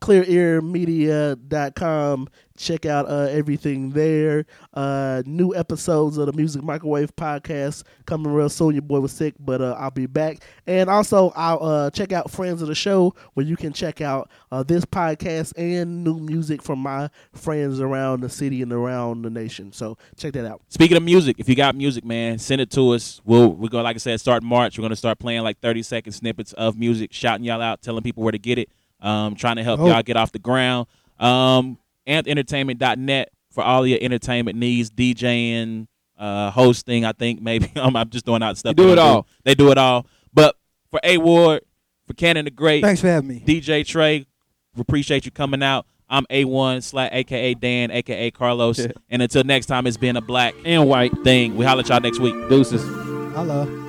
clearearmedia.com 0.06 2.28
check 2.56 2.86
out 2.86 3.06
uh 3.06 3.28
everything 3.30 3.90
there 3.90 4.46
uh 4.72 5.22
new 5.26 5.54
episodes 5.54 6.16
of 6.16 6.24
the 6.24 6.32
music 6.32 6.62
microwave 6.62 7.14
podcast 7.14 7.82
coming 8.06 8.32
real 8.32 8.48
soon 8.48 8.72
your 8.72 8.80
boy 8.80 8.98
was 8.98 9.12
sick 9.12 9.34
but 9.38 9.60
uh 9.60 9.76
i'll 9.78 9.90
be 9.90 10.06
back 10.06 10.38
and 10.66 10.88
also 10.88 11.30
i'll 11.36 11.62
uh 11.62 11.90
check 11.90 12.12
out 12.12 12.30
friends 12.30 12.62
of 12.62 12.68
the 12.68 12.74
show 12.74 13.14
where 13.34 13.44
you 13.44 13.56
can 13.56 13.74
check 13.74 14.00
out 14.00 14.30
uh 14.52 14.62
this 14.62 14.86
podcast 14.86 15.52
and 15.58 16.02
new 16.02 16.18
music 16.18 16.62
from 16.62 16.78
my 16.78 17.10
friends 17.34 17.78
around 17.78 18.22
the 18.22 18.28
city 18.30 18.62
and 18.62 18.72
around 18.72 19.20
the 19.20 19.28
nation 19.28 19.70
so 19.70 19.98
check 20.16 20.32
that 20.32 20.46
out 20.46 20.62
Speaking 20.68 20.96
of 20.96 21.02
music, 21.02 21.36
if 21.38 21.48
you 21.48 21.54
got 21.54 21.74
music, 21.74 22.04
man, 22.04 22.38
send 22.38 22.60
it 22.60 22.70
to 22.72 22.90
us. 22.92 23.20
We'll 23.24 23.52
we're 23.52 23.68
gonna 23.68 23.84
like 23.84 23.96
I 23.96 23.98
said, 23.98 24.20
start 24.20 24.42
March. 24.42 24.78
We're 24.78 24.82
gonna 24.82 24.96
start 24.96 25.18
playing 25.18 25.42
like 25.42 25.58
thirty 25.60 25.82
second 25.82 26.12
snippets 26.12 26.52
of 26.54 26.78
music, 26.78 27.12
shouting 27.12 27.44
y'all 27.44 27.62
out, 27.62 27.82
telling 27.82 28.02
people 28.02 28.22
where 28.22 28.32
to 28.32 28.38
get 28.38 28.58
it. 28.58 28.68
Um, 29.00 29.34
trying 29.34 29.56
to 29.56 29.62
help 29.62 29.80
Oh. 29.80 29.86
y'all 29.88 30.02
get 30.02 30.16
off 30.16 30.32
the 30.32 30.38
ground. 30.38 30.86
Um, 31.18 31.78
antentertainment.net 32.06 33.30
for 33.50 33.62
all 33.64 33.86
your 33.86 33.98
entertainment 34.00 34.56
needs, 34.58 34.90
DJing, 34.90 35.86
uh, 36.18 36.50
hosting. 36.50 37.04
I 37.04 37.12
think 37.12 37.40
maybe 37.40 37.70
I'm, 37.76 37.96
I'm 37.96 38.08
just 38.10 38.24
doing 38.26 38.42
out 38.42 38.56
stuff. 38.58 38.70
You 38.72 38.74
do 38.76 38.86
they 38.86 38.92
it 38.92 38.96
don't 38.96 39.08
all. 39.08 39.26
They 39.44 39.54
do 39.54 39.70
it 39.70 39.78
all. 39.78 40.06
But 40.32 40.56
for 40.90 41.00
A 41.04 41.18
Ward, 41.18 41.62
for 42.06 42.14
Cannon 42.14 42.44
the 42.44 42.50
Great, 42.50 42.82
Thanks 42.82 43.00
for 43.00 43.08
having 43.08 43.28
me. 43.28 43.42
DJ 43.46 43.84
Trey, 43.86 44.26
we 44.74 44.80
appreciate 44.80 45.24
you 45.24 45.30
coming 45.30 45.62
out. 45.62 45.86
I'm 46.08 46.24
A1 46.26 46.84
slash 46.84 47.10
AKA 47.12 47.54
Dan, 47.54 47.90
AKA 47.90 48.30
Carlos. 48.30 48.78
Yeah. 48.78 48.86
And 49.10 49.22
until 49.22 49.42
next 49.44 49.66
time, 49.66 49.86
it's 49.86 49.96
been 49.96 50.16
a 50.16 50.20
black 50.20 50.54
And 50.64 50.88
white 50.88 51.12
thing. 51.24 51.56
We 51.56 51.64
holler 51.64 51.80
at 51.80 51.88
y'all 51.88 52.00
next 52.00 52.20
week. 52.20 52.34
deuces. 52.48 52.82
Hello. 53.34 53.85